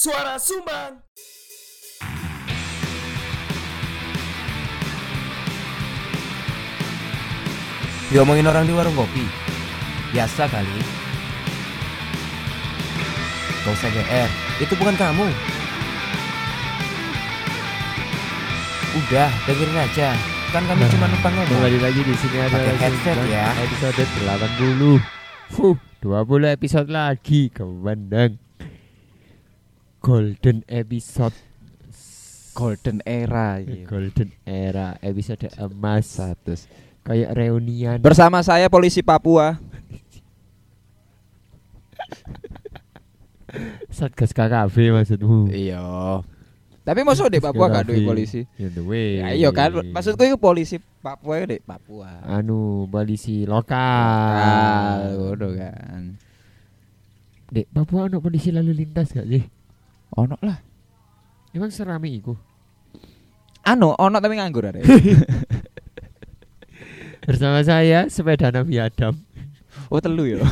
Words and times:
Suara 0.00 0.40
Sumbang. 0.40 1.04
Diomongin 8.08 8.48
orang 8.48 8.64
di 8.64 8.72
warung 8.72 8.96
kopi 8.96 9.28
Biasa 10.16 10.48
kali 10.48 10.80
Gak 13.60 13.76
usah 13.76 13.92
GR 13.92 14.30
Itu 14.64 14.72
bukan 14.80 14.96
kamu 14.96 15.28
Udah 19.04 19.28
dengerin 19.44 19.84
aja 19.84 20.16
Kan 20.48 20.64
kami 20.64 20.88
cuma 20.96 21.12
numpang 21.12 21.34
ngomong 21.36 21.60
Kembali 21.60 21.76
lagi 21.76 22.00
di 22.08 22.14
sini 22.16 22.40
ada 22.40 22.56
Pakai 22.56 22.76
headset 22.88 23.16
ya. 23.28 23.52
Episode 23.68 24.04
80. 24.24 24.96
Fuh, 25.52 25.76
20 26.00 26.56
episode 26.56 26.88
lagi 26.88 27.52
kemandang. 27.52 28.49
Golden 30.00 30.64
episode 30.64 31.36
golden 32.56 33.04
era 33.04 33.60
iya. 33.60 33.84
Golden 33.84 34.32
era 34.48 34.96
episode 35.04 35.48
emas 35.60 36.08
Status. 36.08 36.64
kayak 37.04 37.36
reunian 37.36 38.00
Bersama 38.00 38.40
saya 38.40 38.68
polisi 38.72 39.04
Papua. 39.04 39.60
Satgas 43.90 44.30
KKB 44.32 44.94
maksudmu. 44.94 45.50
Iya. 45.50 45.82
Tapi 46.80 47.04
masuk 47.04 47.28
di 47.28 47.42
Papua 47.42 47.68
gak 47.68 47.92
duwe 47.92 48.02
polisi. 48.08 48.46
Ya. 48.56 48.72
Ya 48.72 49.28
iya 49.36 49.50
kan, 49.52 49.84
maksudku 49.92 50.24
itu 50.24 50.40
polisi 50.40 50.80
Papua 51.04 51.44
itu 51.44 51.54
di 51.54 51.58
Papua. 51.60 52.24
anu 52.24 52.88
polisi 52.88 53.44
lokal. 53.44 55.12
ngono 55.18 55.48
kan. 55.60 56.02
Dek, 57.50 57.66
Papua 57.74 58.06
ono 58.06 58.22
polisi 58.22 58.48
lalu 58.54 58.72
lintas 58.72 59.12
gak 59.12 59.26
sih? 59.28 59.59
Ono 60.18 60.34
lah. 60.42 60.58
Emang 61.50 61.70
serami 61.70 62.18
iku. 62.18 62.34
Anu, 63.66 63.94
ono 63.94 64.16
tapi 64.18 64.34
nganggur 64.38 64.70
ada. 64.70 64.80
Bersama 67.26 67.62
saya 67.62 68.10
sepeda 68.10 68.50
Nabi 68.50 68.80
Adam. 68.80 69.14
oh 69.90 70.00
telu 70.02 70.26
ya. 70.26 70.42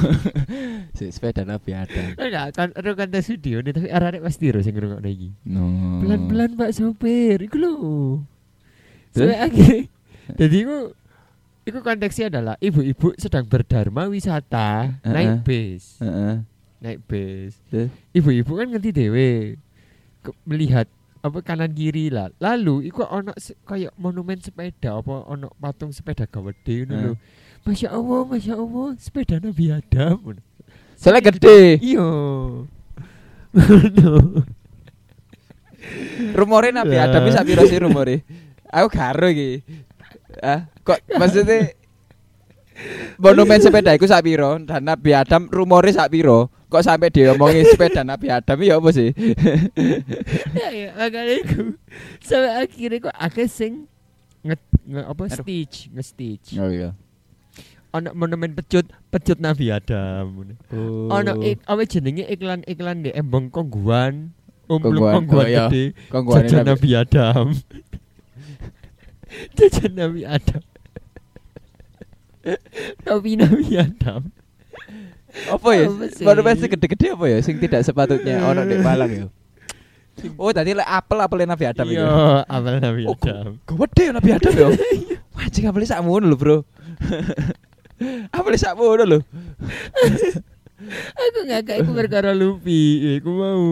si 0.98 1.10
sepeda 1.10 1.42
Nabi 1.42 1.74
Adam. 1.74 2.14
Enggak 2.14 2.46
kan 2.54 2.68
ada 2.74 2.90
kontes 2.94 3.26
video 3.30 3.62
nih 3.64 3.72
tapi 3.74 3.88
arek 3.90 4.22
pasti 4.22 4.50
terus 4.50 4.66
sing 4.66 4.74
ngrungokno 4.76 5.08
iki. 5.08 5.30
No. 5.48 5.98
Pelan-pelan 6.04 6.54
Pak 6.54 6.70
sopir, 6.74 7.38
iku 7.42 7.56
lho. 7.58 7.76
Akhirnya 9.18 9.88
Jadi 10.36 10.56
iku 10.62 10.76
iku 11.64 11.78
konteksnya 11.80 12.30
adalah 12.30 12.54
ibu-ibu 12.60 13.16
sedang 13.16 13.48
berdharma 13.48 14.06
wisata 14.06 15.00
Heeh. 15.02 15.12
naik 15.12 15.42
bis, 15.42 15.98
Heeh. 15.98 16.44
Naik 16.78 17.02
bis. 17.04 17.58
Terus? 17.68 17.90
Ibu-ibu 18.12 18.52
kan 18.54 18.68
ngerti 18.68 18.90
dewe 18.90 19.58
ke- 20.20 20.36
melihat 20.42 20.86
apa 21.18 21.38
kanan 21.42 21.70
kiri 21.70 22.08
lah. 22.08 22.30
Lalu 22.38 22.86
iku 22.86 23.02
ono 23.02 23.34
se- 23.36 23.58
kayak 23.62 23.94
monumen 23.94 24.38
sepeda 24.38 24.96
apa 24.96 25.26
ono 25.26 25.50
patung 25.56 25.90
sepeda 25.90 26.24
gawede 26.24 26.86
ngono 26.86 26.96
lho. 27.02 27.14
Masya 27.66 27.90
Allah, 27.90 28.20
Masya 28.24 28.54
Allah, 28.54 28.86
sepeda 28.96 29.36
Nabi 29.36 29.64
Adam. 29.68 30.38
Soalnya 30.94 31.22
gede. 31.26 31.78
Iya. 31.78 32.06
Rumore 36.34 36.68
Nabi. 36.70 36.96
Adam 36.96 37.22
bisa 37.24 37.42
piro 37.42 37.62
sih 37.64 37.78
rumore? 37.78 38.22
Aku 38.68 38.88
karo 38.88 39.30
iki. 39.30 39.62
Ah, 40.38 40.68
kok 40.82 41.00
maksudnya 41.20 41.72
monumen 43.16 43.58
sepeda 43.58 43.90
iku 43.90 44.04
sak 44.04 44.22
piro 44.22 44.58
dan 44.60 44.84
Nabi 44.84 45.10
Adam 45.12 45.48
rumore 45.48 45.90
sak 45.90 46.12
piro? 46.12 46.52
Kok 46.68 46.84
sampai 46.84 47.08
diomongin 47.08 47.64
sepeda 47.64 48.04
Nabi 48.04 48.28
Adam 48.28 48.60
ya 48.60 48.76
apa 48.76 48.88
sih? 48.92 49.08
ya 50.52 50.68
ya 50.68 50.88
makanya 50.92 51.34
iku 51.40 51.60
sampai 52.20 52.68
akhirnya 52.68 52.98
kok 53.08 53.16
akeh 53.16 53.48
sing 53.48 53.72
nge, 54.44 54.56
nge 54.84 55.02
apa 55.02 55.22
stitch 55.32 55.76
nge 55.88 56.02
stitch 56.04 56.48
Oh 56.60 56.68
iya. 56.68 56.92
ono 57.88 58.12
monumen 58.12 58.52
pecut 58.52 58.84
pecut 59.08 59.40
Nabi 59.40 59.72
Adam 59.72 60.44
Oh. 60.68 61.08
ono 61.08 61.40
ik, 61.40 61.64
apa 61.64 61.88
jenenge 61.88 62.28
iklan 62.28 62.60
iklan 62.68 63.00
di 63.00 63.16
embong 63.16 63.48
kongguan 63.48 64.36
umpluk 64.68 65.00
Kongguan, 65.00 65.14
kongguan 65.24 65.40
oh 65.40 65.48
iya. 65.48 65.64
gede 65.72 65.84
Kongguane 66.12 66.44
jajan 66.44 66.64
Nabi. 66.68 66.68
Nabi 66.68 66.90
Adam 67.00 67.46
jajan 69.56 69.92
Nabi 69.96 70.20
Adam 70.28 70.62
Topi 73.08 73.32
Nabi 73.40 73.66
Adam 73.72 74.22
Apa 75.46 75.68
ya? 75.72 75.86
Monumen 76.24 76.54
sing 76.54 76.70
gede-gede 76.70 77.06
apa 77.14 77.24
ya 77.26 77.38
sing 77.38 77.56
tidak 77.56 77.80
sepatutnya 77.82 78.42
ono 78.42 78.62
di 78.62 78.76
Malang 78.78 79.12
ya. 79.12 79.26
Oh, 80.34 80.50
tadi 80.50 80.74
lek 80.74 80.82
apel 80.82 81.22
apel 81.22 81.46
Nabi 81.46 81.62
Adam 81.62 81.86
itu. 81.86 81.94
iya 81.94 82.42
apel 82.42 82.82
Nabi 82.82 83.06
Oh, 83.06 83.14
Adam 83.14 83.54
Gede 83.62 84.02
ya 84.02 84.10
Nabi 84.10 84.30
Adam 84.34 84.50
ya. 84.50 84.68
Wajib 85.38 85.62
apel 85.70 85.86
sakmono 85.86 86.26
lho, 86.26 86.34
Bro. 86.34 86.56
apel 88.34 88.54
sakmono 88.58 89.06
lho. 89.06 89.18
aku 91.14 91.38
nggak 91.46 91.62
kayak 91.66 91.78
aku 91.82 91.90
perkara 91.94 92.30
lupi 92.34 92.82
aku 93.18 93.30
mau 93.30 93.62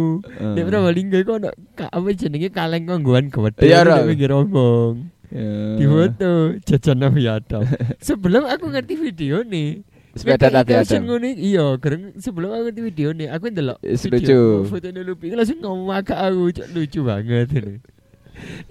Di 0.54 0.62
Probolinggo 0.62 1.18
iku 1.18 1.38
ono 1.38 1.50
ka, 1.74 1.86
apa 1.86 2.06
jenenge 2.14 2.50
kaleng 2.50 2.86
kongguan 2.86 3.26
gede 3.26 3.62
Iya, 3.62 3.82
di 3.82 4.14
pinggir 4.14 4.30
ombong. 4.30 5.06
Ya. 5.30 5.50
Di 5.74 5.84
foto 5.86 6.30
jajan 6.62 6.98
Nabi 7.02 7.26
Adam. 7.26 7.62
sebelum 7.98 8.46
aku 8.46 8.70
ngerti 8.70 8.94
video 8.94 9.42
nih. 9.42 9.82
Sepeda 10.16 10.48
Nabi 10.48 10.72
Adam. 10.72 11.02
Iki, 11.20 11.32
iya, 11.36 11.66
gereng 11.76 12.16
sebelum 12.16 12.48
aku 12.48 12.62
ngerti 12.72 12.80
video 12.80 13.08
nih, 13.12 13.28
aku 13.28 13.44
ndelok 13.52 13.78
lucu. 13.84 14.40
foto 14.64 14.88
lupi 14.88 15.24
itu 15.28 15.36
langsung 15.36 15.60
ngomong 15.60 16.00
ke 16.00 16.14
aku, 16.16 16.44
cok 16.56 16.68
lucu 16.72 17.00
banget 17.04 17.48
ini. 17.52 17.74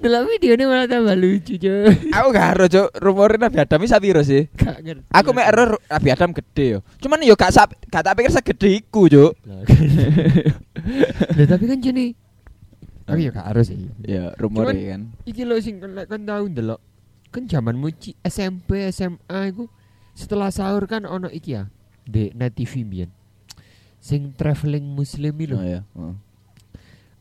Delok 0.01 0.29
video 0.29 0.51
ini 0.57 0.63
malah 0.65 0.89
tambah 0.89 1.13
lucu, 1.13 1.57
cok. 1.61 1.85
Aku 2.17 2.27
gak 2.33 2.47
ero, 2.57 2.65
Cuk. 2.65 2.89
Rumore 2.97 3.37
Nabi 3.37 3.57
Adam 3.61 3.81
iki 3.85 3.89
sapiro 3.93 4.21
sih? 4.25 4.49
Gak 4.57 4.81
ngerti. 4.81 5.05
Aku 5.13 5.29
mek 5.37 5.45
ero 5.53 5.77
Nabi 5.85 6.07
Adam 6.09 6.29
gede 6.33 6.65
yo. 6.65 6.79
Cuman 6.97 7.21
yo 7.21 7.37
gak 7.37 7.53
sap, 7.53 7.77
gak 7.93 8.01
tak 8.01 8.13
pikir 8.17 8.33
segede 8.33 8.69
iku. 8.81 9.05
Lah, 9.09 9.61
kan. 9.69 9.81
Lah, 11.33 11.45
tapi 11.45 11.65
kan 11.69 11.77
jene 11.81 12.13
Aku 13.05 13.21
ya 13.21 13.29
gak 13.29 13.53
harus 13.53 13.69
sih. 13.69 13.85
Ya, 14.01 14.33
rumore 14.41 14.73
Cuman- 14.73 14.81
kan. 14.81 15.01
Iki 15.29 15.41
lho 15.45 15.61
sing 15.61 15.77
lek 15.77 16.09
kon 16.09 16.25
tau 16.25 16.45
ndelok. 16.49 16.81
Kan 17.29 17.45
zaman 17.45 17.77
muci 17.77 18.17
SMP, 18.25 18.89
SMA 18.89 19.53
iku 19.53 19.69
setelah 20.15 20.49
sahur 20.49 20.87
kan 20.87 21.03
ono 21.03 21.27
iki 21.27 21.59
ya. 21.59 21.67
Di 22.07 22.31
Net 22.31 22.55
TV 22.55 22.87
mbiyen. 22.87 23.11
Sing 23.99 24.31
traveling 24.33 24.87
muslim 24.87 25.35
lho. 25.35 25.59
Oh 25.59 25.65
ya. 25.65 25.81
Oh. 25.93 26.15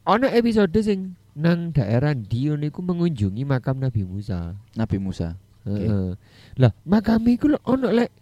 Ono 0.07 0.31
episode 0.31 0.73
sing 0.81 1.19
nang 1.35 1.75
daerah 1.75 2.15
Dio 2.15 2.55
niku 2.55 2.81
mengunjungi 2.81 3.43
makam 3.43 3.83
Nabi 3.83 4.07
Musa. 4.07 4.55
Nabi 4.79 4.97
Musa. 5.03 5.35
Heeh. 5.67 6.15
Lah, 6.61 6.73
makam 6.87 7.27
iku 7.27 7.51
lho 7.51 7.59
ono 7.67 7.91
lek 7.91 8.15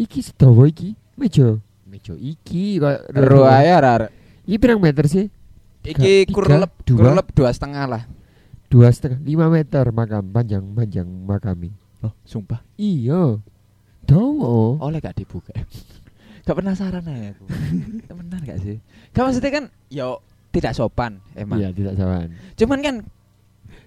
iki 0.00 0.24
sedawa 0.24 0.64
iki 0.66 0.96
meja. 1.20 1.60
Meja 1.84 2.16
iki 2.16 2.80
kok 2.80 3.12
ae 3.44 3.68
arek. 3.68 4.10
Iki 4.48 4.56
pirang 4.56 4.80
meter 4.80 5.04
sih? 5.06 5.28
Iki 5.82 6.30
kurlep 6.30 6.72
dua. 6.86 6.98
kurlep 6.98 7.28
dua 7.34 7.50
setengah 7.50 7.84
lah. 7.84 8.02
Dua 8.70 8.88
setengah, 8.88 9.20
lima 9.20 9.52
meter 9.52 9.90
makam 9.92 10.24
panjang 10.32 10.64
panjang 10.72 11.04
makami. 11.04 11.74
Oh, 12.00 12.14
sumpah. 12.24 12.64
Iya. 12.80 13.42
Dawa. 14.06 14.80
Oleh 14.82 14.98
gak 14.98 15.18
dibuka. 15.18 15.52
gak 16.46 16.56
penasaran 16.58 17.04
aja 17.06 17.34
aku. 17.36 17.44
Temenan 18.08 18.40
gak 18.42 18.58
sih? 18.62 18.76
Gak 19.14 19.22
maksudnya 19.28 19.52
kan 19.52 19.64
yo 19.88 20.20
tidak 20.52 20.72
sopan 20.76 21.22
emang. 21.38 21.58
Iya, 21.60 21.68
tidak 21.72 21.94
sawan. 21.96 22.34
Cuman 22.58 22.80
kan 22.82 22.96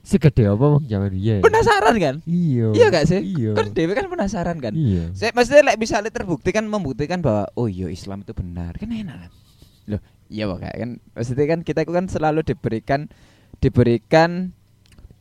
Segede 0.06 0.46
apa 0.46 0.62
wong 0.62 0.86
zaman 0.86 1.10
biyen? 1.10 1.42
penasaran 1.42 1.98
kan? 1.98 2.16
Iya. 2.30 2.78
Iya 2.78 2.86
gak 2.94 3.06
sih? 3.10 3.22
Iya. 3.26 3.58
Kan 3.58 3.74
Dewi 3.74 3.98
kan 3.98 4.06
penasaran 4.06 4.58
kan? 4.62 4.74
Iya. 4.78 5.10
Saya 5.18 5.34
maksudnya 5.34 5.66
like, 5.66 5.82
bisa 5.82 5.98
terbukti 5.98 6.54
kan 6.54 6.62
membuktikan 6.70 7.26
bahwa 7.26 7.50
oh 7.58 7.66
iya 7.66 7.90
Islam 7.90 8.22
itu 8.22 8.34
benar 8.38 8.78
kan 8.78 8.94
enak 8.94 9.18
kan 9.26 9.32
loh 9.86 10.02
iya 10.30 10.50
Pak, 10.50 10.60
kan 10.62 10.90
maksudnya 11.14 11.46
kan 11.46 11.60
kita 11.62 11.86
itu 11.86 11.94
kan 11.94 12.06
selalu 12.10 12.42
diberikan 12.42 13.06
diberikan 13.62 14.54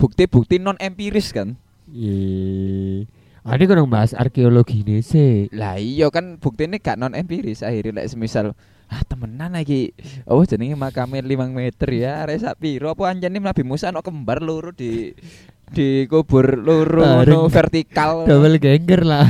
bukti-bukti 0.00 0.58
non 0.60 0.80
empiris 0.80 1.32
kan 1.32 1.56
Iya. 1.92 3.04
Ada 3.44 3.68
kan 3.68 3.84
bahas 3.92 4.16
arkeologi 4.16 4.80
ini 4.80 5.04
sih. 5.04 5.52
lah 5.52 5.76
iya 5.76 6.08
kan 6.08 6.40
bukti 6.40 6.64
ini 6.64 6.80
gak 6.80 6.96
non 6.96 7.12
empiris 7.12 7.60
akhirnya 7.60 8.00
like, 8.02 8.08
semisal 8.08 8.56
ah 8.88 9.00
temenan 9.04 9.52
lagi 9.52 9.92
oh 10.24 10.44
jenenge 10.48 10.76
makamnya 10.76 11.20
5 11.20 11.52
meter 11.52 11.88
ya 11.92 12.24
resa 12.24 12.56
piro 12.56 12.88
apa 12.92 13.12
anjane 13.12 13.36
Nabi 13.40 13.60
Musa 13.64 13.92
no 13.92 14.00
kembar 14.00 14.40
loro 14.40 14.72
di 14.72 15.12
di 15.72 16.08
kubur 16.08 16.56
loro 16.56 17.04
Bareng. 17.04 17.44
no 17.44 17.52
vertikal 17.52 18.24
Double 18.24 18.56
ganger 18.56 19.04
lah. 19.04 19.28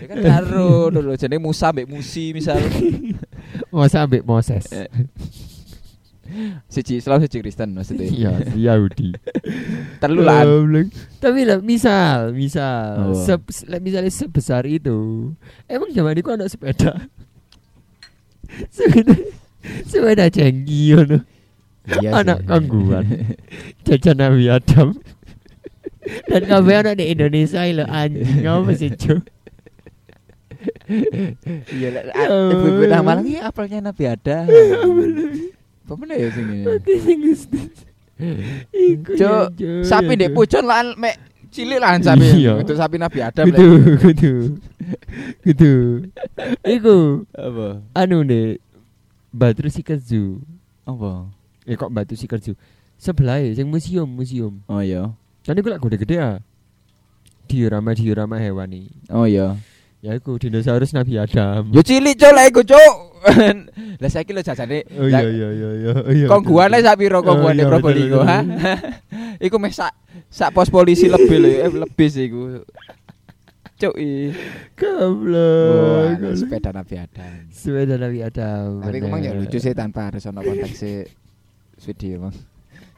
ya 0.00 0.06
kan 0.08 0.18
karo 0.24 0.88
dulu 0.88 1.12
jenenge 1.16 1.44
Musa 1.44 1.72
mbek 1.72 1.84
Musi 1.88 2.32
misal 2.32 2.56
Masa 3.74 4.06
ambek 4.06 4.22
Moses. 4.22 4.70
Siji 6.66 6.98
Islam 6.98 7.20
siji 7.20 7.38
Kristen 7.38 7.72
maksudnya 7.72 8.06
Iya, 8.06 8.32
Yahudi. 8.52 9.12
Goblok. 10.02 10.88
Tapi 11.18 11.40
lah 11.44 11.58
misal, 11.60 12.32
misal, 12.32 13.12
Oh. 13.12 13.16
se- 13.16 13.40
misalnya 13.78 14.08
sebesar 14.08 14.64
itu, 14.64 15.30
emang 15.64 15.90
zaman 15.90 16.16
itu 16.16 16.28
ada 16.28 16.44
sepeda. 16.44 16.96
sepeda, 18.74 19.14
sepeda 19.84 20.26
cengki 20.28 20.92
ngono. 20.92 21.18
Iya 21.84 22.16
anak 22.16 22.48
kangguan 22.48 23.04
jajan 23.84 24.16
Nabi 24.16 24.48
Adam 24.48 24.96
dan 26.24 26.42
kabeh 26.48 26.80
anak 26.80 26.96
di 26.96 27.12
Indonesia 27.12 27.60
lho 27.60 27.84
anjing 27.84 28.40
apa 28.40 28.72
sih 28.72 28.88
Cuk 28.88 29.20
Iya 31.68 31.88
lah. 31.92 32.02
Ya 32.08 32.24
Ibu-ibu 32.56 32.88
Malang 32.88 33.28
iki 33.28 33.36
apelnya 33.36 33.84
Nabi 33.84 34.04
ada. 34.08 34.48
Apa 35.84 35.92
meneh 36.00 36.16
ya 36.16 36.28
sing 36.32 36.46
ini? 36.48 36.64
Mati 36.64 36.92
sing 36.96 37.18
Gusti. 37.20 37.60
Iku 38.72 39.10
ya, 39.18 39.50
Cuk, 39.52 39.84
sapi 39.84 40.12
ndek 40.16 40.32
Cuk. 40.32 40.36
pucun 40.46 40.64
lan 40.64 40.96
mek 40.96 41.18
cilik 41.52 41.78
lan 41.82 42.00
sapi. 42.00 42.24
Iya. 42.40 42.62
Itu 42.62 42.72
sapi 42.72 42.96
Nabi 42.96 43.18
Adam. 43.20 43.44
Gitu, 43.50 43.68
gitu. 44.08 44.32
Gitu. 45.44 45.72
Iku 46.64 47.26
Apa? 47.36 47.84
anu 47.92 48.24
nih 48.24 48.58
Batu 49.34 49.66
Sikerju. 49.68 50.40
Apa? 50.88 51.28
Eh 51.68 51.76
kok 51.76 51.92
Batu 51.92 52.16
Sikerju? 52.16 52.56
Sebelah 52.96 53.42
ya, 53.42 53.52
sing 53.60 53.68
museum, 53.68 54.06
museum. 54.08 54.62
Oh 54.70 54.80
iya. 54.80 55.12
Kan 55.44 55.58
iku 55.58 55.68
lak 55.68 55.82
gede-gede 55.82 56.16
ya. 56.16 56.30
Diorama 57.44 57.92
diorama 57.92 58.40
hewan 58.40 58.72
nih. 58.72 58.86
Oh 59.12 59.28
iya. 59.28 59.58
Ya 60.00 60.16
iku 60.16 60.38
dinosaurus 60.40 60.94
Nabi 60.96 61.18
Adam. 61.20 61.68
Yo 61.74 61.82
cilik 61.84 62.14
cuk 62.16 62.32
lah 62.32 62.44
iku 62.48 62.62
cuk. 62.64 62.94
Lah 64.02 64.10
saiki 64.10 64.36
lho 64.36 64.42
jajane. 64.44 64.84
Oh 65.00 65.08
iya 65.08 65.24
iya 65.24 65.48
iya 65.50 65.70
iya. 65.80 65.92
iya. 66.12 66.26
Kongguane 66.28 66.78
sak 66.84 67.00
piro 67.00 67.20
Oh, 67.20 67.24
kongguane 67.24 67.64
iya, 67.64 67.68
Probolinggo 67.70 68.20
ha? 68.22 68.44
Iku 69.46 69.56
meh 69.56 69.72
sak 69.72 69.92
sak 70.28 70.52
pos 70.52 70.68
polisi 70.68 71.08
lebih 71.08 71.38
lho, 71.40 71.48
eh, 71.48 71.70
lebih 71.72 72.08
sih 72.12 72.28
iku. 72.28 72.62
Cuk 73.74 73.94
i. 73.98 74.30
Goblok. 74.78 76.38
Sepeda 76.38 76.70
Nabi 76.70 76.94
Adam. 77.00 77.38
Sepeda 77.50 77.94
Nabi 77.98 78.18
Adam. 78.22 78.84
Tapi 78.86 78.98
emang 79.02 79.20
ya 79.24 79.34
lucu 79.34 79.58
sih 79.58 79.74
tanpa 79.74 80.12
harus 80.12 80.22
ono 80.30 80.44
konteks 80.44 80.82
video 81.82 82.22
emang. 82.22 82.53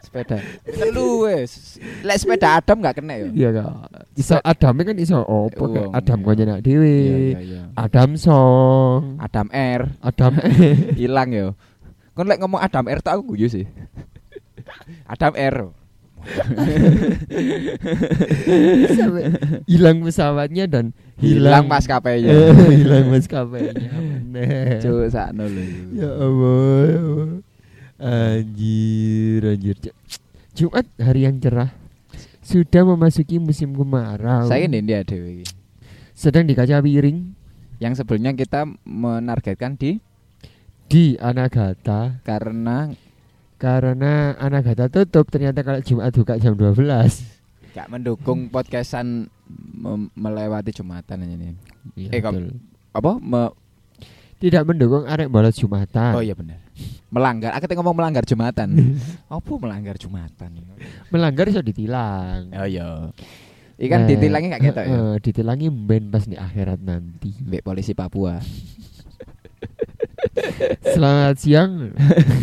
Sepeda. 0.06 0.38
Telu 0.62 1.26
wes. 1.26 1.82
Lek 2.06 2.16
sepeda 2.22 2.62
Adam 2.62 2.78
gak 2.78 3.02
kena 3.02 3.18
yo. 3.18 3.26
Iya 3.34 3.50
kak. 3.50 4.06
Iso 4.14 4.38
Adam 4.38 4.78
kan 4.86 4.96
iso 5.02 5.18
opo 5.18 5.66
kayak 5.74 5.90
Wong. 5.90 5.98
Adam 5.98 6.18
kau 6.22 6.34
nak 6.38 6.62
dewi. 6.62 6.94
Iya 6.94 7.16
iya 7.18 7.38
iya. 7.42 7.62
Adam 7.74 8.14
song. 8.14 9.18
Adam 9.18 9.50
R 9.50 9.82
Adam 9.98 10.32
hilang 11.02 11.30
yo. 11.34 11.58
Kon 12.14 12.30
lek 12.30 12.38
ngomong 12.38 12.62
Adam 12.62 12.86
R 12.86 13.02
tak 13.02 13.18
aku 13.18 13.34
guyu 13.34 13.50
sih. 13.50 13.66
Adam 15.10 15.34
R. 15.34 15.74
Hilang 19.66 20.02
pesawatnya 20.02 20.66
dan 20.66 20.94
Hilang 21.16 21.70
maskapainya. 21.70 22.34
Hilang 22.70 23.06
maskapainya. 23.08 23.90
Cuk 24.82 25.08
sakno 25.08 25.48
lho. 25.48 25.64
Ya 25.96 26.10
Allah, 26.12 26.78
ya 26.84 26.98
Allah. 27.00 27.45
Anjir, 27.96 29.40
anjir. 29.42 29.76
Jumat 30.52 30.84
hari 30.96 31.24
yang 31.24 31.36
cerah 31.36 31.72
sudah 32.40 32.82
memasuki 32.86 33.36
musim 33.36 33.72
kemarau. 33.72 34.44
Saya 34.44 34.64
ini 34.64 34.80
dia 34.80 35.00
dewe 35.00 35.40
iki. 35.40 35.46
sedang 36.12 36.44
di 36.44 36.52
kaca 36.52 36.80
piring 36.80 37.36
Yang 37.76 38.00
sebelumnya 38.00 38.32
kita 38.32 38.64
menargetkan 38.82 39.76
di 39.76 40.00
di 40.86 41.12
Anagata 41.16 42.20
karena 42.22 42.88
karena 43.56 44.32
Anagata 44.34 44.88
tutup 44.88 45.28
ternyata 45.28 45.60
kalau 45.60 45.80
Jumat 45.80 46.08
buka 46.10 46.36
jam 46.36 46.52
12. 46.52 46.80
gak 47.72 47.88
mendukung 47.88 48.48
podcastan 48.48 49.28
mem- 49.74 50.08
melewati 50.12 50.72
Jumatan 50.72 51.20
ini. 51.22 51.52
Iya, 51.94 52.08
Eh, 52.10 52.20
betul. 52.22 52.56
Apa? 52.90 53.16
Me- 53.18 53.52
Tidak 54.36 54.64
mendukung 54.64 55.04
arek 55.04 55.28
bolos 55.28 55.52
Jumatan. 55.54 56.12
oh 56.12 56.20
iya 56.20 56.32
benar. 56.32 56.60
Melanggar. 57.08 57.50
Aku 57.54 57.64
tadi 57.64 57.76
ngomong 57.76 57.96
melanggar 57.96 58.22
Jumatan. 58.22 58.68
apa 59.32 59.50
melanggar 59.56 59.96
Jumatan? 59.96 60.50
Melanggar 61.08 61.44
iso 61.46 61.60
ditilang. 61.60 62.50
Oh 62.52 62.66
iya. 62.66 63.10
Ikan 63.76 64.04
Nah, 64.04 64.08
ditilangnya 64.08 64.56
gak 64.56 64.62
ketok 64.72 64.84
ya. 64.84 64.96
eh, 64.96 65.14
ditilangi 65.20 65.66
ben 65.68 66.08
pas 66.08 66.24
di 66.24 66.32
akhirat 66.32 66.80
nanti. 66.80 67.36
Mbak 67.40 67.62
polisi 67.62 67.92
Papua. 67.92 68.40
Selamat 70.96 71.36
siang. 71.36 71.92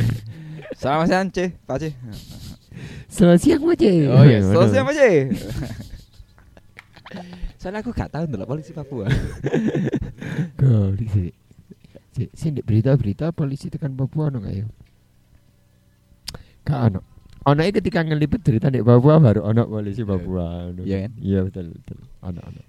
Selamat 0.80 1.06
siang, 1.08 1.28
Cih. 1.30 1.50
Pak. 1.66 1.78
Selamat 3.08 3.40
siang, 3.42 3.62
Mas. 3.62 3.82
Oh 4.10 4.24
iya, 4.26 4.40
selamat 4.42 4.70
siang, 4.70 4.86
Pak. 4.86 4.96
Soalnya 7.58 7.80
aku 7.80 7.96
gak 7.96 8.12
tahu 8.12 8.24
ndelok 8.28 8.50
polisi 8.50 8.72
Papua. 8.76 9.08
Golik 10.60 11.10
sih. 11.10 11.30
Sih 12.13 12.54
ndek 12.54 12.65
berita-berita 12.69 13.33
polisi 13.33 13.74
tekan 13.74 13.98
Papua 13.98 14.30
gak 14.30 14.54
ya? 14.54 14.65
Gak 16.63 16.80
ono. 16.94 17.01
Ono 17.44 17.60
ketika 17.60 18.06
ngelipet 18.06 18.45
berita 18.45 18.69
ndek 18.69 18.86
Papua 18.86 19.18
baru 19.18 19.50
ono 19.50 19.65
polisi 19.65 20.06
Papua. 20.06 20.69
ono. 20.69 20.81
Iya 20.86 21.10
kan? 21.10 21.12
Iya 21.18 21.39
betul 21.42 21.74
betul. 21.74 21.98
Ono 22.21 22.39
ono. 22.39 22.62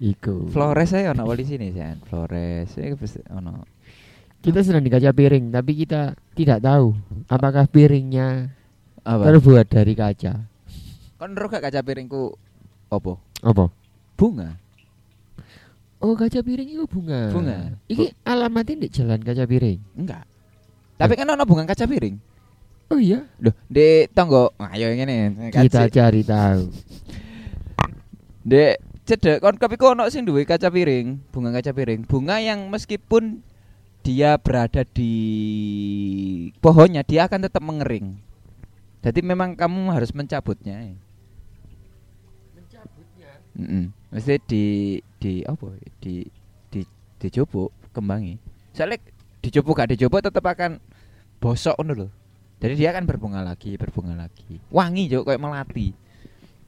Iku. 0.00 0.48
Flores 0.48 0.96
saya 0.96 1.12
ono 1.12 1.28
polisi 1.28 1.60
nih, 1.60 1.76
San. 1.76 2.00
Flores. 2.08 2.72
Saya 2.72 2.96
ono. 3.36 3.68
Kita 4.40 4.64
sedang 4.64 4.80
di 4.80 4.88
kaca 4.88 5.12
piring, 5.12 5.52
tapi 5.52 5.76
kita 5.76 6.16
tidak 6.32 6.64
tahu 6.64 6.96
apakah 7.28 7.68
piringnya 7.68 8.48
Apa? 9.04 9.28
terbuat 9.28 9.68
dari 9.68 9.92
kaca. 9.92 10.32
Kon 11.20 11.36
ro 11.36 11.52
gak 11.52 11.60
kaca 11.68 11.84
piringku 11.84 12.32
opo? 12.88 13.20
Apa? 13.44 13.68
Bunga. 14.16 14.56
Oh, 16.00 16.16
kaca 16.16 16.40
piring 16.40 16.68
itu 16.72 16.84
bunga. 16.88 17.28
Bunga. 17.28 17.76
Iki 17.84 18.24
alamatnya 18.24 18.74
di 18.80 18.88
jalan 18.88 19.20
kaca 19.20 19.44
piring. 19.44 19.80
Enggak. 20.00 20.24
Tapi 20.96 21.12
kan 21.12 21.28
ono 21.28 21.44
bunga 21.44 21.68
kaca 21.68 21.84
piring. 21.84 22.16
Oh 22.90 22.98
iya, 22.98 23.22
Loh, 23.38 23.54
di 23.70 24.10
tonggo. 24.10 24.50
Ayo 24.58 24.90
ngene. 24.90 25.52
kita 25.54 25.86
cari 25.86 26.26
tahu. 26.26 26.74
Dek, 28.42 28.82
cedek 29.06 29.38
kon 29.38 29.54
kopiku 29.60 29.94
ono 29.94 30.10
sing 30.10 30.26
duwe 30.26 30.42
kaca 30.42 30.72
piring, 30.72 31.30
bunga 31.30 31.54
kaca 31.54 31.70
piring. 31.70 32.02
Bunga 32.08 32.42
yang 32.42 32.66
meskipun 32.66 33.46
dia 34.02 34.40
berada 34.42 34.82
di 34.82 35.12
pohonnya, 36.58 37.06
dia 37.06 37.30
akan 37.30 37.46
tetap 37.46 37.62
mengering. 37.62 38.18
Jadi 39.06 39.20
memang 39.22 39.54
kamu 39.54 39.94
harus 39.94 40.10
mencabutnya. 40.10 40.96
Mencabutnya. 43.60 43.84
Heeh. 43.84 43.86
Mesti 44.16 44.34
di 44.48 44.64
di 45.20 45.32
apa? 45.44 45.66
Di 46.00 46.14
di 46.72 46.80
dicupuk 47.20 47.70
kembangi. 47.92 48.40
Soalnya 48.72 48.98
dicupuk 49.44 49.76
gak 49.76 49.92
dicupuk 49.92 50.24
tetap 50.24 50.44
akan 50.48 50.80
bosok 51.38 51.76
ngono 51.78 51.92
lho. 51.94 52.08
Jadi 52.60 52.74
dia 52.76 52.92
akan 52.92 53.08
berbunga 53.08 53.40
lagi, 53.40 53.76
berbunga 53.80 54.12
lagi. 54.12 54.60
Wangi 54.68 55.08
jo 55.08 55.24
kayak 55.24 55.40
melati. 55.40 55.96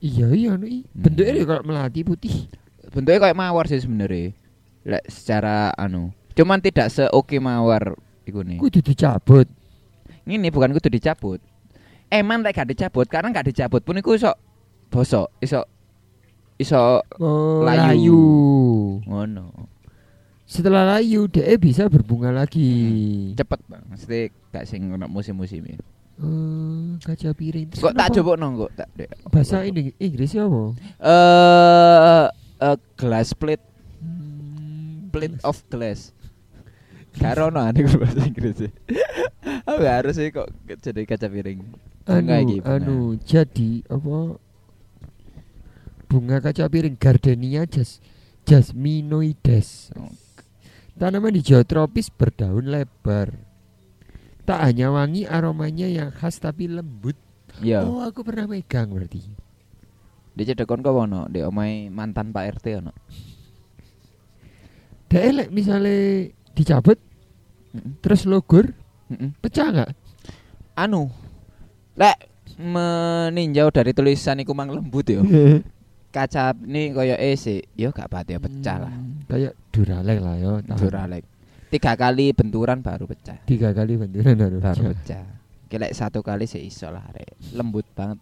Iya 0.01 0.33
iya 0.33 0.53
no, 0.57 0.65
i. 0.65 0.83
Hmm. 0.83 1.03
Bentuknya 1.05 1.45
kalau 1.45 1.63
melati 1.65 2.01
putih. 2.05 2.49
bentuknya 2.93 3.31
kayak 3.31 3.39
mawar 3.39 3.65
sih 3.71 3.81
sebenarnya 3.81 4.37
lek 4.83 5.05
secara 5.09 5.71
anu 5.79 6.11
cuman 6.35 6.59
tidak 6.59 6.91
seoke 6.91 7.39
mawar 7.39 7.95
iku 8.27 8.43
nih 8.43 8.59
Kudu 8.59 8.83
dicabut. 8.83 9.47
ini 10.27 10.51
bukan 10.51 10.75
kudu 10.75 10.91
dicabut 10.91 11.39
emang 12.11 12.43
lek 12.43 12.53
gak 12.59 12.69
dicabut 12.69 13.07
karena 13.07 13.31
gak 13.31 13.49
dicabut 13.49 13.81
pun 13.87 13.97
iku 13.97 14.19
iso 14.19 14.35
bosok 14.91 15.31
iso 15.41 15.63
iso 16.63 17.03
Oh, 17.17 17.61
Layu. 17.61 17.83
layu. 17.83 18.23
ngono 19.05 19.47
Setelah 20.45 20.85
layu 20.87 21.27
dia 21.27 21.49
bisa 21.57 21.87
berbunga 21.87 22.29
lagi. 22.29 23.33
cepet 23.33 23.61
bang 23.67 23.83
mesti 23.87 24.19
gak 24.49 24.65
sing 24.65 24.87
ono 24.89 25.07
musim-musim 25.07 25.65
ini 25.65 25.81
Oh, 26.15 27.01
kaca 27.01 27.33
piring. 27.33 27.73
Terus 27.73 27.83
kok 27.83 27.97
tak 27.97 28.13
coba 28.13 28.37
nonggo 28.37 28.69
tak 28.71 28.87
dek 28.95 29.11
Bahasa 29.27 29.65
ini 29.65 29.91
Inggrisnya 29.97 30.45
apa? 30.45 30.63
eh 31.01 32.27
eh, 32.63 32.77
glass 32.95 33.33
plate 33.33 33.65
Hmm, 33.99 35.09
plate 35.09 35.41
of 35.43 35.57
glass 35.67 36.13
Karo 37.13 37.49
no 37.49 37.61
ane 37.61 37.85
bahasa 37.85 38.23
Inggris 38.23 38.57
sih. 38.57 38.73
Aku 39.69 39.83
harus 39.83 40.15
sih 40.15 40.29
kok 40.29 40.49
jadi 40.81 41.05
kaca 41.05 41.29
piring. 41.29 41.61
Anu, 42.05 42.61
anu 42.63 42.97
jadi 43.19 43.85
apa 43.87 44.37
bunga 46.13 46.45
kaca 46.45 46.69
piring 46.69 47.01
gardenia 47.01 47.65
jas 47.65 48.05
jasminoides 48.45 49.89
tanaman 51.01 51.33
hijau 51.33 51.65
tropis 51.65 52.13
berdaun 52.13 52.69
lebar 52.69 53.33
tak 54.45 54.61
hanya 54.61 54.93
wangi 54.93 55.25
aromanya 55.25 55.89
yang 55.89 56.13
khas 56.13 56.37
tapi 56.37 56.69
lembut 56.69 57.17
Iya. 57.65 57.85
oh 57.85 58.01
aku 58.05 58.25
pernah 58.25 58.45
megang 58.49 58.93
berarti 58.93 59.21
Di 60.33 60.49
cedekon 60.49 60.81
kok 60.81 60.97
ono, 60.97 61.29
di 61.29 61.45
omai 61.45 61.93
mantan 61.93 62.33
Pak 62.33 62.57
RT 62.57 62.67
ono. 62.81 62.93
Dek 65.13 65.25
lek 65.29 65.49
misalnya 65.53 66.25
dicabut 66.57 66.97
Mm-mm. 67.77 68.01
terus 68.01 68.25
logur 68.25 68.73
Mm-mm. 69.13 69.37
pecah 69.45 69.69
nggak 69.69 69.91
Anu, 70.73 71.13
lek 72.01 72.17
meninjau 72.57 73.69
dari 73.69 73.93
tulisan 73.93 74.41
iku 74.41 74.57
mang 74.57 74.73
lembut 74.73 75.05
yo. 75.13 75.21
Kaca 76.13 76.53
ini 76.69 76.93
koyo 76.93 77.17
e 77.17 77.33
sih, 77.41 77.65
yo 77.73 77.89
gak 77.89 78.13
pati 78.13 78.37
pecah 78.37 78.77
lah. 78.85 78.93
Hmm, 78.93 79.25
kayak 79.25 79.57
duralek 79.73 80.19
lah 80.21 80.37
yo 80.37 80.61
tahan. 80.61 80.79
Duralek. 80.79 81.25
Tiga 81.73 81.97
kali 81.97 82.37
benturan 82.37 82.85
baru 82.85 83.09
pecah. 83.09 83.41
tiga 83.49 83.73
kali 83.73 83.97
benturan 83.97 84.37
Baru 84.37 84.93
pecah. 84.93 84.93
pecah. 84.93 85.25
Kelek 85.73 85.97
satu 85.97 86.21
kali 86.21 86.45
sih 86.45 86.61
iso 86.69 86.93
lah 86.93 87.01
arek. 87.09 87.33
Lembut 87.57 87.89
banget. 87.97 88.21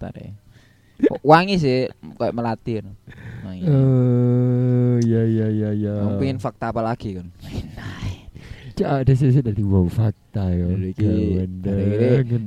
Kok 1.03 1.19
Wangi 1.27 1.59
sih 1.59 1.91
kayak 2.15 2.31
melati. 2.31 2.79
ngono. 2.79 2.95
Wangi. 3.43 3.65
Oh, 3.67 4.95
ya 5.03 5.27
ya 5.27 5.51
ya 5.51 5.71
ya. 5.75 5.95
Kamu 5.99 6.23
pengen 6.23 6.39
fakta 6.39 6.71
apa 6.71 6.79
lagi 6.87 7.19
kan? 7.19 7.27
Cak 8.79 9.03
ada 9.03 9.13
sih 9.19 9.35
dari 9.35 9.63
wow 9.67 9.91
fakta 9.91 10.47
ya. 10.55 10.71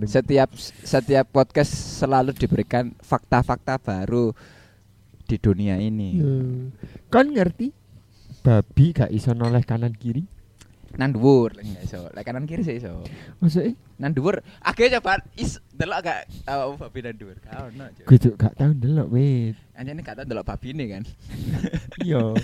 Setiap 0.07 0.55
setiap 0.87 1.25
podcast 1.35 1.99
selalu 1.99 2.31
diberikan 2.31 2.95
fakta-fakta 3.03 3.75
baru 3.75 4.31
di 5.33 5.41
dunia 5.41 5.81
ini. 5.81 6.21
Kan 7.09 7.33
ngerti? 7.33 7.73
Babi 8.45 8.93
gak 8.93 9.09
iso 9.09 9.33
noleh 9.33 9.65
kanan 9.65 9.97
kiri. 9.97 10.21
Nang 10.93 11.09
dhuwur 11.09 11.57
lek 11.57 11.65
iso. 11.81 12.05
Lek 12.13 12.21
kanan 12.21 12.45
kiri 12.45 12.61
sih 12.61 12.77
iso. 12.77 13.01
Maksudnya 13.41 13.73
Nang 13.97 14.13
dhuwur 14.13 14.45
akeh 14.61 14.93
coba 14.93 15.25
is 15.33 15.57
delok 15.73 16.05
gak 16.05 16.29
tahu 16.45 16.77
babi 16.77 16.99
nang 17.01 17.17
dhuwur. 17.17 17.37
Kau 17.41 17.65
no. 17.73 17.89
gue 17.89 18.17
gak 18.37 18.53
tau 18.53 18.69
ndelok 18.69 19.09
wait. 19.09 19.57
Anjane 19.73 20.05
gak 20.05 20.21
tau 20.21 20.25
delok 20.29 20.45
babi 20.45 20.69
ini 20.69 20.85
kan. 20.93 21.01
Iya. 22.03 22.37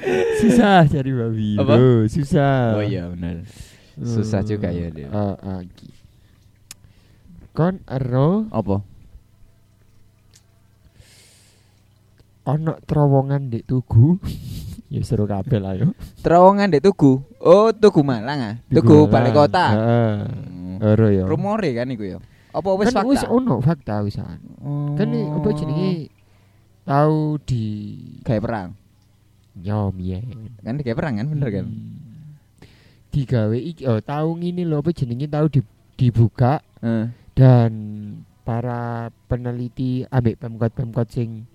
susah 0.44 0.84
cari 0.88 1.12
babi. 1.12 1.56
Apa? 1.56 1.72
bro, 1.76 2.04
susah. 2.04 2.76
Oh 2.76 2.84
iya 2.84 3.08
benar. 3.08 3.48
Susah 3.96 4.44
juga 4.44 4.68
ya 4.72 4.92
dia. 4.92 5.08
Ah, 5.12 5.36
ah, 5.40 5.60
ki. 5.64 5.88
Kon 7.56 7.80
ero 7.88 8.48
Apa? 8.52 8.89
Ono 12.56 12.72
terowongan 12.82 13.50
di 13.52 13.60
tugu. 13.62 14.16
ya 14.90 15.00
seru 15.06 15.24
kabeh 15.24 15.58
lah 15.62 15.78
yo. 15.78 15.94
Terowongan 16.20 16.74
di 16.74 16.82
Tugu. 16.82 17.22
Oh, 17.38 17.70
Tugu 17.70 18.02
Malang 18.02 18.40
ah. 18.42 18.54
Tugu 18.66 19.06
Balai 19.06 19.30
Kota. 19.30 19.66
Heeh. 19.70 20.14
Hmm. 20.26 20.76
Ero 20.82 21.08
yo. 21.14 21.24
Rumore 21.30 21.70
kan 21.72 21.86
iku 21.94 22.04
ya. 22.04 22.18
Apa 22.50 22.74
wis 22.74 22.90
kan 22.90 23.06
wis 23.06 23.22
fakta? 23.22 23.30
ono 23.30 23.56
fakta 23.62 23.94
wisan. 24.02 24.42
Oh. 24.58 24.98
Kan 24.98 25.14
apa 25.14 25.48
jenenge 25.54 26.10
tahu 26.82 27.38
di 27.46 27.64
Kayak 28.26 28.42
perang. 28.42 28.70
yo 29.62 29.94
mien. 29.94 30.58
Kan 30.58 30.82
kayak 30.82 30.98
perang 30.98 31.22
kan 31.22 31.26
bener 31.30 31.48
kan? 31.54 31.66
Hmm. 31.70 31.98
Digawe 33.14 33.58
iki 33.58 33.86
oh 33.86 34.02
tahu 34.02 34.38
ngene 34.42 34.66
lho 34.66 34.82
apa 34.82 34.90
jenenge 34.90 35.26
tahu 35.30 35.46
di, 35.50 35.60
dibuka 35.94 36.62
Heeh. 36.82 37.10
dan 37.34 37.72
para 38.42 39.14
peneliti 39.30 40.02
ambek 40.10 40.38
pemkot-pemkot 40.42 41.06
sing 41.10 41.46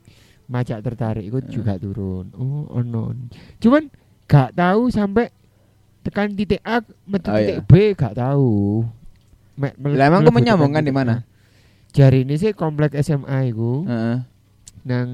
macak 0.45 0.79
tertarik 0.79 1.23
itu 1.23 1.37
Eh. 1.37 1.49
juga 1.49 1.75
turun. 1.75 2.29
Oh, 2.31 2.69
ono. 2.69 3.13
Cuman 3.57 3.89
gak 4.25 4.53
tahu 4.53 4.89
sampai 4.89 5.29
tekan 6.01 6.33
titik 6.33 6.61
A 6.61 6.79
metu 7.03 7.27
Oh, 7.27 7.35
titik 7.35 7.57
iya. 7.57 7.65
B 7.65 7.73
gak 7.93 8.13
tahu. 8.13 8.85
Me- 9.55 9.73
mel- 9.75 9.95
Lah 9.95 10.07
emang 10.07 10.21
menyambungkan 10.27 10.79
tekan 10.79 10.85
di 10.85 10.93
mana? 10.93 11.13
Jari 11.91 12.21
ini 12.21 12.35
sih 12.35 12.51
komplek 12.51 12.93
SMA 12.97 13.47
iku 13.47 13.83
Heeh. 13.83 14.17
nang 14.83 15.09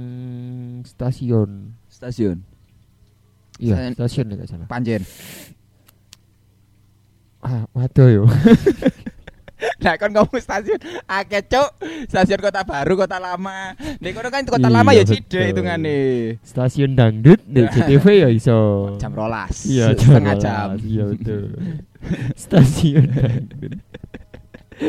stasiun. 0.83 1.77
Stasiun. 1.87 2.41
Iya, 3.55 3.77
Stasiun- 3.77 3.93
stasiun 3.93 4.25
nek 4.27 4.37
gak 4.39 4.49
salah. 4.49 4.67
Panjen. 4.67 5.01
Ah, 7.39 7.65
waduh 7.71 8.09
yo. 8.11 8.23
Lah 9.79 9.93
kan 9.95 10.09
kamu 10.09 10.37
stasiun 10.37 10.79
akeh 11.05 11.41
cuk. 11.45 11.69
Stasiun 12.05 12.39
Kota 12.39 12.61
Baru, 12.61 12.93
Kota 12.95 13.17
Lama. 13.17 13.73
Nek 13.77 14.11
kono 14.11 14.29
kan 14.29 14.41
Kota 14.43 14.65
Iya, 14.65 14.73
Lama 14.73 14.91
ya 14.91 15.03
betul. 15.03 15.13
cide 15.17 15.41
hitungane. 15.49 15.97
Stasiun 16.41 16.91
dangdut 16.93 17.41
di 17.43 17.61
CTV 17.73 18.05
ya 18.17 18.29
iso. 18.29 18.59
Jam 18.97 19.13
rolas. 19.13 19.65
Iya, 19.65 19.93
setengah 19.93 20.33
rolas. 20.33 20.43
jam. 20.43 20.67
Iya 20.81 21.03
betul. 21.09 21.43
Stasiun 22.43 23.05
dangdut. 23.07 23.77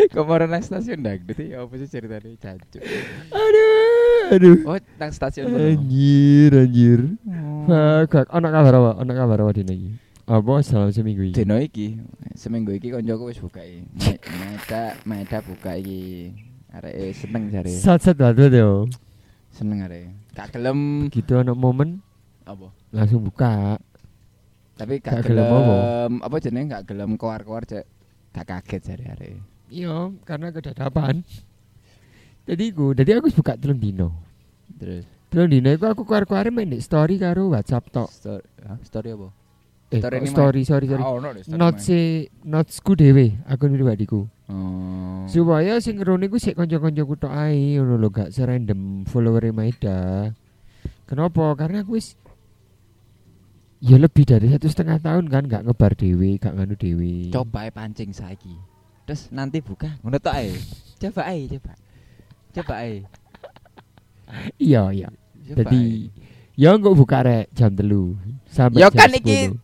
Kemarin 0.08 0.48
nang 0.48 0.64
stasiun 0.64 1.04
dangdut 1.04 1.36
ya 1.36 1.68
apa 1.68 1.74
sih 1.76 1.84
ceritanya 1.84 2.32
jancuk. 2.40 2.80
Aduh, 3.28 4.32
aduh. 4.32 4.56
Oh, 4.64 4.78
nang 4.96 5.12
stasiun. 5.12 5.52
Anjir, 5.52 6.48
anjir. 6.56 7.00
Oh. 7.28 8.08
Fuck, 8.08 8.32
ana 8.32 8.48
kabar 8.48 8.72
apa? 8.72 8.90
Ana 8.96 9.12
kabar 9.12 9.38
apa 9.44 9.52
dina 9.52 9.76
iki? 9.76 9.92
Apa 10.32 10.64
selama 10.64 10.88
seminggu 10.88 11.28
iki? 11.28 11.36
Dino 11.36 11.60
iki, 11.60 12.00
seminggu 12.32 12.72
iki 12.72 12.88
koncoku 12.88 13.28
wis 13.28 13.36
buka 13.36 13.60
iki. 13.60 13.84
Me- 13.84 14.20
Meda, 14.32 14.82
Meda 15.04 15.38
buka 15.40 15.76
iki. 15.76 16.32
Arek 16.72 17.12
seneng 17.12 17.52
jare. 17.52 17.68
Sat-sat 17.68 18.16
banget 18.16 18.48
yo. 18.54 18.88
Seneng 19.52 19.84
arek. 19.84 20.08
Gak 20.32 20.56
gelem 20.56 21.12
Gitu 21.12 21.36
ana 21.36 21.52
momen 21.52 22.00
apa? 22.42 22.72
langsung 22.88 23.20
buka. 23.20 23.76
Tapi 24.72 25.04
Gak 25.04 25.20
gelem 25.20 25.44
apa? 25.44 25.76
apa 26.24 26.36
jenenge 26.40 26.72
gak 26.72 26.84
gelem 26.88 27.20
keluar-keluar 27.20 27.68
cek. 27.68 27.84
Gak 28.32 28.46
kaget 28.48 28.80
jare 28.82 29.04
arek. 29.12 29.36
Iya, 29.68 30.16
karena 30.24 30.48
kedadapan. 30.48 31.20
Jadi 32.42 32.64
ku, 32.72 32.90
jadi 32.90 33.20
aku 33.20 33.28
buka 33.34 33.54
telung 33.54 33.76
dino. 33.76 34.16
Terus 34.74 35.04
Telung 35.28 35.48
dino 35.48 35.68
iku 35.68 35.84
aku 35.86 36.02
keluar-keluar 36.02 36.48
main 36.48 36.72
story 36.78 37.16
karo 37.16 37.52
WhatsApp 37.52 37.92
tok. 37.92 38.08
story, 38.08 38.44
story 38.82 39.12
apa? 39.12 39.28
Eh, 39.92 40.00
Story 40.00 40.24
story, 40.24 40.60
sorry, 40.64 40.86
sorry. 40.88 41.04
Oh, 41.04 41.20
no, 41.20 41.36
story 41.36 41.52
Not 41.52 41.76
si 41.84 42.24
notsku 42.48 42.96
dhewe, 42.96 43.36
akun 43.44 43.76
pribadiku. 43.76 44.24
Oh. 44.48 45.28
Supaya 45.28 45.76
sing 45.84 46.00
ngerone 46.00 46.32
ku 46.32 46.40
sik 46.40 46.56
kanca-kancaku 46.56 47.20
tok 47.20 47.32
ae 47.32 47.76
ngono 47.76 48.00
lho, 48.00 48.08
gak 48.08 48.32
serandom 48.32 49.04
follower 49.04 49.44
Maeda. 49.52 50.32
Kenapa? 51.04 51.52
Karena 51.60 51.84
aku 51.84 52.00
wis 52.00 52.16
ya 53.84 54.00
lebih 54.00 54.24
dari 54.24 54.48
satu 54.48 54.70
setengah 54.72 54.96
tahun 55.02 55.28
kan 55.28 55.44
gak 55.44 55.64
ngebar 55.68 55.92
dewe, 55.92 56.40
gak 56.40 56.56
nganu 56.56 56.72
dewe. 56.80 57.28
Coba 57.28 57.68
pancing 57.68 58.16
saiki. 58.16 58.56
Terus 59.04 59.28
nanti 59.28 59.60
buka 59.60 60.00
ngono 60.00 60.16
tok 60.16 60.32
ae. 60.40 60.56
Coba 60.96 61.28
ae, 61.28 61.52
coba. 61.52 61.72
Coba 62.56 62.74
ae. 62.80 63.04
Iya, 64.56 64.88
iya. 64.94 65.08
Jadi 65.42 66.08
ya 66.56 66.72
enggak 66.76 66.96
buka 66.96 67.18
rek 67.24 67.52
jam 67.52 67.72
telu 67.76 68.16
sampai 68.48 68.80
Ya 68.80 68.88
kan 68.88 69.10
iki 69.12 69.52
10. 69.52 69.56
ae. 69.56 69.61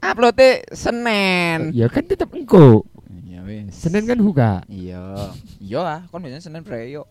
Uploadnya 0.00 0.64
Senin. 0.72 1.70
Ya 1.76 1.86
kan 1.86 2.04
tetep 2.04 2.28
engko. 2.32 2.84
Ya 3.28 3.40
wis. 3.44 3.72
Senin 3.72 4.08
kan 4.08 4.18
buka. 4.18 4.52
Iya. 4.66 5.32
Iya 5.60 5.80
lah, 5.80 6.00
kon 6.08 6.24
biasanya 6.24 6.42
Senin 6.42 6.64
pre 6.64 6.88
yuk. 6.88 7.06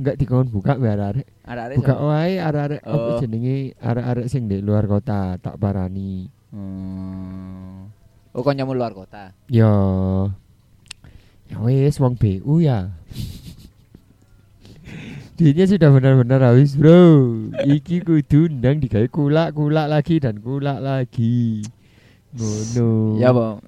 Enggak 0.00 0.16
dikon 0.16 0.48
buka 0.48 0.74
biar 0.74 0.96
arek. 1.12 1.28
Arek-arek 1.44 1.76
Buka 1.76 1.94
wae 2.00 2.40
arek-arek 2.40 2.80
apa 2.80 3.10
Oh. 3.12 3.20
jenenge 3.20 3.76
arek-arek 3.76 4.26
sing 4.32 4.48
di 4.48 4.64
luar 4.64 4.88
kota 4.88 5.36
tak 5.36 5.60
parani. 5.60 6.24
Hmm. 6.50 7.92
Oh, 8.32 8.40
kon 8.40 8.56
nyamu 8.56 8.72
luar 8.72 8.96
kota. 8.96 9.36
Ya. 9.52 9.68
Ya 11.50 11.56
wis 11.60 11.98
wong 12.00 12.16
BU 12.16 12.62
ya. 12.62 12.94
Duitnya 15.36 15.64
sudah 15.64 15.88
benar-benar 15.88 16.52
habis, 16.52 16.76
Bro. 16.76 17.48
Iki 17.64 18.04
kudu 18.04 18.52
ndang 18.52 18.76
digawe 18.76 19.08
kulak-kulak 19.08 19.88
lagi 19.88 20.20
dan 20.20 20.36
kulak 20.36 20.84
lagi. 20.84 21.64
Ngono. 22.34 23.18
Ya 23.18 23.30
apa? 23.34 23.58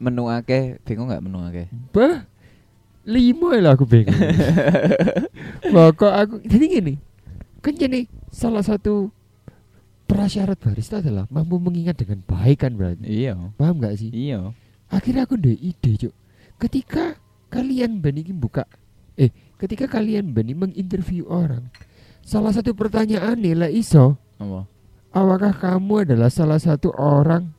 Menu 0.00 0.28
akeh, 0.32 0.80
bingung 0.84 1.12
gak 1.12 1.20
menu 1.20 1.40
akeh? 1.44 1.68
Bah. 1.92 2.24
Lima 3.04 3.56
lah 3.56 3.76
aku 3.76 3.88
bingung. 3.88 4.12
Pokok 5.72 6.12
aku 6.12 6.34
jadi 6.44 6.80
gini. 6.80 6.94
Kan 7.64 7.76
jadi 7.76 8.04
salah 8.28 8.60
satu 8.60 9.08
prasyarat 10.04 10.60
barista 10.60 11.00
adalah 11.00 11.24
mampu 11.28 11.56
mengingat 11.56 11.96
dengan 11.96 12.20
baik 12.24 12.64
kan 12.64 12.76
berarti. 12.76 13.04
Iya. 13.04 13.36
Paham 13.56 13.80
gak 13.80 13.96
sih? 13.96 14.12
Iya. 14.12 14.52
akhirnya 14.90 15.22
aku 15.22 15.38
ada 15.38 15.54
ide 15.54 15.92
cuk 15.94 16.14
ketika 16.58 17.14
kalian 17.46 18.02
bani 18.02 18.26
buka 18.34 18.66
eh 19.14 19.30
ketika 19.54 19.86
kalian 19.86 20.34
bani 20.34 20.50
menginterview 20.50 21.30
orang 21.30 21.70
salah 22.26 22.50
satu 22.50 22.74
pertanyaan 22.74 23.38
nih 23.38 23.54
lah 23.54 23.70
iso 23.70 24.18
Apa? 24.42 24.66
Apakah 25.10 25.52
kamu 25.52 25.94
adalah 26.04 26.28
salah 26.28 26.56
satu 26.56 26.90
orang 26.92 27.50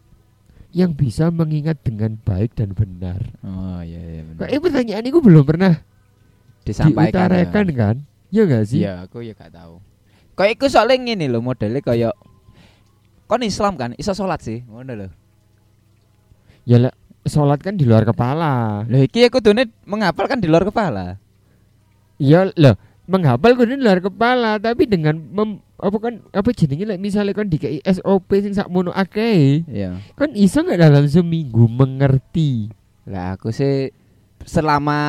yang 0.71 0.91
bisa 0.91 1.27
mengingat 1.27 1.83
dengan 1.83 2.15
baik 2.17 2.55
dan 2.55 2.71
benar 2.71 3.19
Oh, 3.41 3.79
iya 3.79 3.99
iya 3.99 4.21
benar. 4.23 4.39
kok 4.39 4.49
eh 4.49 4.59
pertanyaan 4.59 5.03
itu 5.03 5.19
belum 5.19 5.43
pernah 5.43 5.73
Disampaikan. 6.61 7.27
diutarakan 7.27 7.65
ya. 7.65 7.75
kan 7.75 7.95
ya 8.29 8.41
gak 8.45 8.63
sih 8.65 8.79
Iya, 8.79 8.93
aku 9.03 9.19
ya 9.21 9.33
gak 9.33 9.51
tahu. 9.51 9.83
Kayak 10.31 10.51
iku 10.55 10.65
soalnya 10.67 10.95
ngene 10.97 11.27
lho 11.27 11.39
modelnya 11.39 11.81
kayak 11.81 12.15
kon 13.27 13.41
Islam 13.41 13.75
kan, 13.75 13.91
iso 13.95 14.11
sholat 14.11 14.39
sih, 14.39 14.63
ngono 14.63 14.91
lho. 14.93 15.07
ya 16.63 16.77
lah 16.77 16.93
sholat 17.21 17.59
kan 17.59 17.73
di 17.73 17.83
luar 17.83 18.03
kepala 18.03 18.83
Lho 18.85 19.01
iki 19.01 19.23
aku 19.23 19.39
dene 19.39 19.67
menghafal 19.83 20.25
kan 20.25 20.37
di 20.37 20.47
luar 20.47 20.63
kepala. 20.63 21.19
Iya 22.15 22.53
loh, 22.53 22.77
menghafal 23.09 23.57
kudu 23.57 23.77
luar 23.77 23.99
kepala, 23.99 24.61
tapi 24.61 24.85
dengan 24.85 25.17
mem, 25.17 25.59
apa 25.81 25.97
kan 25.97 26.13
apa 26.31 26.49
jenenge 26.53 26.85
lek 26.85 27.01
misalnya 27.01 27.33
kan 27.33 27.49
di 27.49 27.57
SOP 27.81 28.29
sing 28.39 28.53
sakmono 28.53 28.93
akeh, 28.93 29.65
Iya. 29.65 29.97
kan 30.13 30.31
iso 30.37 30.61
nggak 30.61 30.79
dalam 30.79 31.05
seminggu 31.09 31.65
mengerti. 31.65 32.69
Lah 33.09 33.35
aku 33.35 33.49
sih 33.49 33.89
selama 34.45 34.99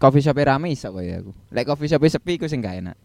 coffee 0.00 0.24
shop 0.24 0.40
rame 0.40 0.72
iso 0.72 0.92
kok 0.92 1.04
ya 1.04 1.20
aku. 1.20 1.32
Lek 1.52 1.64
coffee 1.68 1.88
shop 1.88 2.04
sepi 2.04 2.40
iku 2.40 2.48
sing 2.48 2.64
gak 2.64 2.80
enak. 2.80 2.96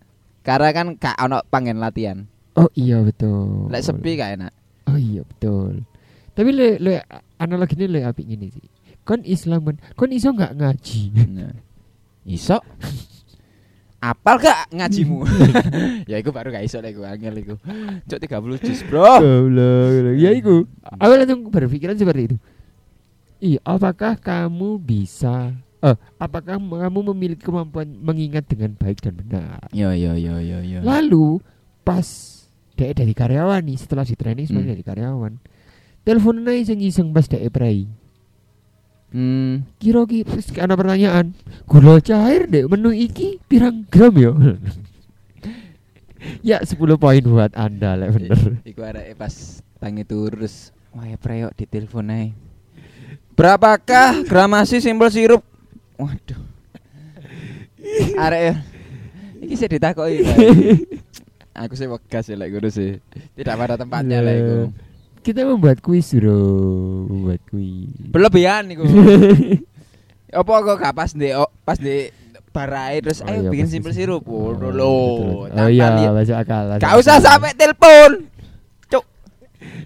Karena 0.46 0.70
kan 0.72 0.96
gak 0.96 1.18
ono 1.20 1.44
pangen 1.48 1.80
latihan. 1.80 2.28
Oh 2.56 2.72
iya 2.76 3.04
betul. 3.04 3.68
Lek 3.68 3.84
sepi 3.84 4.16
gak 4.16 4.40
enak. 4.40 4.52
Oh 4.88 5.00
iya 5.00 5.26
betul. 5.28 5.84
Tapi 6.36 6.50
le, 6.52 6.68
le 6.84 7.00
analoginya 7.40 7.88
lebih 7.88 8.08
apik 8.12 8.26
gini 8.28 8.48
sih. 8.52 8.66
Kon 9.06 9.22
Islaman, 9.22 9.78
kon 9.96 10.10
iso 10.12 10.34
nggak 10.34 10.58
ngaji? 10.58 11.02
Nah. 11.30 11.54
Iso. 12.26 12.58
Apal 14.06 14.38
gak 14.38 14.70
ngajimu? 14.70 15.26
ya 16.12 16.22
iku 16.22 16.30
baru 16.30 16.54
gak 16.54 16.62
iso 16.62 16.78
lek 16.78 16.94
iku 16.94 17.10
angel 17.10 17.34
iku. 17.42 17.56
Cuk 18.06 18.20
30 18.22 18.62
juz, 18.62 18.86
Bro. 18.86 19.02
Goblok. 19.18 20.14
Ya 20.14 20.30
iku. 20.30 20.70
Aku 21.02 21.12
langsung 21.18 21.50
berpikiran 21.50 21.98
seperti 21.98 22.22
itu. 22.30 22.38
Iya, 23.42 23.60
apakah 23.66 24.14
kamu 24.16 24.78
bisa 24.78 25.58
eh 25.82 25.94
apakah 26.18 26.58
kamu 26.58 27.00
memiliki 27.14 27.46
kemampuan 27.46 27.86
mengingat 28.02 28.46
dengan 28.46 28.74
baik 28.74 29.06
dan 29.06 29.18
benar? 29.18 29.70
Yo 29.70 29.90
yo 29.94 30.14
yo 30.14 30.38
yo 30.38 30.62
yo. 30.62 30.80
Lalu 30.82 31.42
pas 31.82 32.06
dek 32.74 32.98
dari 32.98 33.14
karyawan 33.14 33.62
nih 33.62 33.78
setelah 33.78 34.02
di 34.02 34.14
training 34.14 34.46
sebagai 34.46 34.66
Hmm. 34.66 34.74
dari 34.74 34.84
karyawan. 34.86 35.34
Telepon 36.06 36.42
naik 36.42 36.70
iseng-iseng 36.70 37.10
pas 37.10 37.26
dek 37.26 37.42
prai. 37.50 37.86
Hmm. 39.16 39.64
Kira-kira 39.80 40.28
terus 40.28 40.52
ada 40.60 40.76
pertanyaan. 40.76 41.32
Gula 41.64 42.04
cair 42.04 42.52
dek 42.52 42.68
menu 42.68 42.92
iki 42.92 43.40
pirang 43.48 43.88
gram 43.88 44.12
yo? 44.12 44.36
ya 46.44 46.60
10 46.68 46.76
poin 47.00 47.24
buat 47.24 47.56
Anda 47.56 47.96
lek 47.96 48.12
bener. 48.12 48.60
Iku 48.68 48.84
arek 48.84 49.16
pas 49.16 49.64
tangi 49.80 50.04
turus. 50.04 50.76
Wah, 50.92 51.08
ya 51.08 51.16
preyok 51.16 51.56
di 51.56 51.64
telepon 51.64 52.12
ae. 52.12 52.36
Berapakah 53.40 54.28
gramasi 54.28 54.84
simpel 54.84 55.08
sirup? 55.08 55.48
Waduh. 55.96 56.44
Arek 58.20 58.42
ya. 58.52 58.56
Iki 59.48 59.56
sih 59.56 59.70
ditakoki. 59.72 60.28
Aku 61.64 61.72
sih 61.80 61.88
wegas 61.88 62.28
ya 62.28 62.36
lek 62.36 62.52
ngono 62.52 62.68
sih. 62.68 63.00
Tidak 63.32 63.56
pada 63.56 63.80
tempatnya 63.80 64.20
lek 64.20 64.36
iku. 64.44 64.58
Kita 65.26 65.42
membuat 65.42 65.82
kuis 65.82 66.14
bro, 66.14 66.38
membuat 67.10 67.42
kuis. 67.50 67.90
Berlebihan 68.14 68.70
iku. 68.78 68.86
Apa 70.30 70.54
kok 70.62 70.78
gak 70.78 70.94
pas 70.94 71.10
di 71.10 71.34
oh, 71.34 71.50
pas 71.66 71.82
di 71.82 72.14
barai 72.54 73.02
terus 73.02 73.26
Oh 73.26 73.28
ayo 73.28 73.42
iya, 73.42 73.50
bikin 73.50 73.66
simpel 73.66 73.90
sih. 73.90 74.06
sirup. 74.06 74.22
Oh, 74.30 74.54
lo. 74.54 74.94
Oh 75.50 75.66
iya, 75.66 76.14
masuk 76.14 76.38
akal. 76.38 76.70
masuk 76.70 76.86
Gak 76.86 76.94
usah 77.02 77.18
sampai 77.18 77.58
telepon. 77.58 78.30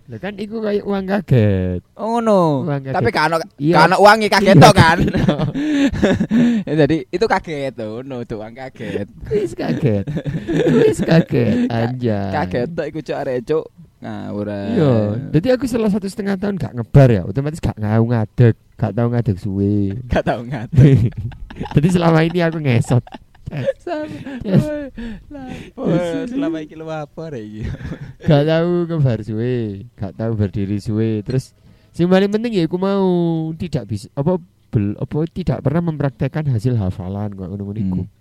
Lah 0.10 0.18
kan 0.18 0.34
iku 0.42 0.58
kayak 0.60 0.84
uang 0.84 1.06
kaget. 1.06 1.82
Oh 1.94 2.18
no. 2.18 2.66
Uang 2.66 2.82
kaget. 2.82 2.98
Tapi 2.98 3.10
kan 3.14 3.30
Iya. 3.62 3.86
kan 3.86 3.94
uangnya 3.96 4.28
kaget 4.28 4.56
Iya. 4.58 4.64
toh 4.66 4.74
kan. 4.74 4.98
Ya, 6.70 6.74
Jadi 6.86 6.98
itu 7.10 7.26
kaget 7.26 7.74
tuh, 7.78 8.02
no 8.02 8.26
tuh 8.26 8.42
uang 8.42 8.54
kaget. 8.58 9.06
Kuis 9.30 9.54
kaget. 9.54 10.06
Kuis 10.66 11.00
kaget. 11.06 11.70
Anjay. 11.74 12.30
Kaget 12.34 12.68
tuh 12.74 12.86
ikut 12.90 13.04
cok 13.06 13.18
arek 13.22 13.38
cok. 13.46 13.66
Ngawur. 14.00 14.48
ae. 14.48 14.80
Iya, 14.80 14.94
jadi 15.36 15.48
aku 15.60 15.68
selama 15.68 15.92
satu 15.92 16.08
setengah 16.08 16.40
tahun 16.40 16.56
gak 16.56 16.72
ngebar 16.72 17.10
ya, 17.12 17.22
otomatis 17.28 17.60
gak 17.60 17.76
ngau 17.76 18.08
ngadeg, 18.08 18.56
gak 18.80 18.92
tau 18.96 19.08
ngadeg 19.12 19.36
suwe. 19.36 19.92
Gak 20.12 20.24
tau 20.24 20.40
ngadeg. 20.40 21.12
jadi 21.76 21.88
selama 21.92 22.24
ini 22.24 22.40
aku 22.40 22.64
ngesot. 22.64 23.04
Selama 26.32 26.64
iki 26.64 26.80
lu 26.80 26.88
lapor 26.88 27.36
iki. 27.36 27.68
Gak 28.30 28.44
tau 28.48 28.88
ngebar 28.88 29.20
suwe, 29.20 29.84
gak 30.00 30.16
tau 30.16 30.32
berdiri 30.32 30.80
suwe. 30.80 31.20
Terus 31.26 31.52
sing 31.92 32.08
paling 32.08 32.32
penting 32.32 32.56
ya 32.56 32.64
aku 32.70 32.80
mau 32.80 33.04
tidak 33.60 33.84
bisa 33.90 34.08
apa 34.16 34.40
bel, 34.72 34.96
apa 34.96 35.18
tidak 35.28 35.60
pernah 35.66 35.82
mempraktekkan 35.84 36.48
hasil 36.48 36.78
hafalan 36.80 37.36
kok 37.36 37.50
ngono 37.52 37.74
iku. 37.76 38.06
Hmm. 38.06 38.19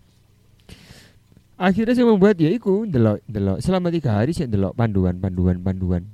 Akhirnya 1.59 1.91
saya 1.91 2.07
membuat 2.07 2.39
ya 2.39 2.55
iku 2.55 2.87
delok 2.87 3.19
delok 3.27 3.59
selama 3.59 3.91
tiga 3.91 4.15
hari 4.15 4.31
saya 4.31 4.47
delok 4.47 4.79
panduan 4.79 5.19
panduan 5.19 5.59
panduan. 5.59 6.07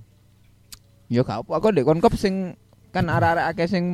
Yo 1.12 1.20
gak 1.20 1.44
apa 1.44 1.60
aku 1.60 1.68
ndek 1.68 1.84
konkop 1.84 2.16
sing 2.16 2.56
kan 2.88 3.12
arek-arek 3.12 3.52
akeh 3.52 3.68
sing 3.68 3.84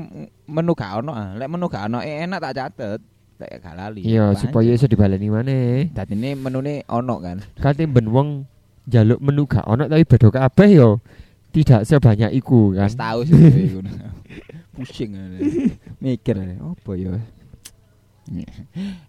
menu 0.46 0.78
gak 0.78 1.02
ono 1.02 1.10
ah. 1.10 1.34
Lek 1.34 1.50
menu 1.50 1.66
gak 1.66 1.90
ono 1.90 1.98
eh, 2.06 2.22
enak 2.22 2.38
tak 2.38 2.54
catet. 2.54 3.00
Lek 3.42 3.50
gak 3.58 3.74
lali. 3.74 4.06
Iya 4.06 4.30
Apa 4.30 4.38
supaya 4.38 4.70
iso 4.70 4.86
dibaleni 4.86 5.26
maneh. 5.26 5.90
Dadi 5.90 6.14
ini 6.14 6.38
menune 6.38 6.86
ono 6.86 7.18
kan. 7.18 7.42
Kate 7.58 7.82
ben 7.90 8.06
wong 8.14 8.46
jaluk 8.86 9.18
menu 9.18 9.42
gak 9.50 9.66
ono 9.66 9.90
tapi 9.90 10.06
beda 10.06 10.30
kabeh 10.30 10.70
yo 10.70 11.02
tidak 11.50 11.82
sebanyak 11.82 12.30
iku 12.30 12.78
kan. 12.78 12.86
Wis 12.86 12.94
tahu 12.94 13.26
sih 13.26 13.34
iku. 13.74 13.82
Pusing 14.78 15.18
ae. 15.18 15.66
Mikir 16.02 16.38
opo 16.62 16.94
yo. 16.94 17.18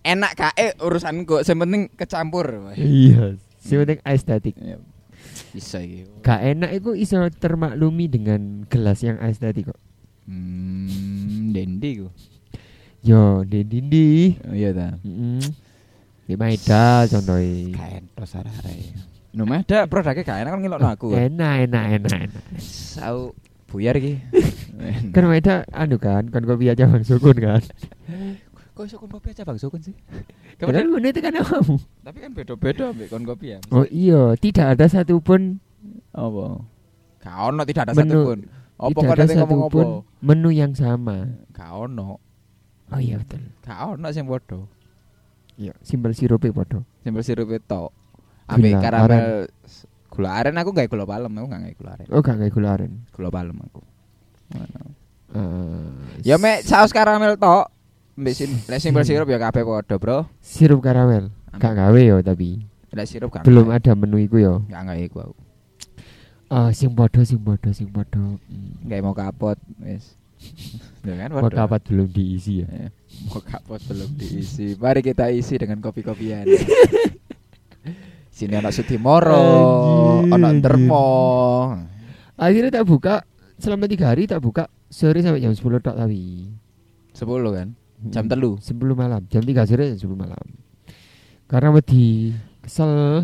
Enak 0.01 0.31
kae 0.33 0.73
urusan 0.81 1.27
kok, 1.27 1.43
sing 1.45 1.57
penting 1.59 1.91
kecampur. 1.93 2.73
Iya, 2.73 3.37
sing 3.61 3.83
penting 3.85 3.99
estetik. 4.05 4.55
Ya, 4.57 4.77
Bisa 5.51 5.83
iki. 5.83 6.07
Gak 6.25 6.41
enak 6.41 6.71
iku 6.73 6.95
iso 6.95 7.21
termaklumi 7.29 8.07
dengan 8.07 8.65
gelas 8.65 9.03
yang 9.05 9.19
estetik 9.21 9.69
kok. 9.69 9.79
Hmm, 10.25 11.51
dendi 11.53 12.01
ku. 12.01 12.07
Yo, 13.01 13.41
di 13.41 13.65
dindi. 13.65 14.37
Oh 14.45 14.53
iya 14.53 14.69
ta. 14.73 14.93
Heeh. 15.01 15.41
Di 16.29 16.37
Maeda 16.37 17.09
contohnya. 17.09 17.73
Kaen 17.73 18.05
tos 18.13 18.37
arek-arek. 18.37 18.79
No 19.31 19.47
ada 19.47 19.87
produknya 19.87 20.27
gak 20.27 20.39
enak 20.43 20.51
kan 20.51 20.59
ngelokno 20.61 20.89
aku. 20.91 21.07
Enak, 21.15 21.71
enak, 21.71 21.83
enak, 21.97 22.19
enak. 22.29 22.43
Sau 22.61 23.33
buyar 23.71 23.95
iki. 23.95 24.19
Kan 25.15 25.29
Maeda 25.29 25.63
anu 25.71 26.01
kan, 26.01 26.27
kan 26.33 26.43
kopi 26.43 26.67
aja 26.67 26.89
Bang 26.89 27.05
Sukun 27.05 27.37
kan. 27.37 27.61
kok 28.71 28.83
iso 28.85 28.95
kon 28.95 29.09
kopi 29.09 29.31
aja 29.31 29.43
Bang 29.43 29.57
Sukun 29.57 29.81
sih? 29.81 29.95
Padahal 30.61 30.85
Kemudian, 30.85 30.85
ngono 30.89 31.07
itu 31.07 31.19
kan 31.19 31.33
kamu. 31.35 31.75
tapi 32.01 32.17
kan 32.19 32.31
beda-beda 32.31 32.83
ambek 32.89 33.07
kon 33.07 33.23
kopi 33.23 33.45
ya. 33.53 33.59
Oh 33.69 33.85
iya, 33.87 34.33
tidak 34.39 34.77
ada 34.77 34.85
satupun 34.87 35.59
Apa? 36.11 36.45
Gak 37.19 37.37
ono 37.49 37.61
tidak 37.63 37.81
ada 37.89 37.93
Menu- 37.93 38.13
satupun. 38.21 38.39
Apa 38.81 38.89
tidak 38.89 39.05
kok 39.05 39.13
ada 39.13 39.23
ngomong 39.37 39.59
apa? 39.61 39.69
satupun 39.69 39.87
menu 40.19 40.49
yang 40.49 40.73
sama. 40.73 41.17
Gak 41.51 41.69
ono. 41.69 42.17
Oh 42.91 42.99
iya 42.99 43.15
betul. 43.17 43.41
Gak 43.61 43.79
ono 43.91 44.07
sing 44.09 44.25
padha. 44.25 44.59
Iya, 45.59 45.73
simbol 45.85 46.15
sirup 46.15 46.41
podo. 46.41 46.81
Simpel 47.03 47.21
sirup 47.21 47.51
itu. 47.53 47.83
Ambek 48.49 48.81
karamel 48.81 49.45
gula 50.09 50.41
aren 50.41 50.57
aku 50.57 50.73
gak 50.73 50.89
gula 50.89 51.05
palem, 51.05 51.31
aku 51.37 51.47
gak 51.47 51.77
gula 51.77 51.91
aren. 51.93 52.07
Oh, 52.09 52.19
gak 52.25 52.41
gula 52.49 52.69
aren. 52.73 53.05
Gula 53.13 53.29
palem 53.29 53.57
aku. 53.61 53.81
Ngono. 54.51 54.81
Eh, 55.31 55.91
Ya 56.25 56.35
mek 56.35 56.65
saus 56.65 56.89
karamel 56.89 57.37
tok. 57.37 57.69
Mbek 58.21 58.33
sim 58.37 58.51
lek 58.69 58.77
simpel 58.77 59.01
sirup 59.01 59.25
ya 59.25 59.41
kabeh 59.41 59.65
padha, 59.65 59.95
Bro. 59.97 60.29
sirup 60.37 60.85
karamel. 60.85 61.33
Gak 61.57 61.73
gawe 61.73 61.99
yo 61.99 62.21
tapi 62.21 62.61
Lek 62.93 63.07
sirup 63.09 63.33
belum 63.41 63.73
ada 63.73 63.97
menu 63.97 64.21
iku 64.21 64.37
yo. 64.37 64.53
Gak 64.69 64.81
gak 64.85 64.99
iku 65.01 65.17
aku. 65.25 65.35
Ah, 66.51 66.69
sing 66.69 66.91
podo, 66.91 67.23
sing 67.23 67.39
podo, 67.39 67.71
sing 67.71 67.87
podo. 67.89 68.37
Hmm. 68.37 68.85
Gak 68.85 69.01
mau 69.01 69.15
kapot 69.17 69.57
wis. 69.81 70.13
Ya 71.01 71.17
kan 71.17 71.33
Mau 71.33 71.49
padha. 71.49 71.65
kapat 71.65 71.81
belum 71.89 72.13
diisi 72.13 72.61
ya. 72.61 72.67
Eh, 72.69 72.89
Mau 73.25 73.41
kapot 73.41 73.81
belum 73.81 74.09
diisi. 74.13 74.77
Mari 74.77 75.01
kita 75.01 75.33
isi 75.33 75.57
dengan 75.57 75.81
kopi-kopian. 75.81 76.45
Sini 78.29 78.53
anak 78.53 78.69
Sudimoro, 78.69 79.41
Anjir, 80.21 80.33
anak. 80.37 80.51
Dermo. 80.61 81.09
Akhirnya 82.37 82.69
tak 82.71 82.85
buka 82.85 83.25
selama 83.57 83.89
tiga 83.89 84.13
hari 84.13 84.29
tak 84.29 84.41
buka 84.41 84.69
sore 84.89 85.21
sampai 85.21 85.41
jam 85.41 85.53
10 85.53 85.61
tok 85.81 85.97
tapi 85.97 86.53
10 87.13 87.57
kan. 87.57 87.67
Jam 88.09 88.25
telu. 88.25 88.57
10 88.57 88.73
malam 88.93 89.21
jam 89.27 89.41
3 89.41 89.69
sore 89.69 89.85
10 89.93 90.01
malam 90.15 90.41
karena 91.45 91.69
wedi 91.69 92.31
kesel 92.59 93.21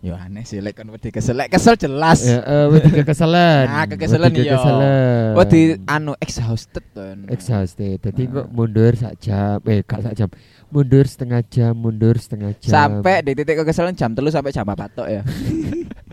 Ya 0.00 0.22
aneh 0.22 0.46
sih 0.46 0.62
lek 0.62 0.76
kon 0.76 0.86
wedi 0.88 1.10
kesel. 1.10 1.34
Lek 1.34 1.50
kesel 1.50 1.74
jelas. 1.74 2.22
ya, 2.22 2.38
eh, 2.38 2.66
wedi 2.70 2.94
kekeselan 2.94 3.66
Ah, 3.74 3.84
kekeselan 3.84 4.30
Wedi 4.30 4.42
kekeselan. 4.44 5.34
Wedi 5.34 5.60
anu 5.84 6.12
exhausted 6.16 6.84
kan. 6.94 7.26
exhausted 7.26 7.98
jadi 7.98 8.22
Ah. 8.24 8.30
kok 8.30 8.46
mundur 8.48 8.92
sak 8.94 9.14
jam 9.18 9.58
eh 9.66 9.82
gak 9.82 10.00
sak 10.00 10.14
jam 10.14 10.28
mundur 10.68 11.04
setengah 11.04 11.42
jam 11.44 11.74
mundur 11.74 12.14
setengah 12.16 12.54
jam 12.54 12.70
Sampai 12.70 13.18
di 13.20 13.34
titik 13.34 13.58
kekesalan 13.60 13.92
jam 13.92 14.14
telu 14.14 14.30
sampai 14.30 14.54
jam 14.54 14.62
4 14.64 14.94
tok 14.94 15.08
ya. 15.10 15.22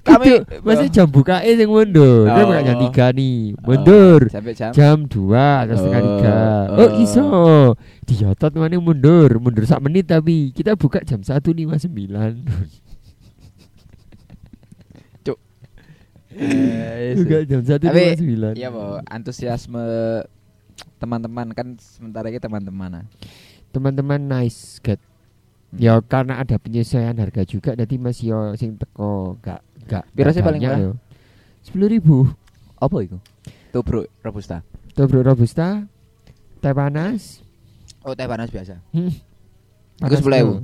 Kami 0.00 0.30
masih 0.60 0.88
jam 0.88 1.04
buka 1.04 1.40
eh 1.40 1.52
yang 1.52 1.68
mundur 1.68 2.24
kan 2.24 2.44
buka 2.44 2.62
jam 2.62 2.76
Oh. 2.76 2.88
3 2.88 3.18
nih 3.18 3.36
mundur. 3.58 4.20
sampai 4.26 4.54
jam 4.54 4.70
jam 4.72 4.96
2 5.04 5.62
atau 5.64 5.74
setengah 5.76 6.00
Oh, 6.00 6.08
tiga. 6.08 6.38
oh. 6.68 6.78
oh 6.78 6.90
iso. 6.98 7.26
Diotot 8.02 8.52
mana 8.54 8.78
mundur. 8.78 9.28
Mundur 9.36 9.64
sak 9.64 9.80
menit 9.80 10.06
tapi 10.06 10.50
kita 10.50 10.74
buka 10.74 11.02
jam 11.02 11.20
1.59 11.20 11.88
Eh, 16.30 17.18
buka 17.18 17.42
jam 17.42 17.60
1.59 17.64 18.54
Iya, 18.54 18.68
Bo, 18.70 19.00
antusiasme 19.02 19.82
teman-teman. 20.96 21.50
Kan 21.50 21.74
sementara 21.78 22.28
ini 22.28 22.38
teman-teman. 22.38 23.02
ah. 23.02 23.06
teman-teman 23.68 24.20
nice 24.22 24.78
get 24.78 24.96
Hmm. 25.68 25.78
ya 25.84 26.00
karena 26.00 26.40
ada 26.40 26.56
penyesuaian 26.56 27.12
harga 27.20 27.44
juga 27.44 27.76
nanti 27.76 28.00
mas 28.00 28.24
yo 28.24 28.56
sing 28.56 28.80
teko 28.80 29.36
gak 29.44 29.60
gak 29.84 30.08
Piro 30.16 30.32
sih 30.32 30.40
paling 30.40 30.64
murah? 30.64 30.80
yo. 30.80 30.92
sepuluh 31.60 31.88
ribu 31.92 32.16
Apa 32.78 33.02
itu? 33.04 33.18
Tuh 33.74 33.82
bro, 33.82 34.06
robusta. 34.24 34.62
Dobro 34.96 35.20
robusta 35.20 35.84
teh 36.64 36.72
panas 36.72 37.44
Oh, 38.06 38.14
teh 38.16 38.24
panas 38.24 38.48
biasa. 38.48 38.80
hmm. 38.96 39.12
10.000? 40.00 40.62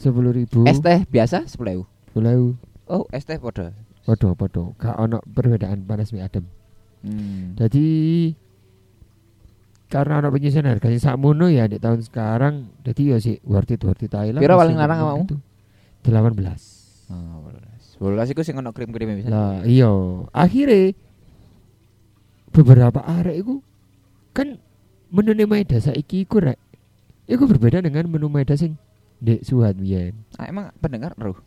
sepuluh 0.00 0.32
ribu 0.34 0.64
Es 0.66 0.80
teh 0.80 1.04
biasa 1.06 1.46
10.000. 1.46 1.84
sepuluh 2.10 2.56
Oh, 2.90 3.06
es 3.14 3.22
teh 3.24 3.38
podo. 3.38 3.70
Padha 4.04 4.28
padha. 4.36 4.62
Gak 4.76 4.96
ono 5.00 5.18
perbedaan 5.24 5.80
panas 5.88 6.12
mie 6.12 6.20
adem. 6.20 6.44
Hmm. 7.04 7.56
Jadi 7.56 7.86
karena 9.94 10.18
ono 10.18 10.34
penyesuaian 10.34 10.74
harganya 10.74 10.98
sakmono 10.98 11.46
ya 11.46 11.70
di 11.70 11.78
tahun 11.78 12.02
sekarang 12.02 12.82
jadi 12.82 13.14
ya 13.14 13.16
sih 13.22 13.38
worth 13.46 13.70
it 13.70 13.78
worth 13.86 14.02
it 14.02 14.10
lah. 14.10 14.42
Piro 14.42 14.58
paling 14.58 14.74
larang 14.74 14.98
ngomong 14.98 15.14
awakmu? 15.22 15.26
gitu. 15.30 15.36
18. 16.10 17.14
Oh, 17.14 17.38
bolas. 17.46 17.82
Bolas 18.02 18.28
iku 18.34 18.42
sing 18.42 18.58
ono 18.58 18.74
krim-krim 18.74 19.22
bisa. 19.22 19.30
Lah 19.30 19.62
iya, 19.62 19.86
akhirnya 20.34 20.98
beberapa 22.50 23.06
arek 23.06 23.38
iku 23.38 23.62
kan 24.34 24.58
menu 25.14 25.30
Maeda 25.46 25.78
saiki 25.78 26.26
iku 26.26 26.42
rek. 26.42 26.58
Iku 27.30 27.46
berbeda 27.46 27.78
dengan 27.78 28.10
menu 28.10 28.26
Maeda 28.26 28.58
sing 28.58 28.74
Dek 29.22 29.46
Suhat 29.46 29.78
biyen. 29.78 30.26
Ah, 30.34 30.50
emang 30.50 30.74
pendengar 30.82 31.14
roh. 31.14 31.38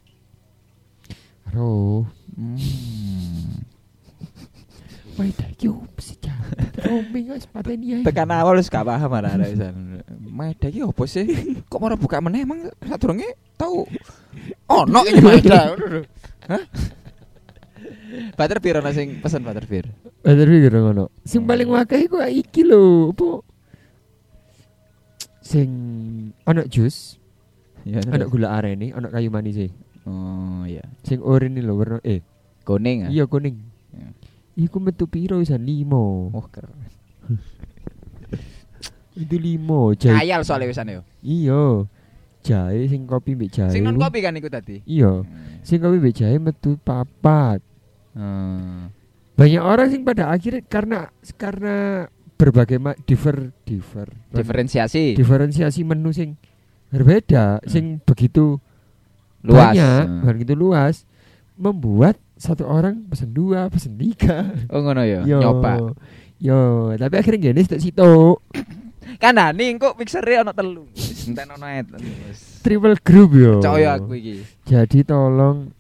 Roh, 1.52 2.08
Hmm. 2.38 3.66
Iki 5.18 5.66
opo 5.74 5.98
sih 5.98 6.14
Cak? 6.22 6.38
Roaming 6.86 7.34
wis 7.34 7.50
pateni 7.50 7.98
ae. 7.98 8.04
Tekan 8.06 8.30
awal 8.30 8.62
wis 8.62 8.70
gak 8.70 8.86
paham 8.86 9.10
ada 9.18 9.34
ada 9.34 9.50
pisan. 9.50 10.06
Maeda 10.30 10.70
iki 10.70 10.86
opo 10.86 11.10
sih? 11.10 11.26
Kok 11.66 11.80
malah 11.82 11.98
buka 11.98 12.22
meneh 12.22 12.46
emang 12.46 12.70
sadurunge 12.86 13.26
tau 13.58 13.90
ono 14.70 15.00
iki 15.10 15.22
Maeda. 15.26 15.74
Hah? 16.46 16.64
Butterbeer 18.38 18.86
ono 18.86 18.90
sing 18.94 19.18
pesen 19.18 19.42
butterbeer. 19.42 19.90
Bener 20.22 20.46
iki 20.46 20.70
ngono. 20.70 21.10
Sing 21.26 21.50
paling 21.50 21.66
akeh 21.74 22.06
iku 22.06 22.22
iki 22.22 22.62
lho, 22.62 23.10
opo? 23.10 23.42
Sing 25.42 25.70
ono 26.46 26.62
jus, 26.70 27.18
Ya. 27.88 28.04
ono 28.04 28.28
gula 28.28 28.52
arene, 28.60 28.92
ono 28.92 29.08
kayu 29.08 29.32
manis 29.32 29.56
e. 29.58 29.68
Oh 30.06 30.68
iya. 30.68 30.84
Sing 31.08 31.24
oranye 31.24 31.64
lho 31.64 31.74
warna 31.74 31.98
eh 32.04 32.20
Kuning 32.68 33.08
ah. 33.08 33.10
iya 33.10 33.24
kuning. 33.24 33.56
Ya. 33.96 34.12
Iku 34.58 34.82
metu 34.82 35.06
piro 35.06 35.38
wisan 35.38 35.62
5. 35.62 36.34
Oh 36.34 36.46
keren. 36.50 36.74
Itu 39.16 39.36
limo 39.36 39.94
jahe. 39.94 40.14
Ayal 40.16 40.42
soalnya 40.42 40.70
wisan 40.70 40.90
yo. 40.92 41.02
Iya. 41.22 41.86
Jahe 42.42 42.86
sing 42.86 43.06
kopi 43.06 43.34
mbek 43.34 43.50
jahe. 43.52 43.70
Sing 43.70 43.82
non 43.82 43.98
kopi 43.98 44.22
kan 44.22 44.34
iku 44.34 44.48
tadi. 44.48 44.86
Iya. 44.86 45.26
Sing 45.62 45.82
kopi 45.82 45.98
mbek 45.98 46.14
jahe 46.16 46.38
metu 46.38 46.78
papat. 46.78 47.62
Hmm. 48.14 48.94
Banyak 49.34 49.62
orang 49.62 49.90
sing 49.90 50.02
pada 50.02 50.30
akhirnya 50.30 50.62
karena 50.64 51.00
karena 51.34 51.76
berbagai 52.38 52.78
ma- 52.78 52.98
diver 53.00 53.50
diver 53.62 54.10
Diferensiasi 54.30 55.18
diferensiasi 55.18 55.82
menu 55.82 56.14
sing 56.14 56.38
berbeda 56.90 57.62
sing 57.66 57.98
begitu 58.02 58.62
luas. 59.42 59.74
banyak 59.74 60.02
Hmm. 60.06 60.22
begitu 60.22 60.54
luas 60.54 61.06
membuat 61.54 62.18
satu 62.38 62.64
orang 62.66 63.06
pesen 63.10 63.34
dua 63.34 63.68
pesen 63.70 63.98
tiga 63.98 64.54
Oh 64.74 64.82
ngono 64.82 65.02
yo. 65.04 65.26
yo 65.26 65.38
Nyoba. 65.42 65.94
yo 66.38 66.94
tapi 66.96 67.16
akhirnya 67.18 67.52
gini 67.52 67.62
situ 67.66 67.78
situ 67.90 68.38
Kan 69.18 69.40
nih 69.40 69.80
kok 69.80 69.96
mixere 69.98 70.44
ono 70.44 70.52
telu. 70.54 70.86
Enten 70.94 71.48
ono 71.50 71.66
triple 72.62 72.96
group 73.02 73.32
yo 73.34 73.64
Coyo 73.64 73.90
aku 73.96 74.14
iki. 74.20 74.44
Jadi 74.68 75.08
tolong 75.08 75.72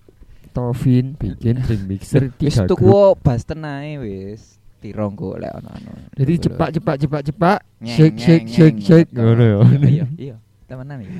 Tovin 0.55 1.13
bikin 1.13 1.61
drink 1.61 1.83
mixer 1.85 2.33
tiga 2.33 2.65
tuku 2.65 2.81
grup. 2.87 3.21
Basten 3.21 3.61
ae 3.61 4.01
wis. 4.01 4.57
Tirong 4.81 5.13
kok 5.13 5.37
lek 5.37 5.53
ono-ono. 5.53 5.91
Jadi 6.17 6.33
cepat 6.49 6.69
cepat 6.73 6.95
cepat 6.97 7.21
cepat 7.29 7.59
shake 7.85 8.17
shake 8.17 8.47
shake 8.49 8.79
shake 8.81 9.09
ngono 9.13 9.43
ya. 9.43 9.59
Iya, 9.85 10.05
iya. 10.17 10.35
Temenan 10.65 11.05
iki. 11.05 11.13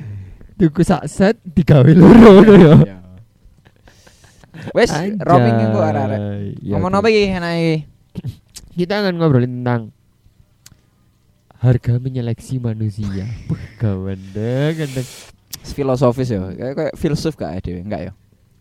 Tuku 0.58 0.82
sak 0.82 1.06
set 1.06 1.38
digawe 1.46 1.92
loro 1.94 2.42
ngono 2.42 2.54
ya. 2.58 2.76
Iya. 4.58 4.72
Wes, 4.74 4.92
roaming 5.20 5.56
kok 5.70 5.86
arek-arek. 5.86 6.20
Ya, 6.60 6.74
Ngomong 6.74 6.94
apa 6.96 7.08
iki 7.08 7.24
enak 7.30 7.54
iki? 7.56 7.76
Kita 8.78 8.94
akan 9.00 9.14
ngobrolin 9.18 9.62
tentang 9.62 9.82
harga 11.58 11.94
menyeleksi 11.98 12.58
manusia. 12.58 13.26
Puh, 13.46 13.58
gawandeng 13.78 14.74
gandeng. 14.76 15.08
Filosofis 15.68 16.30
yo. 16.30 16.48
Kayak 16.54 16.94
filsuf 16.96 17.34
gak 17.34 17.62
dhewe, 17.62 17.82
enggak 17.82 18.02
yo. 18.10 18.14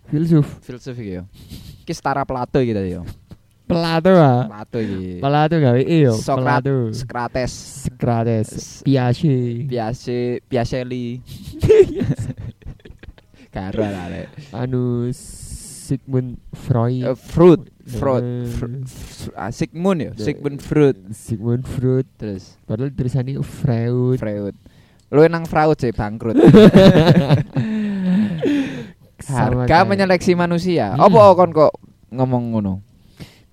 Filsuf. 0.06 0.46
Filsuf 0.62 0.96
iki 0.96 1.20
yo. 1.20 1.24
Iki 1.85 1.92
setara 1.92 2.24
Plato 2.24 2.59
tadi 2.59 2.90
yo. 2.92 3.02
Plato 3.66 4.14
ah. 4.14 4.46
Plato 4.46 4.78
iki. 4.78 5.18
Plato 5.18 5.54
gawe 5.59 5.80
e 5.82 5.96
yo. 6.02 6.14
Sokrat- 6.14 6.62
Plato. 6.62 6.74
Socrates. 6.94 7.52
S- 8.48 8.82
Piaget. 8.87 9.66
Biase 9.66 10.40
Piaselli. 10.46 11.18
Karo 13.54 13.82
arek. 13.82 14.28
Anu 14.52 15.09
Sigmund 15.87 16.42
Freud. 16.51 17.14
Fruit, 17.14 17.62
Freud, 17.87 18.27
Eh. 18.27 18.51
Fr- 18.51 18.83
Fr- 18.83 19.35
ah, 19.38 19.55
Sigmund 19.55 20.03
ya, 20.03 20.11
Sigmund 20.18 20.59
Freud. 20.59 20.99
Sigmund 21.14 21.62
Freud. 21.62 22.07
Terus 22.18 22.59
Padahal 22.66 22.90
tulisannya 22.90 23.38
Freud. 23.46 24.18
Freud. 24.18 24.59
Lu 25.14 25.22
nang 25.31 25.46
Freud 25.46 25.79
sih 25.79 25.94
bangkrut. 25.94 26.35
Harga 29.27 29.87
menyeleksi 29.87 30.35
manusia. 30.35 30.92
Hmm. 30.94 31.07
Apa 31.07 31.35
kon 31.38 31.51
kok 31.55 31.72
ngomong 32.11 32.44
ngono? 32.53 32.75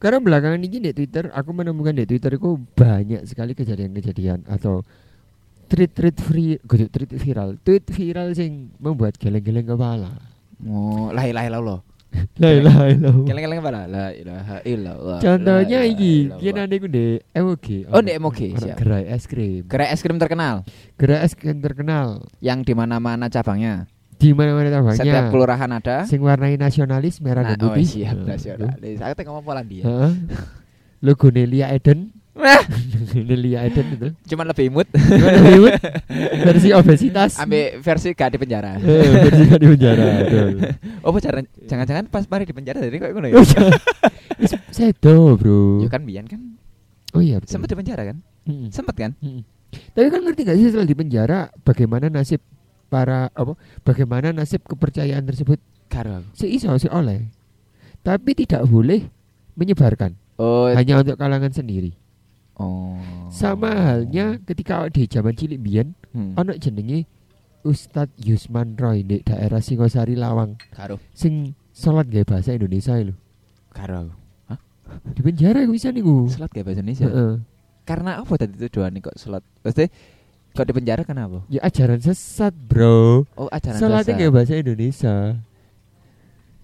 Karena 0.02 0.20
belakangan 0.20 0.60
ini 0.60 0.84
di 0.84 0.92
Twitter, 0.92 1.32
aku 1.32 1.56
menemukan 1.56 1.96
di 1.96 2.04
Twitter 2.04 2.36
itu 2.36 2.60
banyak 2.76 3.24
sekali 3.24 3.56
kejadian-kejadian 3.56 4.44
atau 4.52 4.84
tweet-tweet 5.72 6.18
free, 6.20 6.60
tweet 6.68 7.16
viral, 7.16 7.56
tweet 7.64 7.88
viral 7.88 8.36
sing 8.36 8.68
membuat 8.84 9.16
geleng-geleng 9.16 9.64
kepala. 9.64 10.12
Oh, 10.68 11.08
la 11.16 11.24
ilaha 11.24 11.48
illallah. 11.48 11.80
La 12.38 12.50
ilaha 12.54 12.84
illallah. 12.90 13.26
Keleng-keleng 13.26 13.60
apa 13.62 13.72
lah? 13.72 13.84
La 13.86 14.06
ilaha 14.12 14.58
illallah. 14.64 15.18
Contohnya 15.20 15.80
iki, 15.84 16.34
kian 16.38 16.58
ane 16.58 16.76
ku 16.78 16.88
di 16.88 17.18
MOG. 17.34 17.68
Oh, 17.94 18.02
di 18.02 18.12
MOG, 18.18 18.40
siap. 18.58 18.78
Gerai 18.78 19.04
es 19.10 19.24
krim. 19.26 19.66
Gerai 19.66 19.90
es 19.90 20.02
krim 20.02 20.18
terkenal 20.18 20.66
Gerai 20.98 21.22
es 21.22 21.34
krim 21.34 21.58
terkenal 21.60 22.26
yang 22.40 22.62
di 22.62 22.74
mana-mana 22.74 23.28
cabangnya. 23.28 23.86
di 24.14 24.32
mana-mana 24.32 24.72
tabangnya. 24.72 25.04
Setiap 25.04 25.24
kelurahan 25.36 25.68
ada. 25.68 25.98
Sing 26.08 26.24
warnai 26.24 26.56
nasionalis 26.56 27.20
merah 27.20 27.44
Nah, 27.44 27.60
dan 27.60 27.60
oh, 27.60 27.76
putih. 27.76 27.84
siap 27.84 28.16
Nah, 28.24 28.40
nasionalis. 28.40 28.98
Aku 29.04 29.14
tengok 29.20 29.44
Polandia. 29.44 29.84
Heeh. 29.84 30.14
Logo 31.04 31.28
Nelia 31.28 31.76
Eden. 31.76 32.16
Nah, 32.34 32.66
Nelia 33.14 33.62
Eden 33.64 33.94
itu. 33.94 34.08
cuman 34.28 34.50
lebih 34.50 34.66
imut. 34.68 34.88
Gimana 34.90 35.38
Hollywood? 35.40 35.78
Versi 36.42 36.70
obesitas. 36.72 37.38
Ambil 37.38 37.78
versi 37.78 38.10
gak 38.12 38.34
di 38.34 38.38
penjara. 38.38 38.74
Eh, 38.76 39.06
versi 39.22 39.42
nggak 39.46 39.60
di 39.60 39.68
penjara. 39.70 40.06
Oh, 41.06 41.12
pacaran. 41.12 41.46
Jangan-jangan 41.62 42.08
pas 42.08 42.26
mari 42.26 42.44
di 42.44 42.56
penjara 42.56 42.80
jadi 42.80 42.96
kok 42.98 43.12
ngono 43.12 43.28
ya? 43.28 43.36
Oh, 43.36 43.44
iya. 43.44 43.70
Sedo, 44.70 45.36
Bro. 45.36 45.84
Ya 45.84 45.90
kan 45.90 46.04
Bian 46.04 46.26
kan 46.26 46.42
Oh 47.14 47.22
iya, 47.22 47.38
betul. 47.38 47.54
sempat 47.54 47.70
di 47.70 47.78
penjara 47.78 48.02
kan? 48.04 48.18
Mm-mm. 48.50 48.74
Sempet 48.74 48.96
kan? 48.98 49.12
Tapi 49.94 50.08
kan 50.08 50.22
ngerti 50.24 50.42
gak 50.44 50.58
sih 50.58 50.66
setelah 50.68 50.88
di 50.88 50.96
penjara 50.96 51.40
bagaimana 51.62 52.10
nasib 52.10 52.42
para 52.88 53.30
apa? 53.30 53.54
Bagaimana 53.82 54.34
nasib 54.34 54.66
kepercayaan 54.66 55.22
tersebut 55.24 55.62
Karo. 55.86 56.26
si 56.32 56.50
iso 56.50 56.74
si 56.76 56.90
oleh. 56.90 57.30
Tapi 58.02 58.34
tidak 58.34 58.66
boleh 58.66 59.06
menyebarkan, 59.54 60.18
Oh. 60.36 60.66
hanya 60.68 61.00
untuk 61.00 61.16
kalangan 61.16 61.54
sendiri. 61.54 61.94
Oh. 62.54 62.94
Sama 63.34 63.74
halnya 63.74 64.38
ketika 64.44 64.86
di 64.88 65.10
zaman 65.10 65.34
cilik 65.34 65.58
biyen 65.58 65.98
Hmm. 66.14 66.38
ono 66.38 66.54
jenenge 66.54 67.10
Ustadz 67.66 68.14
Yusman 68.22 68.78
Roy 68.78 69.02
di 69.02 69.26
daerah 69.26 69.58
Singosari 69.58 70.14
Lawang 70.14 70.62
Karo. 70.70 71.02
sing 71.18 71.58
salat 71.74 72.06
gaya 72.06 72.22
bahasa 72.22 72.54
Indonesia 72.54 72.94
lho. 72.94 73.18
Karo. 73.74 74.14
Di 75.18 75.26
penjara 75.26 75.66
bisa 75.66 75.90
niku. 75.90 76.30
Salat 76.30 76.54
gak 76.54 76.70
bahasa 76.70 76.86
Indonesia. 76.86 77.10
Heeh. 77.10 77.34
Karena 77.82 78.22
apa 78.22 78.34
tadi 78.38 78.62
tujuan 78.62 78.94
kok 79.02 79.18
salat? 79.18 79.42
Pasti 79.66 79.90
kok 80.54 80.66
di 80.70 80.74
penjara 80.78 81.02
kenapa? 81.02 81.42
Ya 81.50 81.66
ajaran 81.66 81.98
sesat, 81.98 82.54
Bro. 82.54 83.26
Oh, 83.34 83.50
ajaran 83.50 83.82
Salatnya 83.82 84.14
kayak 84.22 84.34
bahasa 84.38 84.54
Indonesia. 84.54 85.42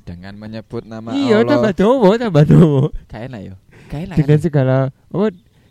Dengan 0.06 0.34
menyebut 0.38 0.86
nama 0.86 1.10
iya, 1.14 1.42
Allah. 1.42 1.50
tambah 1.58 1.74
dowo, 1.74 2.10
tambah 2.18 2.46
dowo. 2.46 2.84
Kayak 3.10 3.26
enak 3.34 3.42
yo. 3.46 3.56
Kayak 3.90 4.04
enak. 4.10 4.16
Dengan 4.22 4.38
segala 4.38 4.76
apa 4.94 5.26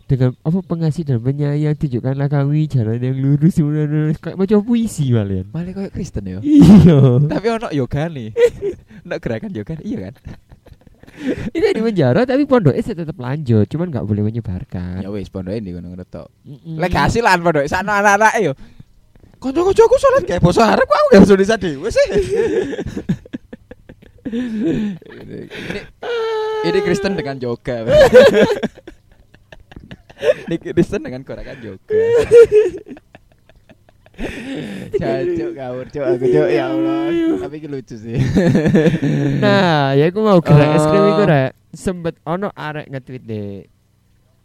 dengan 0.09 0.33
apa 0.41 0.59
pengasih 0.65 1.05
dan 1.05 1.21
penyayang 1.21 1.77
tunjukkanlah 1.77 2.25
kami 2.33 2.65
jalan 2.65 2.97
yang 2.97 3.13
lurus 3.13 3.61
kayak 4.17 4.41
macam 4.41 4.65
puisi 4.65 5.13
kalian. 5.13 5.53
Malah 5.53 5.69
kayak 5.77 5.93
Kristen 5.93 6.25
yo. 6.25 6.41
Iya. 6.41 7.21
Tapi 7.29 7.45
ono 7.53 7.69
yoga 7.69 8.09
nih. 8.09 8.33
ono 9.05 9.15
gerakan 9.21 9.53
yoga, 9.53 9.77
iya 9.85 10.09
kan? 10.09 10.13
Itu 11.55 11.61
di 11.61 11.81
penjara 11.85 12.25
tapi 12.25 12.49
pondoknya 12.49 12.81
sih 12.81 12.97
tetap 12.97 13.21
lanjut, 13.21 13.69
cuman 13.69 13.93
nggak 13.93 14.05
boleh 14.09 14.23
menyebarkan. 14.25 15.05
Ya 15.05 15.13
wis 15.13 15.29
pondoke 15.29 15.61
ndi 15.61 15.77
ngono-ngono 15.77 16.05
tok. 16.09 16.33
Mm-mm. 16.41 16.81
Lek 16.81 16.95
hasilan 16.97 17.45
pondoke 17.45 17.69
sana 17.69 18.01
anak-anak 18.01 18.33
yo. 18.41 18.57
Kanca-kancaku 19.37 19.95
salat 20.01 20.23
kayak 20.25 20.41
basa 20.43 20.73
Arab 20.73 20.89
aku 20.89 21.05
gak 21.15 21.21
bisa 21.23 21.33
Indonesia 21.37 21.55
dhewe 21.55 21.87
sih. 21.87 22.07
ini, 24.35 25.39
ini 26.67 26.79
Kristen 26.83 27.15
dengan 27.15 27.39
yoga. 27.39 27.87
ini 30.47 30.55
Kristen 30.59 31.01
dengan 31.03 31.23
gerakan 31.23 31.57
yoga. 31.63 31.95
Cacuk 34.99 35.51
ngawur 35.55 35.85
cuk 35.87 36.03
aku 36.03 36.25
cuk 36.27 36.49
ya 36.51 36.63
Allah. 36.67 37.07
Tapi 37.39 37.55
lucu 37.71 37.95
sih. 37.95 38.19
Nah, 39.43 39.95
ya 39.95 40.11
aku 40.11 40.19
mau 40.19 40.43
gerak 40.43 40.75
es 40.75 40.83
krim 40.83 41.03
Oh. 41.07 41.11
iku 41.15 41.23
rek 41.23 41.51
sempet 41.71 42.15
ono 42.27 42.51
arek 42.51 42.91
nge-tweet 42.91 43.23
deh 43.23 43.63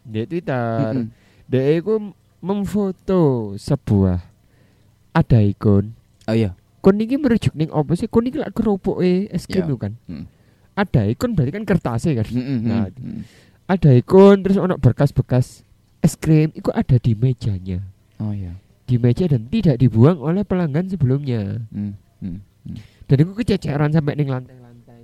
di 0.07 0.21
Twitter. 0.23 1.11
Dia 1.51 1.63
iku 1.75 2.15
memfoto 2.39 3.53
sebuah 3.59 4.23
ada 5.11 5.39
ikon. 5.43 5.91
Oh 6.31 6.35
iya. 6.35 6.55
Kon 6.79 7.01
iki 7.01 7.19
merujuk 7.19 7.51
ning 7.57 7.67
apa 7.75 7.99
sih? 7.99 8.07
Kon 8.07 8.29
iki 8.29 8.39
lak 8.39 8.55
keropoke 8.55 9.27
es 9.27 9.43
krim 9.43 9.67
itu 9.67 9.75
kan. 9.75 9.93
Mm. 10.07 10.23
Ada 10.79 11.11
ikon 11.11 11.35
berarti 11.35 11.51
kan 11.51 11.65
kertasnya 11.67 12.23
kan. 12.23 12.27
Nah, 12.63 12.87
mm. 12.95 13.21
Ada 13.67 13.91
ikon 13.97 14.45
terus 14.45 14.55
ono 14.55 14.79
berkas-bekas 14.79 15.64
es 16.05 16.13
krim 16.13 16.53
itu 16.53 16.69
ada 16.69 17.01
di 17.01 17.17
mejanya. 17.17 17.81
Oh 18.21 18.29
iya. 18.29 18.53
Di 18.85 19.01
meja 19.01 19.25
dan 19.25 19.49
tidak 19.49 19.81
dibuang 19.81 20.21
oleh 20.21 20.45
pelanggan 20.45 20.85
sebelumnya. 20.85 21.57
Mm. 21.73 21.97
Mm. 22.21 22.37
Dan 23.09 23.15
itu 23.25 23.33
kececeran 23.33 23.89
sampai 23.89 24.13
ning 24.13 24.29
lantai-lantai. 24.29 25.01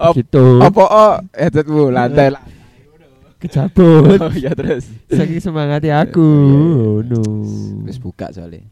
Op- 0.00 0.16
gitu. 0.20 0.64
Apa 0.64 0.84
oh 0.88 1.14
headsetmu 1.36 1.92
lantai 1.92 2.32
lah. 2.32 2.44
Kecabut. 3.40 4.16
Oh 4.24 4.32
iya 4.32 4.56
terus. 4.56 4.88
Saking 5.12 5.40
semangatnya 5.44 6.04
aku. 6.08 6.24
Oh, 6.24 7.00
iya, 7.04 7.16
iya. 7.16 7.20
No. 7.20 7.84
Wis 7.84 8.00
buka 8.00 8.32
soalnya. 8.32 8.64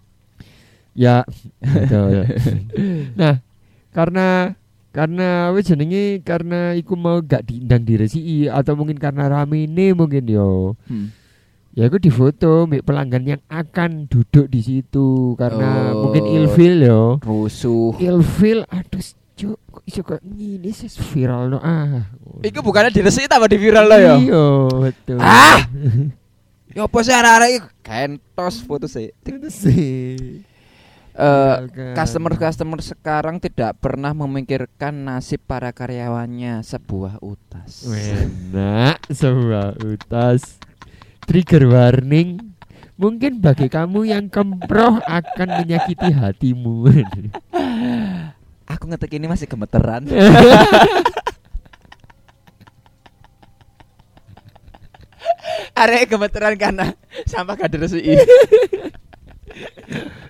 Ya. 0.97 1.29
betul. 1.77 2.25
nah, 3.17 3.45
karena 3.93 4.58
karena 4.89 5.53
wis 5.53 5.69
jenenge 5.69 6.25
karena 6.25 6.73
iku 6.75 6.97
mau 6.97 7.21
gak 7.21 7.47
diundang 7.47 7.85
diresi 7.85 8.49
atau 8.49 8.75
mungkin 8.75 8.97
karena 8.97 9.29
rame 9.29 9.65
ini 9.65 9.93
mungkin 9.93 10.25
yo. 10.25 10.75
Hmm. 10.89 11.13
Ya 11.77 11.87
aku 11.87 12.03
difoto 12.03 12.67
mbek 12.67 12.83
pelanggan 12.83 13.39
yang 13.39 13.43
akan 13.47 14.11
duduk 14.11 14.51
di 14.51 14.59
situ 14.59 15.39
karena 15.39 15.95
Oh. 15.95 16.09
mungkin 16.09 16.27
ilfil 16.27 16.83
yo. 16.83 17.23
Rusuh. 17.23 17.95
Ilfil 18.01 18.67
aduh 18.67 19.05
cuk 19.39 19.55
kok 19.71 19.83
iso 19.87 20.01
kok 20.03 20.19
ngene 20.19 20.75
sih 20.75 20.91
viral 21.15 21.47
no 21.47 21.63
ah. 21.63 22.11
Iku 22.43 22.59
bukannya 22.59 22.91
diresiki 22.91 23.31
tambah 23.31 23.47
di 23.47 23.55
viral 23.55 23.87
lo 23.87 23.95
ya. 23.95 24.15
Iya, 24.19 24.47
betul. 24.83 25.19
Ah! 25.23 25.63
Ya 26.69 26.85
apa 26.85 27.01
sih 27.01 27.11
arek-arek 27.11 27.65
kentos 27.81 28.61
foto 28.61 28.85
sih. 28.87 29.09
itu 29.25 29.49
sih. 29.49 30.45
Eh 31.19 31.67
customer-customer 31.99 32.79
sekarang 32.79 33.43
tidak 33.43 33.75
pernah 33.83 34.15
memikirkan 34.15 34.95
nasib 35.03 35.43
para 35.43 35.75
karyawannya 35.75 36.63
sebuah 36.63 37.19
utas. 37.19 37.91
Enak 37.91 39.03
sebuah 39.11 39.83
utas. 39.83 40.63
Trigger 41.27 41.67
warning. 41.67 42.55
Mungkin 42.95 43.43
bagi 43.43 43.67
kamu 43.67 44.07
yang 44.07 44.31
kemproh 44.31 45.03
akan 45.03 45.49
menyakiti 45.59 46.15
hatimu. 46.15 46.87
Aku 48.71 48.87
ngetik 48.87 49.19
ini 49.19 49.27
masih 49.27 49.51
gemeteran. 49.51 50.07
Arek 55.83 56.15
gemeteran 56.15 56.55
karena 56.55 56.95
sampah 57.27 57.59
gak 57.59 57.75
diresiki. 57.75 58.15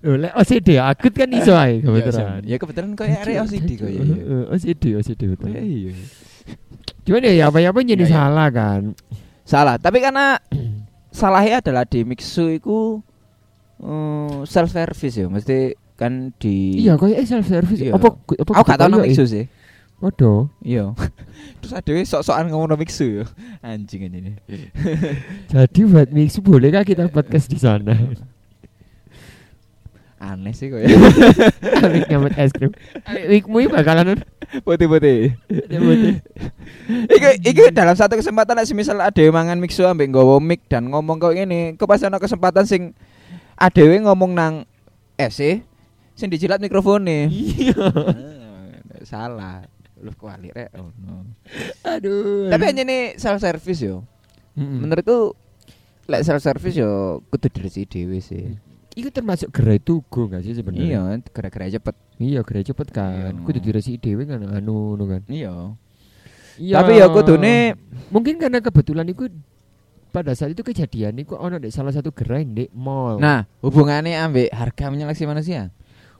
Oleh 0.07 0.31
OCD 0.31 0.79
akut 0.79 1.11
kan 1.11 1.27
iso 1.35 1.53
ae 1.59 1.83
kebetulan. 1.83 2.41
Ya 2.47 2.57
kebetulan 2.57 2.95
kok 2.95 3.07
arek 3.11 3.37
OCD 3.43 3.71
kok 3.75 3.91
ya. 3.91 4.03
Heeh, 4.03 4.43
OCD 4.55 4.85
OCD 4.95 5.23
betul. 5.35 5.51
Ya, 5.51 5.63
iya. 5.63 5.93
Cuman 7.03 7.25
ya 7.27 7.49
apa-apa 7.51 7.81
jadi 7.83 8.05
Iya, 8.05 8.09
iya. 8.09 8.15
salah 8.15 8.49
kan. 8.55 8.83
Salah, 9.43 9.75
tapi 9.81 9.99
karena 9.99 10.39
salahnya 11.19 11.65
adalah 11.65 11.85
di 11.89 12.05
Mixu 12.07 12.53
iku 12.53 13.03
self 14.47 14.71
service 14.71 15.15
ya, 15.19 15.27
mesti 15.31 15.75
kan 15.99 16.31
di 16.39 16.79
Iya 16.87 16.95
kok 16.95 17.11
self 17.27 17.47
service. 17.51 17.81
Iya. 17.83 17.93
Apa 17.99 18.15
apa 18.15 18.51
Aku 18.55 18.69
gak 18.71 18.79
tau 18.79 18.87
nang 18.87 19.03
koyo, 19.03 19.11
Mixu 19.11 19.25
eh? 19.27 19.29
sih. 19.29 19.45
Waduh. 19.99 20.47
Iya. 20.63 20.95
Terus 21.59 21.73
adewe 21.75 22.07
sok-sokan 22.07 22.55
ngomong 22.55 22.79
Mixu 22.79 23.23
ya. 23.23 23.25
Anjing 23.67 24.07
ini. 24.07 24.39
Jadi 25.51 25.81
buat 25.91 26.09
mix 26.15 26.39
bolehkah 26.39 26.87
kita 26.87 27.11
podcast 27.11 27.51
di 27.51 27.59
sana? 27.59 27.99
Aneh 30.19 30.51
sih 30.51 30.67
kok 30.67 30.83
ya. 30.83 30.91
Amik 31.87 32.11
nyamut 32.11 32.35
es 32.35 32.51
krim. 32.51 32.75
Wikmu 33.07 33.63
ini 33.63 33.71
bakalan 33.71 34.19
Putih-putih. 34.67 35.39
putih. 35.71 36.15
Iku 37.07 37.29
iku 37.47 37.63
dalam 37.71 37.95
satu 37.95 38.19
kesempatan 38.19 38.59
nek 38.59 38.67
semisal 38.67 38.99
adewe 38.99 39.31
mangan 39.31 39.63
Mixu 39.63 39.87
ambek 39.87 40.11
nggawa 40.11 40.43
mic 40.43 40.67
dan 40.67 40.91
ngomong 40.91 41.23
kok 41.23 41.37
ngene, 41.39 41.79
kok 41.79 41.87
pas 41.87 42.03
ana 42.03 42.19
kesempatan 42.19 42.67
sing 42.67 42.97
adewe 43.55 43.95
ngomong 44.03 44.35
nang 44.35 44.55
SE 45.31 45.63
sing 46.19 46.29
dijilat 46.33 46.59
mikrofone. 46.59 47.31
Iya. 47.31 47.79
Ah, 47.79 49.05
Salah. 49.07 49.63
Lu 49.99 50.11
kuali 50.15 50.51
rek. 50.51 50.75
Oh, 50.79 50.91
no. 50.99 51.27
Aduh. 51.87 52.51
Tapi 52.51 52.63
hanya 52.71 52.83
nih 52.87 53.19
self 53.19 53.39
service 53.39 53.83
yo. 53.83 54.03
Mm-mm. 54.59 54.83
Menurutku 54.83 55.35
lek 56.11 56.23
self 56.27 56.43
service 56.43 56.75
yo 56.75 57.23
kudu 57.31 57.47
diresiki 57.51 57.87
dhewe 57.87 58.19
sih. 58.19 58.55
Iku 58.99 59.15
termasuk 59.15 59.55
gerai 59.55 59.79
tugu 59.79 60.27
gak 60.27 60.43
sih 60.43 60.59
sebenarnya? 60.59 60.99
Iya, 60.99 61.23
gara-gara 61.31 61.71
cepet. 61.71 61.95
Iya, 62.19 62.41
gerai 62.43 62.65
cepet 62.67 62.89
kan. 62.91 63.31
Iya. 63.31 63.45
Kudu 63.47 63.59
diresi 63.63 63.95
dhewe 63.95 64.27
kan 64.27 64.43
anu 64.43 64.99
anu 64.99 65.05
kan. 65.07 65.23
Iya. 65.31 65.79
Iya. 66.59 66.75
Tapi 66.83 66.99
ya 66.99 67.07
kudune 67.07 67.79
mungkin 68.11 68.43
karena 68.43 68.59
kebetulan 68.59 69.07
itu 69.07 69.31
pada 70.11 70.35
saat 70.35 70.51
itu 70.51 70.67
kejadian 70.67 71.15
itu 71.15 71.39
ono 71.39 71.63
di 71.63 71.71
salah 71.71 71.95
satu 71.95 72.11
gerai 72.11 72.43
di 72.43 72.67
mall. 72.75 73.23
nah, 73.23 73.47
hubungannya 73.63 74.19
ambek 74.19 74.51
harga 74.51 74.91
menyeleksi 74.91 75.29
manusia. 75.29 75.71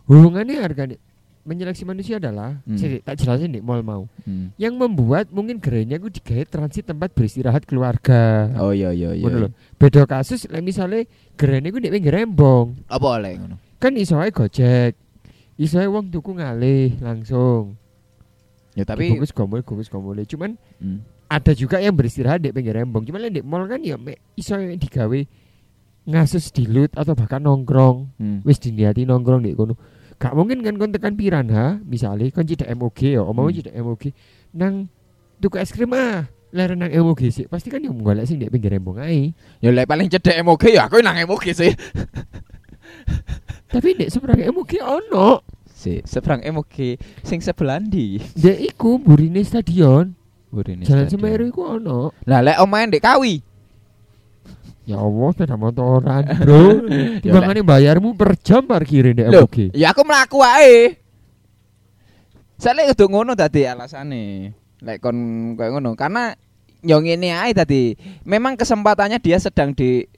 hubungannya 0.07 0.57
harga 0.63 0.95
di- 0.95 1.01
menyeleksi 1.49 1.89
manusia 1.89 2.21
adalah 2.21 2.61
Hmm. 2.69 2.77
sih, 2.77 3.01
tak 3.01 3.17
jelasin 3.17 3.49
di 3.49 3.65
mall 3.65 3.81
mau. 3.81 4.05
Hmm. 4.29 4.53
Yang 4.61 4.75
membuat 4.77 5.33
mungkin 5.33 5.57
gerainya 5.57 5.97
itu 5.97 6.21
digawe 6.21 6.45
transit 6.45 6.85
tempat 6.85 7.17
beristirahat 7.17 7.65
keluarga. 7.65 8.53
Oh 8.61 8.77
iya 8.77 8.93
iya 8.93 9.17
iya. 9.17 9.25
Lho. 9.25 9.49
Beda 9.81 10.05
kasus 10.05 10.45
lek 10.47 10.61
misale 10.61 11.09
gerene 11.41 11.73
iku 11.73 11.81
nek 11.81 11.89
pinggir 11.89 12.13
rembong. 12.13 12.77
Apa 12.85 13.17
oleh 13.17 13.41
ngono? 13.41 13.57
Kan 13.81 13.97
iso 13.97 14.21
ae 14.21 14.29
Gojek. 14.29 14.93
Iso 15.57 15.81
ae 15.81 15.89
wong 15.89 16.13
tuku 16.13 16.37
ngalih 16.37 17.01
langsung. 17.01 17.81
Ya 18.77 18.85
tapi 18.85 19.11
bungkus 19.11 19.33
gomol 19.33 19.65
bungkus 19.65 19.89
gomol. 19.89 20.21
Cuman 20.23 20.55
Hmm. 20.79 21.01
ada 21.27 21.57
juga 21.57 21.81
yang 21.81 21.97
beristirahat 21.97 22.45
di 22.45 22.53
pinggir 22.53 22.77
rembong. 22.77 23.09
Cuman 23.09 23.25
lek 23.25 23.33
di 23.33 23.43
mall 23.43 23.65
kan 23.67 23.81
ya 23.81 23.97
iso 24.37 24.55
digawe 24.55 25.19
ngasus 26.09 26.53
dilut 26.53 26.93
atau 26.95 27.13
bahkan 27.13 27.43
nongkrong. 27.43 27.97
Hmm. 28.17 28.39
Wis 28.45 28.61
diniati 28.61 29.05
nongkrong 29.05 29.45
di 29.45 29.53
kono. 29.53 29.75
Gak 30.19 30.35
mungkin 30.35 30.67
kan 30.67 30.75
kon 30.75 30.91
tekan 30.91 31.15
piranha 31.15 31.79
misalnya 31.87 32.27
kon 32.35 32.43
tidak 32.43 32.67
MOG 32.75 32.99
ya, 33.15 33.23
omongnya 33.23 33.51
Hmm. 33.55 33.59
tidak 33.63 33.75
MOG 33.87 34.03
nang 34.51 34.75
tuku 35.39 35.57
es 35.63 35.71
krim 35.71 35.95
ah. 35.95 36.27
Leren 36.49 36.81
nang 36.81 36.91
MOG 36.91 37.29
sih. 37.29 37.45
Pasti 37.47 37.69
kan 37.69 37.79
yang 37.85 37.95
golek 38.01 38.25
sing 38.25 38.41
di 38.41 38.49
pinggir 38.49 38.73
rembong 38.73 38.99
ae. 38.99 39.37
Ya 39.61 39.69
lek 39.71 39.87
paling 39.87 40.09
cedek 40.09 40.41
MOG 40.43 40.65
ya 40.73 40.89
aku 40.89 40.99
nang 41.05 41.15
MOG 41.23 41.45
sih. 41.53 41.71
Tapi 43.69 43.89
nek 44.01 44.09
seberang 44.09 44.41
MOG 44.51 44.73
ono. 44.81 45.45
Si, 45.69 46.03
seberang 46.03 46.43
MOG 46.43 46.99
sing 47.23 47.39
sebelah 47.39 47.79
ndi? 47.79 48.19
Dek 48.35 48.59
iku 48.75 48.99
burine 48.99 49.45
stadion. 49.45 50.17
Burine 50.49 50.83
Jalan. 50.89 51.07
Semeru 51.13 51.47
iku 51.47 51.79
ono. 51.79 52.11
Lah 52.25 52.41
lek 52.41 52.59
omahe 52.59 52.89
ndek 52.89 53.05
Kawi. 53.05 53.45
Ya 54.89 54.97
Allah, 54.97 55.29
sepeda 55.37 55.61
motoran, 55.61 56.25
Bro. 56.41 56.89
Timbangane 57.21 57.61
bayarmu 57.61 58.17
per 58.17 58.41
jam 58.41 58.65
parkirin 58.65 59.13
dek 59.21 59.29
Loh, 59.29 59.45
MOG. 59.45 59.77
ya 59.77 59.93
aku 59.93 60.01
mlaku 60.01 60.41
ae. 60.41 60.97
Soale 62.57 62.89
kudu 62.91 63.05
ngono 63.13 63.37
tadi 63.37 63.69
alasane. 63.69 64.57
Lek 64.81 65.05
kon 65.05 65.17
koyo 65.61 65.77
ngono 65.77 65.93
karena 65.93 66.33
yo 66.81 67.05
ngene 67.05 67.37
ae 67.37 67.53
tadi. 67.53 68.01
Memang 68.25 68.57
kesempatannya 68.57 69.21
dia 69.21 69.37
sedang 69.37 69.77
di 69.77 70.09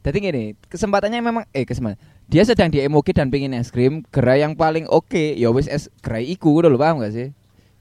Jadi 0.00 0.16
gini, 0.16 0.44
kesempatannya 0.64 1.20
memang 1.20 1.44
eh 1.52 1.68
kesempatan. 1.68 2.00
Dia 2.24 2.40
sedang 2.48 2.72
di 2.72 2.80
MOG 2.88 3.12
dan 3.12 3.28
pengen 3.28 3.52
es 3.52 3.68
krim, 3.68 4.00
gerai 4.08 4.40
yang 4.40 4.56
paling 4.56 4.88
oke, 4.88 5.36
ya 5.36 5.52
wis 5.52 5.68
es 5.68 5.92
gerai 6.00 6.24
iku 6.24 6.56
udah 6.56 6.72
lho 6.72 6.80
paham 6.80 7.04
gak 7.04 7.12
sih? 7.12 7.28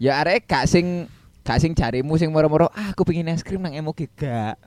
Ya 0.03 0.19
arek 0.19 0.43
gak 0.43 0.67
sing 0.67 1.07
gak 1.47 1.63
sing 1.63 1.71
jarimu 1.71 2.19
sing 2.19 2.27
moro-moro, 2.35 2.67
ah 2.75 2.91
aku 2.91 3.07
pengen 3.07 3.31
es 3.31 3.39
krim 3.39 3.63
nang 3.63 3.71
MOG 3.71 4.11
gak. 4.19 4.59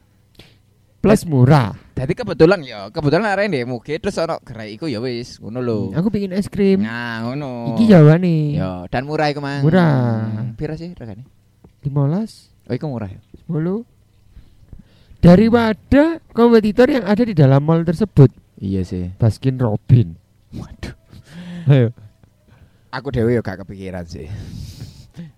Plus 1.02 1.26
murah. 1.26 1.74
Jadi 1.98 2.14
kebetulan 2.14 2.62
ya, 2.62 2.86
kebetulan 2.94 3.26
arek 3.26 3.50
di 3.50 3.66
MOG 3.66 3.90
terus 3.98 4.14
ono 4.22 4.38
gerai 4.46 4.78
iku 4.78 4.86
ya 4.86 5.02
wis, 5.02 5.42
ngono 5.42 5.58
lho. 5.58 5.80
Aku 5.98 6.14
pengen 6.14 6.30
es 6.30 6.46
krim. 6.46 6.86
Nah, 6.86 7.26
ngono. 7.26 7.74
Iki 7.74 7.90
jawane. 7.90 8.54
Ya, 8.54 8.86
dan 8.86 9.10
murah 9.10 9.26
iku, 9.26 9.42
Mang. 9.42 9.66
Murah. 9.66 10.30
Hmm, 10.30 10.54
Pira 10.54 10.78
sih 10.78 10.94
regane? 10.94 11.26
15, 11.82 12.70
Oh, 12.70 12.74
iku 12.78 12.86
murah 12.86 13.10
ya. 13.10 13.18
10. 13.50 13.82
Daripada 15.18 16.22
kompetitor 16.30 16.86
yang 16.86 17.02
ada 17.02 17.22
di 17.26 17.34
dalam 17.34 17.62
mall 17.66 17.82
tersebut, 17.82 18.30
Iya 18.62 18.86
sih. 18.86 19.10
Baskin 19.18 19.58
Robin. 19.58 20.14
Waduh. 20.54 20.94
Ayo. 21.66 21.90
Aku 22.94 23.10
dewe 23.10 23.34
yo 23.34 23.42
gak 23.42 23.66
kepikiran 23.66 24.06
sih. 24.06 24.30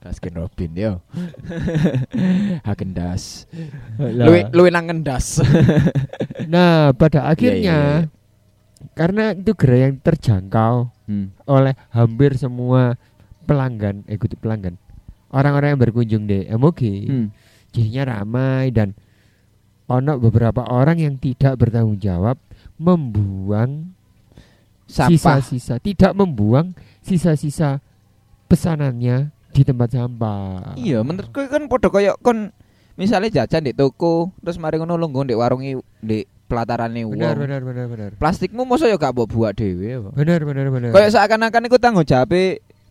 Baskin 0.04 0.36
Robin 0.36 0.70
yo. 0.76 0.92
Hagen 2.68 2.92
das. 2.92 3.48
Lah. 3.96 4.28
Luwi 4.28 4.40
luwi 4.52 4.68
nang 4.68 4.84
ngendas. 4.92 5.40
Nah, 6.44 6.92
pada 6.92 7.24
Iya, 7.24 7.30
akhirnya 7.32 7.78
iya, 7.80 8.12
karena 8.92 9.32
itu 9.32 9.56
gerai 9.56 9.88
yang 9.88 9.96
terjangkau 9.96 10.92
Hmm. 11.08 11.32
oleh 11.44 11.72
hampir 11.88 12.36
semua 12.36 13.00
pelanggan, 13.48 14.04
eh 14.08 14.16
kudu 14.16 14.36
pelanggan. 14.40 14.76
Orang-orang 15.32 15.72
yang 15.76 15.80
berkunjung 15.80 16.24
di 16.28 16.44
MOG. 16.48 16.80
Hmm. 17.08 17.28
Jadinya 17.72 18.20
ramai 18.20 18.72
dan 18.72 18.92
ono 19.84 20.16
beberapa 20.20 20.64
orang 20.68 21.00
yang 21.00 21.16
tidak 21.16 21.60
bertanggung 21.60 22.00
jawab 22.00 22.36
membuang 22.76 23.92
sisa-sisa, 24.88 25.80
tidak 25.80 26.12
membuang 26.16 26.72
sisa-sisa 27.04 27.80
pesanannya 28.48 29.33
di 29.54 29.62
tempat 29.62 29.94
sampah. 29.94 30.74
Iya, 30.74 31.06
menurutku 31.06 31.46
kan 31.46 31.70
podo 31.70 31.88
koyo 31.88 32.18
kon 32.18 32.50
misalnya 32.98 33.30
jajan 33.30 33.62
di 33.62 33.72
toko, 33.72 34.34
terus 34.42 34.58
mari 34.58 34.82
ngono 34.82 34.98
lungguh 34.98 35.30
di 35.30 35.34
warungi 35.38 35.72
di 36.02 36.26
pelatarane 36.44 37.06
Benar, 37.06 37.38
wong. 37.38 37.42
benar, 37.46 37.60
benar, 37.62 37.86
benar. 37.88 38.10
Plastikmu 38.18 38.66
mosok 38.66 38.90
ya 38.90 38.98
gak 38.98 39.14
mbok 39.14 39.30
buat 39.30 39.54
dhewe? 39.56 40.10
Benar, 40.12 40.42
benar, 40.44 40.66
benar. 40.68 40.90
Kayak 40.92 41.10
seakan-akan 41.14 41.66
iku 41.70 41.78
tanggung 41.78 42.04
jawab 42.04 42.34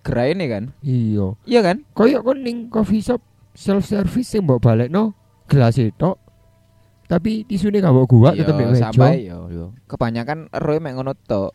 gerai 0.03 0.33
ini 0.33 0.45
kan? 0.47 0.63
Iya. 0.81 1.35
Iya 1.45 1.59
kan? 1.61 1.77
Kayak 1.93 2.23
kon 2.23 2.39
ning 2.41 2.57
coffee 2.67 3.03
shop 3.03 3.21
self 3.53 3.85
service 3.85 4.27
sing 4.27 4.43
mbok 4.43 4.63
balekno 4.63 5.13
gelas 5.47 5.77
itu. 5.77 6.11
Tapi 7.05 7.45
tisune 7.45 7.77
gak 7.77 7.93
mbok 7.93 8.07
gua 8.09 8.29
tetep 8.33 8.55
Yo, 8.55 8.71
meja. 8.71 8.89
sampai 8.89 9.27
yo 9.27 9.39
yo. 9.51 9.65
Kebanyakan 9.85 10.49
roe 10.49 10.79
mek 10.79 10.95
ngono 10.97 11.13
tok. 11.13 11.51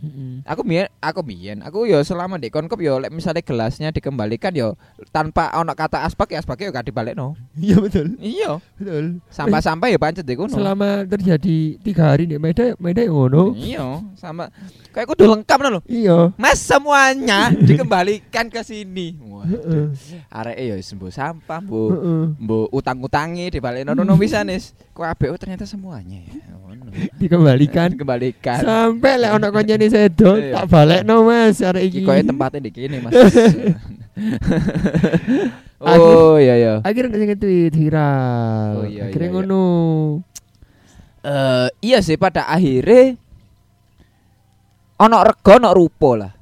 Mm-mm. 0.00 0.40
Aku 0.48 0.64
biyen 0.64 0.88
aku 0.98 1.20
biyen 1.20 1.60
aku 1.60 1.84
yo 1.84 2.00
selama 2.00 2.36
di 2.36 2.48
konkop 2.48 2.80
yo 2.80 2.96
lek 2.96 3.12
misalnya 3.12 3.44
gelasnya 3.44 3.92
dikembalikan 3.92 4.50
yo 4.52 4.74
tanpa 5.08 5.52
ono 5.54 5.72
kata 5.72 6.02
aspak 6.02 6.32
ya 6.32 6.40
aspaknya 6.40 6.68
yo 6.68 6.72
gak 6.72 6.86
dibalekno. 6.88 7.36
Iya 7.60 7.76
betul, 7.78 8.16
Iya. 8.16 8.56
betul. 8.74 9.20
Sampah-sampah 9.28 9.86
ya 9.86 9.98
pancet 10.00 10.24
kono. 10.32 10.48
Selama 10.48 11.04
terjadi 11.04 11.76
tiga 11.78 12.16
hari 12.16 12.24
di 12.24 12.40
Medan, 12.40 12.72
Medan 12.80 13.04
yang 13.04 13.14
ngono. 13.14 13.44
Iya, 13.52 13.86
sama 14.16 14.48
kayak 14.90 15.12
kudu 15.12 15.28
lengkap 15.28 15.58
no 15.60 15.68
lho. 15.76 15.80
Iya. 15.84 16.32
Mas 16.34 16.56
semuanya 16.58 17.52
dikembalikan 17.68 18.48
ke 18.48 18.64
sini. 18.64 19.20
Wah, 19.20 19.44
Heeh. 19.44 19.92
areke 20.32 20.64
ya 20.64 20.74
sembuh 20.80 21.12
sampah, 21.12 21.60
Bu. 21.60 21.82
Mbok 22.40 22.72
utang-utangi 22.72 23.52
dibalekno 23.52 23.92
nono 23.92 24.16
pisan 24.20 24.48
wis. 24.48 24.72
Kabeh 25.00 25.32
oh, 25.32 25.38
ternyata 25.40 25.64
semuanya 25.64 26.20
ya. 26.20 26.32
Dikembalikan 27.16 27.88
dikembalikan. 27.96 28.60
sampai 28.60 29.16
lek 29.16 29.32
ono 29.32 29.48
sedo 29.88 30.36
Iya. 30.36 30.60
tak 30.60 30.64
balekno 30.68 31.24
Mas 31.24 31.64
arek 31.64 31.88
iki. 31.88 32.04
Tempatnya 32.04 32.60
di 32.60 32.70
kene, 32.70 33.00
Mas. 33.00 33.16
oh 35.80 36.36
iya 36.36 36.54
iya. 36.60 36.74
Akhirnya 36.84 37.16
sing 37.16 37.32
tweet 37.40 37.72
viral. 37.72 38.84
Oh, 38.84 38.86
iya, 38.86 39.08
Akhirnya 39.08 39.28
iya, 39.28 39.32
iya. 39.32 39.40
ngono. 39.40 39.64
Eh 41.20 41.68
iya 41.80 41.98
sih 42.04 42.20
pada 42.20 42.44
akhirnya 42.48 43.16
ono 45.00 45.16
rego 45.24 45.52
ono 45.56 45.70
rupo 45.72 46.10
lah. 46.20 46.32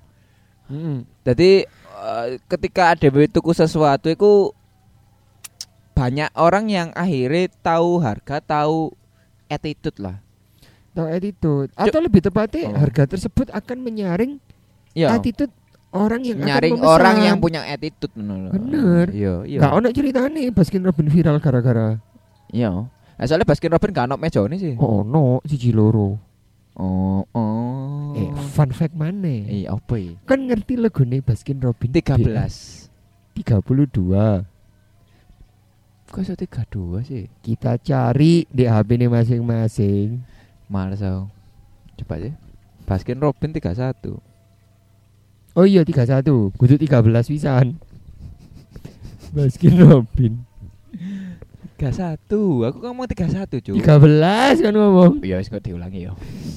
Heeh. 0.67 0.99
Jadi 1.23 1.51
eh, 2.03 2.27
ketika 2.51 2.99
ada 2.99 3.07
tuku 3.31 3.55
sesuatu 3.55 4.11
itu 4.11 4.51
banyak 5.99 6.31
orang 6.33 6.71
yang 6.71 6.89
akhirnya 6.95 7.51
tahu 7.59 7.99
harga, 7.99 8.39
tahu 8.39 8.95
attitude 9.47 9.99
lah. 9.99 10.23
Tahu 10.95 11.07
attitude 11.09 11.71
atau 11.75 11.99
lebih 11.99 12.23
tepatnya 12.23 12.71
Oh. 12.71 12.79
harga 12.79 13.07
tersebut 13.09 13.51
akan 13.51 13.77
menyaring 13.81 14.39
Iya. 14.95 15.11
attitude 15.13 15.51
orang 15.91 16.23
yang 16.23 16.39
akan 16.39 16.49
Nyaring 16.49 16.75
memesan. 16.75 16.89
orang 16.89 17.17
yang 17.19 17.37
punya 17.39 17.61
attitude. 17.65 18.15
Bener. 18.15 19.07
Iya, 19.11 19.35
iya. 19.43 19.59
Gak 19.59 19.73
ono 19.75 19.89
ceritane 19.91 20.43
Baskin 20.51 20.83
Robin 20.83 21.07
viral 21.07 21.39
gara-gara 21.39 21.99
Iya. 22.49 22.71
Nah, 22.89 23.25
soalnya 23.27 23.45
Baskin 23.45 23.69
Robin 23.69 23.91
gak 23.91 24.07
ono 24.07 24.17
mejone 24.17 24.55
sih. 24.55 24.75
oh 24.77 25.03
no 25.03 25.43
siji 25.43 25.71
loro. 25.71 26.19
Oh, 26.75 27.27
oh. 27.29 28.15
Eh, 28.15 28.31
fun 28.49 28.71
fact 28.71 28.95
mana? 28.95 29.27
Eh, 29.27 29.67
apa 29.67 29.99
ya? 29.99 30.15
Kan 30.25 30.47
ngerti 30.47 30.79
lagone 30.79 31.19
Baskin 31.21 31.59
Robin 31.59 31.91
13. 31.91 32.87
32. 33.35 34.47
Kok 36.09 36.25
iso 36.25 36.33
32 36.33 37.05
sih? 37.05 37.25
Kita 37.45 37.77
cari 37.77 38.49
di 38.49 38.65
HP 38.65 38.89
ini 38.97 39.07
masing-masing. 39.13 40.25
Males 40.73 41.05
aku. 41.05 41.29
Coba 42.01 42.15
aja. 42.17 42.33
Baskin 42.89 43.21
Robin 43.21 43.53
31. 43.53 44.17
Oh 45.53 45.67
iya 45.69 45.85
31, 45.85 46.25
kudu 46.57 46.75
13 46.81 47.29
pisan. 47.29 47.77
Baskin 49.37 49.75
Robin. 49.77 50.41
31. 51.77 52.67
Aku 52.73 52.79
ngomong 52.83 53.07
31, 53.07 53.61
Cuk. 53.61 53.77
13 53.77 54.65
kan 54.65 54.73
ngomong. 54.75 55.21
Iya, 55.23 55.39
wis 55.39 55.53
kok 55.53 55.63
diulangi 55.63 56.09
yo. 56.09 56.17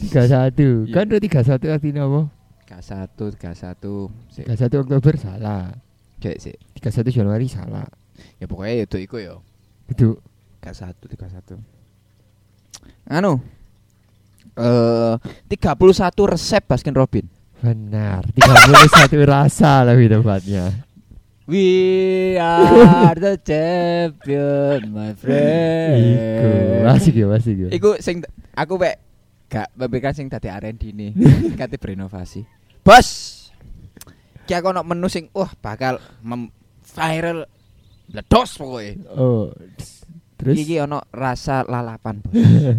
31. 0.09 0.87
Iya. 0.87 0.93
Kan 0.95 1.03
udah 1.11 1.21
31 1.21 1.75
artinya 1.75 2.01
apa? 2.07 2.21
31, 2.71 3.35
31. 3.35 4.07
Sik, 4.31 4.45
31 4.47 4.83
Oktober 4.87 5.13
salah. 5.19 5.75
cek 6.21 6.37
sik. 6.39 6.57
31 6.79 7.11
Januari 7.11 7.51
salah. 7.51 7.85
Ya 8.37 8.45
pokoknya 8.45 8.85
itu 8.85 8.97
iku 8.97 9.17
yo. 9.17 9.41
Itu 9.87 10.17
31, 10.61 10.93
31. 11.07 11.57
Anu. 13.07 13.41
Eh, 14.51 15.15
31 15.47 16.31
resep 16.31 16.63
Baskin 16.65 16.95
Robin. 16.95 17.25
benar. 17.61 18.25
31 18.33 19.21
rasa 19.37 19.85
lebih 19.85 20.17
tepatnya. 20.17 20.81
We 21.45 22.33
are 22.39 23.13
the 23.13 23.35
champion, 23.37 24.89
my 24.89 25.11
friend. 25.13 25.99
Iku 26.01 26.87
asik 26.89 27.13
ya, 27.13 27.25
asik 27.29 27.55
ya. 27.57 27.69
Iku 27.69 27.89
sing 27.99 28.25
aku 28.55 28.79
mek 28.79 28.97
gak 29.45 29.67
memberikan 29.75 30.15
sing 30.15 30.25
tadi 30.25 30.47
R&D 30.47 30.89
nih. 30.89 31.11
Kate 31.59 31.75
berinovasi. 31.75 32.47
Bos. 32.81 33.07
Ki 34.47 34.57
aku 34.57 34.71
ono 34.71 34.81
menu 34.81 35.05
sing 35.05 35.27
wah 35.35 35.51
bakal 35.59 35.99
mem- 36.23 36.49
viral 36.81 37.45
ledos 38.11 38.49
pokoknya. 38.59 38.93
Oh. 39.15 39.51
Terus 40.37 40.55
Iki 40.57 40.75
ono 40.83 41.05
rasa 41.13 41.61
lalapan. 41.65 42.21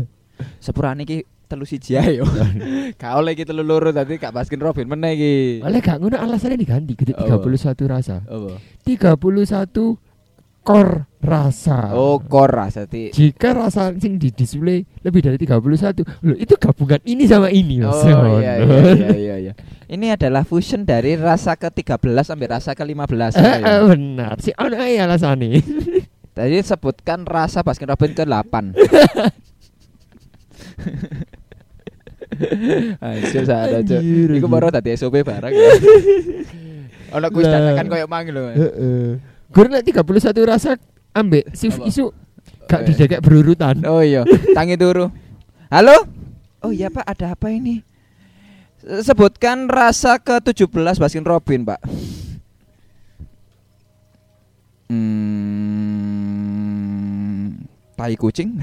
Sepurane 0.65 1.07
iki 1.07 1.23
telu 1.47 1.63
siji 1.69 1.95
ae 2.01 2.19
yo. 2.19 2.27
Gak 3.01 3.13
oleh 3.15 3.37
iki 3.37 3.45
telu 3.47 3.63
loro 3.63 3.93
tadi 3.93 4.17
gak 4.17 4.33
Baskin 4.35 4.59
Robin 4.59 4.89
meneh 4.89 5.13
iki. 5.15 5.35
oleh 5.63 5.81
gak 5.85 6.01
ngono 6.01 6.17
alasannya 6.19 6.59
diganti 6.59 6.97
ke 6.97 7.13
Apa? 7.15 7.39
31 7.45 7.77
rasa. 7.87 8.25
Apa? 8.25 8.59
31 8.83 10.13
kor 10.63 11.11
rasa. 11.23 11.91
Oh, 11.95 12.23
kor 12.23 12.51
rasa 12.51 12.87
ti. 12.87 13.11
Jika 13.11 13.51
rasa 13.55 13.91
sing 13.99 14.17
di 14.19 14.31
display 14.31 14.87
lebih 15.03 15.21
dari 15.23 15.37
31, 15.39 16.03
loh 16.23 16.39
itu 16.39 16.55
gabungan 16.55 17.03
ini 17.03 17.27
sama 17.27 17.51
ini. 17.51 17.83
Oh 17.83 18.39
iya 18.39 18.63
iya 18.63 18.79
iya 18.95 19.09
iya 19.11 19.37
iya. 19.51 19.53
Ini 19.93 20.17
adalah 20.17 20.41
fusion 20.43 20.89
dari 20.89 21.21
rasa 21.21 21.53
ke-13 21.53 22.01
sampai 22.25 22.49
rasa 22.49 22.73
ke-15. 22.73 23.37
Eh, 23.37 23.57
eh, 23.61 23.81
benar. 23.85 24.41
Si 24.41 24.49
ono 24.57 24.81
ae 24.81 24.97
alasane. 24.97 25.61
Tadi 26.37 26.57
sebutkan 26.65 27.29
rasa 27.29 27.61
Baskin 27.61 27.93
Robin 27.93 28.09
ke-8. 28.19 28.55
Anjir 33.05 33.45
sadar 33.45 33.85
aja. 33.85 34.01
Iku 34.33 34.49
baru 34.49 34.73
tadi 34.73 34.97
SOP 34.97 35.21
barang 35.21 35.53
ya. 35.53 35.71
Ono 37.21 37.29
kuis 37.29 37.45
dadakan 37.45 37.87
koyo 37.93 38.09
mang 38.09 38.25
lho. 38.25 38.49
Mas. 38.49 38.57
Heeh. 38.57 39.09
Gue 39.53 39.69
nek 39.69 39.85
31 39.85 40.33
rasa 40.49 40.81
ambek 41.13 41.53
Apa? 41.53 41.85
isu 41.85 42.09
gak 42.65 42.81
Eh. 42.81 42.85
didekek 42.89 43.21
berurutan. 43.21 43.85
Oh 43.85 44.01
iya, 44.01 44.25
tangi 44.57 44.81
turu. 44.81 45.13
Halo? 45.69 46.09
Oh 46.65 46.73
iya 46.73 46.89
Pak, 46.89 47.05
ada 47.05 47.37
apa 47.37 47.53
ini? 47.53 47.85
Se- 48.83 49.07
Sebutkan 49.07 49.71
rasa 49.71 50.19
ke-17 50.19 50.67
Baskin 50.99 51.23
Robin, 51.23 51.63
Pak. 51.63 51.81
Hmm, 56.23 57.63
tai 57.97 58.15
kucing. 58.15 58.59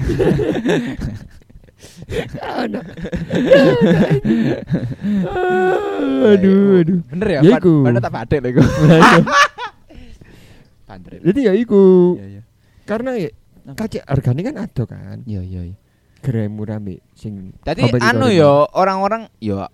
Aduh, 6.20 6.84
aduh. 6.84 6.98
Bener 7.08 7.28
ya? 7.28 7.40
Ya 7.40 7.50
Pan- 7.56 7.60
iku. 7.62 7.74
Padahal 7.84 8.02
tak 8.02 8.12
padek 8.14 8.38
lho. 8.44 8.62
Jadi 11.30 11.40
ya 11.46 11.52
iku. 11.54 12.16
Iya, 12.18 12.26
iya. 12.26 12.42
Karena 12.84 13.14
ya 13.14 13.30
kacek 13.78 14.02
harganya 14.04 14.42
kan 14.50 14.56
ada 14.66 14.82
kan. 14.84 15.16
Iya, 15.24 15.40
iya, 15.42 15.60
iya. 15.70 15.76
Gerai 16.20 16.52
murah 16.52 16.76
mbek 16.76 17.00
sing 17.16 17.56
Tadi 17.64 17.80
anu 17.96 18.28
yo 18.28 18.68
orang-orang 18.76 19.32
yo 19.40 19.64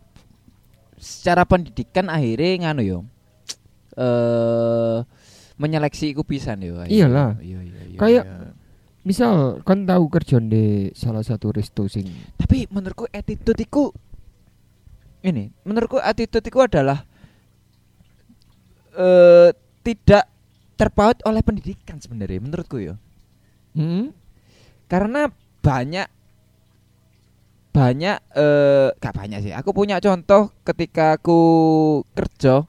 secara 1.06 1.46
pendidikan 1.46 2.10
akhirnya 2.10 2.66
nganu 2.66 2.82
yo 2.82 2.98
eh 3.94 4.98
menyeleksi 5.56 6.12
iku 6.12 6.20
pisan 6.26 6.60
yo. 6.60 6.82
Iyalah. 6.84 7.38
Iya 7.40 7.62
iya 7.64 7.80
iya. 7.88 7.98
Kayak- 8.02 8.26
iya. 8.26 8.50
Misal 9.06 9.62
kan 9.62 9.86
tahu 9.86 10.10
kerja 10.10 10.42
di 10.42 10.90
salah 10.90 11.22
satu 11.22 11.54
resto 11.54 11.86
sing 11.86 12.10
tapi 12.34 12.66
menurutku 12.66 13.06
attitude 13.14 13.62
iku 13.62 13.94
ini, 15.22 15.54
menurutku 15.62 16.02
attitude 16.02 16.42
iku 16.42 16.66
adalah 16.66 17.06
eh 18.98 19.50
tidak 19.86 20.26
terpaut 20.74 21.22
oleh 21.22 21.40
pendidikan 21.40 22.02
sebenarnya 22.02 22.42
menurutku 22.42 22.82
yo. 22.82 22.98
hmm? 23.78 24.10
Karena 24.90 25.30
banyak 25.62 26.06
banyak 27.76 28.16
eh 28.32 28.88
gak 28.96 29.12
banyak 29.12 29.44
sih. 29.44 29.52
Aku 29.52 29.76
punya 29.76 30.00
contoh 30.00 30.48
ketika 30.64 31.20
aku 31.20 31.40
kerja 32.16 32.64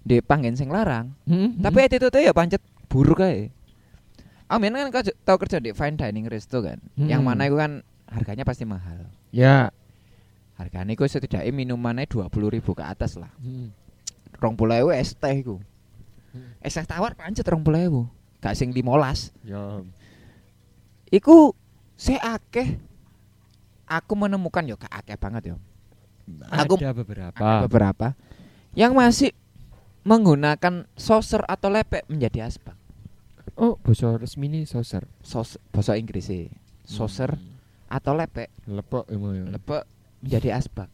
di 0.00 0.24
panggen 0.24 0.56
sing 0.56 0.72
larang, 0.72 1.12
Hmm, 1.28 1.60
tapi 1.60 1.84
attitude 1.84 2.16
ya 2.24 2.32
pancet 2.32 2.62
buruk 2.88 3.20
aja. 3.20 3.52
Amin 4.46 4.72
kan 4.72 4.88
kau 4.94 5.02
tahu 5.02 5.36
kerja 5.42 5.58
di 5.58 5.74
fine 5.76 5.98
dining 5.98 6.24
resto 6.30 6.62
kan, 6.62 6.78
Hmm. 6.96 7.10
yang 7.10 7.20
mana 7.26 7.50
itu 7.50 7.58
kan 7.58 7.82
harganya 8.08 8.46
pasti 8.46 8.64
mahal. 8.64 9.04
ya. 9.34 9.68
Harganya 10.56 10.96
itu 10.96 11.04
setidaknya 11.04 11.52
minumannya 11.52 12.08
dua 12.08 12.32
puluh 12.32 12.48
ribu 12.48 12.72
ke 12.72 12.80
atas 12.80 13.20
lah. 13.20 13.28
Hmm. 13.44 13.76
Rong 14.40 14.56
puluh 14.56 14.88
es 14.94 15.12
teh 15.12 15.44
iku. 15.44 15.60
Hmm. 16.32 16.56
Es 16.64 16.72
teh 16.72 16.86
tawar 16.88 17.12
pancet 17.12 17.44
rong 17.44 17.60
puluh 17.60 18.08
Gak 18.40 18.56
sing 18.56 18.72
limolas. 18.72 19.34
Ya. 19.44 19.84
Iku 21.12 21.52
saya 21.98 22.40
akeh. 22.40 22.78
Aku 23.86 24.12
menemukan 24.12 24.62
yo 24.62 24.74
gak 24.74 24.90
akeh 24.92 25.14
banget 25.14 25.42
yo. 25.50 25.56
Aku- 26.48 26.74
ada 26.76 26.90
beberapa. 26.90 27.36
Ada 27.36 27.62
beberapa 27.64 28.06
yang 28.74 28.92
masih 28.92 29.30
menggunakan 30.02 30.84
saucer 30.94 31.42
atau 31.44 31.66
lepek 31.66 32.02
menjadi 32.06 32.46
asbak. 32.46 32.74
Oh, 33.54 33.78
bahasa 33.78 34.14
resmi 34.14 34.46
ini 34.46 34.60
saucer. 34.62 35.06
Sos 35.18 35.56
bahasa 35.70 35.94
Inggris 35.94 36.26
sih. 36.26 36.50
Saucer 36.82 37.38
atau 37.86 38.12
lepek, 38.12 38.50
Lepok 38.66 39.06
emang 39.08 39.32
ya. 39.32 39.44
lepek 39.48 39.82
menjadi 40.20 40.48
asbak. 40.54 40.90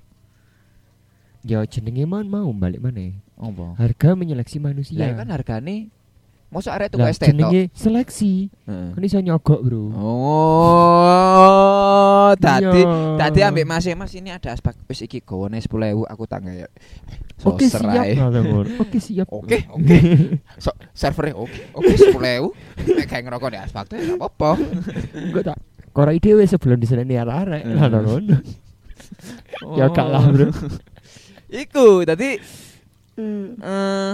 Ya 1.43 1.65
jenenge 1.67 2.05
man 2.05 2.29
mau 2.29 2.47
balik 2.53 2.79
mana? 2.79 3.11
Apa? 3.35 3.75
Harga 3.75 4.15
menyeleksi 4.15 4.63
manusia. 4.63 4.95
Lah 4.95 5.19
kan 5.19 5.29
hargane 5.29 5.91
mosok 6.49 6.71
arek 6.71 6.89
tuku 6.93 7.03
tok. 7.03 7.19
jenenge 7.19 7.63
seleksi. 7.75 8.47
Heeh. 8.63 8.89
Kan 8.95 9.03
iso 9.03 9.19
nyogok, 9.19 9.59
Bro. 9.59 9.91
Oh, 11.03 12.22
tadi 12.37 12.81
Iya. 12.81 13.19
tadi 13.19 13.41
ambek 13.43 13.65
Mas 13.67 13.87
e, 13.87 13.93
Mas 13.97 14.13
ini 14.17 14.31
ada 14.33 14.53
asbak 14.53 14.77
wis 14.87 15.05
iki 15.05 15.21
gowone 15.23 15.59
10.000 15.59 15.69
aku 16.09 16.25
tak 16.29 16.45
ya. 16.47 16.69
Oke 17.43 17.67
Saucer 17.67 17.83
siap. 17.83 18.33
Nah. 18.33 18.63
Oke 18.87 18.99
siap. 19.03 19.27
Oke, 19.31 19.67
oke. 19.67 19.97
So, 20.63 20.71
servernya 20.95 21.35
oke, 21.35 21.75
oke 21.75 21.93
sepuluh 21.99 22.31
ewu. 22.31 22.49
Nek 22.87 23.07
kayak 23.11 23.23
ngerokok 23.27 23.51
di 23.51 23.59
asfal 23.59 23.85
tuh 23.91 23.99
ya 23.99 24.15
apa-apa. 24.15 24.51
Enggak 25.17 25.45
tak 25.51 25.59
korai 25.91 26.23
dhewe 26.23 26.47
sebelum 26.47 26.79
diseneni 26.79 27.19
arek-arek. 27.19 27.63
Hmm. 27.67 27.77
Lah 27.77 27.89
ngono. 27.91 28.37
Ya 29.77 29.87
gak 29.93 30.09
lah, 30.09 30.25
Bro. 30.31 30.49
Iku, 31.53 32.07
tadi 32.09 32.41
eh 33.61 34.13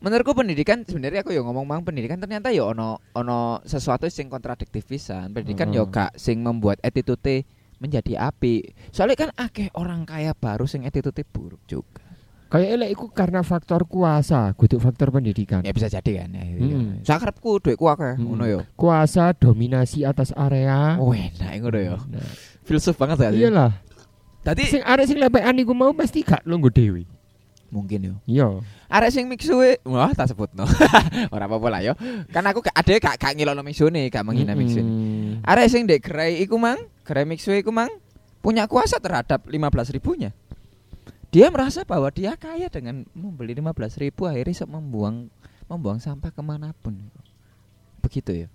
menurutku 0.00 0.32
pendidikan 0.32 0.82
sebenarnya 0.82 1.20
aku 1.20 1.30
yo 1.30 1.40
ngomong 1.40 1.62
mang 1.62 1.82
pendidikan 1.82 2.16
ternyata 2.16 2.48
yo 2.50 2.68
ono 2.68 3.00
ono 3.12 3.60
sesuatu 3.62 4.08
sing 4.08 4.26
kontradiktif 4.26 4.84
pisan. 4.84 5.30
Pendidikan 5.30 5.70
yo 5.70 5.84
Heeh. 5.84 5.92
gak 5.92 6.12
sing 6.16 6.40
membuat 6.40 6.80
attitude 6.80 7.44
menjadi 7.76 8.20
api. 8.22 8.64
Soalnya 8.90 9.16
kan 9.18 9.30
akeh 9.34 9.72
orang 9.72 10.04
kaya 10.04 10.32
baru 10.32 10.64
sing 10.64 10.82
attitude 10.82 11.24
buruk 11.26 11.60
juga. 11.64 12.04
Kayak 12.50 12.68
elek 12.74 12.90
iku 12.90 13.06
karena 13.14 13.46
faktor 13.46 13.86
kuasa, 13.86 14.50
kudu 14.58 14.82
faktor 14.82 15.14
pendidikan. 15.14 15.62
Ya 15.62 15.70
bisa 15.70 15.86
jadi 15.86 16.26
kan 16.26 16.34
ya. 16.34 16.42
Hmm. 16.42 16.98
Sakarepku 17.00 17.62
duitku 17.62 17.86
akeh 17.86 18.18
Hmm. 18.18 18.26
ngono 18.26 18.44
yo. 18.44 18.60
Kuasa 18.74 19.30
dominasi 19.32 20.02
atas 20.02 20.34
area. 20.34 20.98
Oh, 20.98 21.14
enak 21.14 21.62
ngono 21.62 21.78
yo. 21.78 21.96
Nah, 22.10 22.26
Filsuf 22.66 22.98
banget 22.98 23.22
ya. 23.22 23.30
iyalah. 23.30 23.70
Tadi 24.40 24.64
Sing 24.66 24.82
arek 24.82 25.06
sing 25.06 25.20
lepekan 25.20 25.52
iku 25.56 25.76
mau 25.76 25.92
pasti 25.92 26.24
gak 26.24 26.42
lungguh 26.42 26.72
dhewe. 26.72 27.04
Mungkin 27.70 27.98
yo. 28.02 28.14
Iya. 28.26 28.48
Arek 28.90 29.10
sing 29.14 29.24
mixue, 29.30 29.78
wah 29.86 30.10
tak 30.12 30.34
sebut 30.34 30.50
no. 30.52 30.66
Ora 31.34 31.46
apa-apa 31.46 31.68
lah 31.70 31.80
yo. 31.80 31.94
Kan 32.28 32.44
aku 32.46 32.66
gak 32.66 32.76
ada 32.76 32.92
gak 32.98 33.16
gak 33.16 33.32
ngilono 33.38 33.62
mixune, 33.62 34.10
gak 34.10 34.26
menghina 34.26 34.58
mixune. 34.58 34.86
Mm-mm. 34.86 35.46
Arek 35.46 35.66
sing 35.70 35.86
dek 35.86 36.02
gerai 36.04 36.42
iku 36.42 36.58
mang, 36.58 36.78
gerai 37.06 37.24
mixue 37.24 37.56
iku 37.56 37.70
mang 37.70 37.90
punya 38.44 38.66
kuasa 38.66 38.98
terhadap 38.98 39.46
15 39.46 39.94
ribunya. 39.96 40.34
Dia 41.30 41.46
merasa 41.48 41.86
bahwa 41.86 42.10
dia 42.10 42.34
kaya 42.34 42.66
dengan 42.66 43.06
membeli 43.14 43.54
15 43.54 44.02
ribu 44.02 44.26
akhirnya 44.26 44.66
membuang 44.66 45.30
membuang 45.70 46.02
sampah 46.02 46.34
ke 46.34 46.42
mana 46.42 46.74
pun. 46.74 46.98
Begitu 48.02 48.44
ya. 48.44 48.48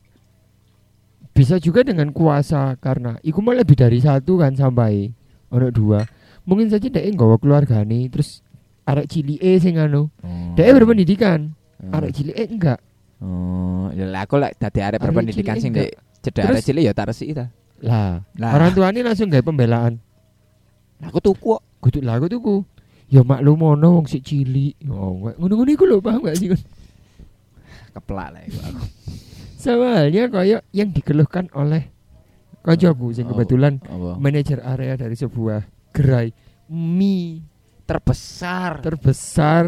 Bisa 1.32 1.56
juga 1.60 1.88
dengan 1.88 2.12
kuasa 2.12 2.76
karena 2.84 3.16
iku 3.24 3.40
mau 3.40 3.56
lebih 3.56 3.80
dari 3.80 4.04
satu 4.04 4.44
kan 4.44 4.52
sampai 4.60 5.08
ono 5.48 5.72
dua. 5.72 6.04
Mungkin 6.46 6.70
saja 6.70 6.86
dia 6.92 7.02
nggawa 7.02 7.40
keluargane 7.42 8.06
terus 8.12 8.45
arek 8.86 9.06
cilike 9.10 9.52
sing 9.58 9.76
anu. 9.76 10.08
Dia 10.56 10.72
berpendidikan, 10.72 11.54
arek 11.92 12.12
cilike 12.14 12.46
enggak. 12.48 12.80
Oh, 13.20 13.90
ya 13.92 14.06
lah 14.06 14.28
aku 14.28 14.38
lek 14.38 14.56
dadi 14.58 14.80
arek 14.80 15.00
berpendidikan 15.02 15.58
sing 15.58 15.74
enggak. 15.74 15.94
dek 15.96 16.22
cedek 16.22 16.42
Terus- 16.46 16.56
arek 16.58 16.64
cilik 16.66 16.84
ya 16.86 16.94
tak 16.94 17.08
resiki 17.10 17.34
ta. 17.34 17.50
Lah, 17.84 18.24
Lah. 18.40 18.52
orang 18.56 18.72
tuanya 18.72 19.04
langsung 19.04 19.28
gawe 19.28 19.44
pembelaan. 19.44 20.00
Aku 21.04 21.20
tuku 21.20 21.54
kok. 21.54 21.62
Kudu 21.84 22.00
lah 22.02 22.18
aku 22.18 22.32
tuku. 22.32 22.56
Ya 23.12 23.22
maklum 23.22 23.62
ono 23.62 24.02
wong 24.02 24.08
sik 24.10 24.26
cilik. 24.26 24.74
Oh, 24.90 25.22
ngono-ngono 25.38 25.70
iku 25.70 25.86
lho 25.86 26.02
paham 26.02 26.26
gak 26.26 26.40
sih? 26.40 26.50
Keplak 27.94 28.30
lah 28.34 28.42
iku 28.48 28.60
aku. 28.64 28.84
Sama 29.62 30.02
halnya 30.02 30.30
kayak 30.30 30.62
yang 30.74 30.90
dikeluhkan 30.94 31.50
oleh 31.54 31.90
sing 33.14 33.30
Oh. 33.30 33.38
kebetulan 33.38 33.78
Apa? 33.86 34.18
manajer 34.18 34.58
area 34.66 34.98
dari 34.98 35.14
sebuah 35.14 35.70
gerai 35.94 36.34
mie 36.66 37.46
Terbesar 37.86 38.82
terbesar 38.82 39.64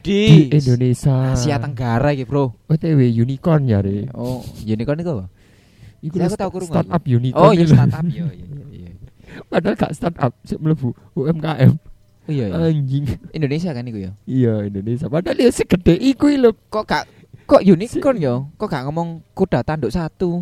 di, 0.00 0.48
di 0.48 0.56
Indonesia. 0.56 1.36
Asia 1.36 1.60
Tenggara 1.60 2.16
iki, 2.16 2.24
Bro. 2.24 2.56
OTW 2.64 3.12
unicorn 3.12 3.68
ya 3.68 3.84
re. 3.84 4.08
Oh, 4.16 4.40
unicorn 4.64 5.04
itu 5.04 5.12
apa? 5.12 5.26
Iku 6.00 6.16
aku 6.16 6.36
tahu 6.40 6.50
kurung 6.56 6.70
startup 6.72 7.02
aku. 7.04 7.20
unicorn. 7.20 7.44
Oh, 7.44 7.52
iya 7.52 7.66
startup. 7.68 8.04
Iya, 8.08 8.26
iya, 8.32 8.46
iya. 8.72 8.90
Padahal 9.52 9.76
gak 9.76 9.92
startup, 9.92 10.32
sik 10.48 10.58
mlebu 10.64 10.96
UMKM. 11.12 11.72
Oh 12.28 12.32
iya, 12.32 12.46
iya. 12.48 12.72
Anjing. 12.72 13.04
Indonesia 13.36 13.70
kan 13.76 13.84
iku 13.84 13.98
ya. 14.00 14.12
Iya 14.24 14.54
Indonesia. 14.64 15.06
Padahal 15.12 15.36
ya 15.36 15.50
segede 15.52 15.96
iku 16.00 16.32
lho. 16.32 16.56
Kok 16.72 16.84
gak 16.88 17.04
kok 17.44 17.60
unicorn 17.60 18.16
yo? 18.16 18.48
Kok 18.56 18.68
gak 18.68 18.84
ngomong 18.88 19.20
kuda 19.36 19.60
tanduk 19.60 19.92
satu? 19.92 20.40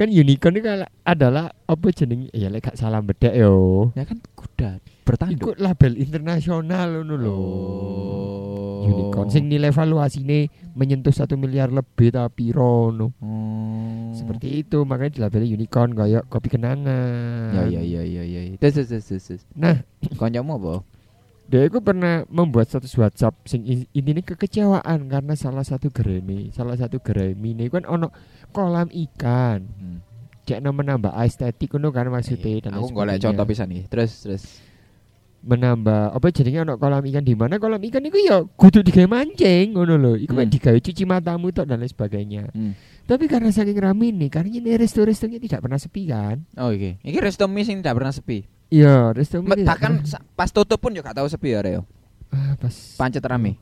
Kan 0.00 0.08
unicorn 0.08 0.56
itu 0.56 0.64
adalah 1.04 1.52
apa 1.52 1.86
jeneng 1.92 2.32
ya 2.32 2.48
lek 2.48 2.72
gak 2.72 2.80
salah 2.80 3.04
bedek 3.04 3.36
yo. 3.36 3.92
Ya 3.92 4.08
kan 4.08 4.16
kuda 4.32 4.80
bertanduk. 5.04 5.60
label 5.60 5.92
internasional 6.00 7.04
ngono 7.04 7.14
lho. 7.20 7.36
Oh. 7.36 8.88
Unicorn 8.88 9.28
sing 9.28 9.52
nilai 9.52 9.68
valuasine 9.68 10.48
menyentuh 10.72 11.12
satu 11.12 11.36
miliar 11.36 11.68
lebih 11.68 12.16
tapi 12.16 12.48
rono. 12.48 13.12
Oh. 13.20 14.08
Seperti 14.16 14.64
itu 14.64 14.88
makanya 14.88 15.20
dilabeli 15.20 15.52
unicorn 15.52 15.92
kayak 15.92 16.32
kopi 16.32 16.48
kenangan. 16.48 17.60
Ya 17.60 17.68
ya 17.68 17.84
ya 17.84 18.00
ya 18.24 18.24
ya. 18.24 18.56
Terus 18.56 18.88
terus 18.88 19.04
terus. 19.04 19.44
Nah, 19.52 19.84
Koncomu 20.16 20.56
apa? 20.56 20.74
Dia 21.50 21.66
itu 21.66 21.82
pernah 21.82 22.22
membuat 22.30 22.70
status 22.70 22.94
WhatsApp 22.94 23.34
sing 23.42 23.66
in- 23.66 23.90
intinya 23.90 24.22
kekecewaan 24.22 25.10
karena 25.10 25.34
salah 25.34 25.66
satu 25.66 25.90
gerai 25.90 26.22
ini, 26.22 26.54
salah 26.54 26.78
satu 26.78 27.02
gerai 27.02 27.34
ini 27.34 27.66
kan 27.66 27.82
ono 27.84 28.14
kolam 28.48 28.86
ikan. 28.86 29.66
Hmm. 29.66 29.98
Cek 30.46 30.62
menambah 30.62 31.10
estetik 31.20 31.74
ngono 31.74 31.90
kan 31.90 32.06
maksudnya 32.06 32.64
dan 32.64 32.78
Aku 32.78 32.90
golek 32.90 33.18
contoh 33.18 33.42
pisan 33.44 33.66
nih. 33.68 33.84
Terus 33.86 34.12
terus. 34.22 34.44
menambah 35.40 36.12
apa 36.12 36.28
jadinya 36.28 36.60
ono 36.62 36.74
kolam 36.76 37.00
ikan 37.00 37.24
di 37.24 37.32
mana 37.32 37.56
kolam 37.56 37.80
ikan 37.80 38.04
itu 38.04 38.20
ya 38.20 38.44
kudu 38.44 38.84
digawe 38.84 39.08
mancing 39.08 39.72
ngono 39.72 39.96
lho 39.96 40.12
iku 40.14 40.36
Hmm. 40.36 40.44
digawe 40.44 40.76
cuci 40.76 41.08
matamu 41.08 41.48
tok 41.48 41.64
dan 41.64 41.80
lain 41.80 41.88
sebagainya 41.88 42.52
Hmm. 42.52 42.76
tapi 43.08 43.24
karena 43.24 43.48
saking 43.48 43.80
rame 43.80 44.12
nih 44.12 44.28
karena 44.28 44.52
ini 44.52 44.76
resto-restonya 44.76 45.40
tidak 45.40 45.64
pernah 45.64 45.80
sepi 45.80 46.02
kan 46.04 46.44
Oh 46.60 46.68
iki. 46.68 47.00
Iki 47.00 47.18
resto 47.18 47.48
mie 47.48 47.64
sing 47.64 47.80
tidak 47.80 47.96
pernah 47.96 48.12
sepi. 48.12 48.44
Iya 48.70 49.10
resto 49.10 49.38
tidak 49.38 49.66
Bahkan 49.68 49.92
pas 50.32 50.48
tutup 50.48 50.78
pun 50.78 50.90
juga 50.90 51.10
gak 51.10 51.18
tahu 51.18 51.28
sepi 51.28 51.50
ya, 51.50 51.60
Reo. 51.60 51.82
ah, 52.28 52.54
pas 52.56 52.74
Pancet 52.96 53.22
rame. 53.22 53.58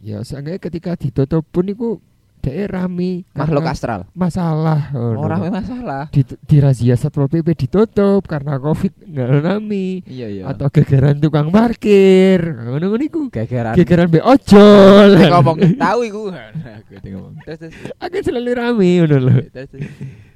ya 0.00 0.22
seenggaknya 0.22 0.56
ketika 0.58 0.94
ditutup 0.94 1.44
pun 1.44 1.66
itu 1.66 2.00
dhek 2.40 2.72
rame 2.72 3.28
Makhluk 3.30 3.68
astral. 3.68 4.08
masalah 4.14 4.88
Oh, 4.92 5.12
rame 5.22 5.52
masalah. 5.52 6.08
di, 6.08 6.24
di 6.24 6.56
razia 6.56 6.94
satpol 6.94 7.28
pp 7.28 7.52
ditutup 7.54 8.24
karena 8.24 8.56
covid 8.56 8.96
nggak 8.96 9.28
rame 9.44 10.00
Iya 10.08 10.26
iya. 10.30 10.42
atau 10.46 10.70
gegeran 10.70 11.18
tukang 11.18 11.52
parkir 11.52 12.40
ngono 12.40 12.80
ngono 12.88 13.04
iku 13.04 13.28
gegeran. 13.28 13.76
gegeran 13.76 14.08
be 14.08 14.24
ojol 14.24 15.20
ngomong 15.20 15.76
tahu 15.76 16.00
iku. 16.02 16.22
Aku 16.32 16.92
ngomong. 17.12 17.32
Terus 17.44 17.58
terus. 17.60 17.74
akan 17.98 18.20
selalu 18.24 18.50
rame 18.54 18.88
ngono 18.98 19.16
lho 19.20 19.34
Terus 19.46 19.68
terus. 19.68 19.90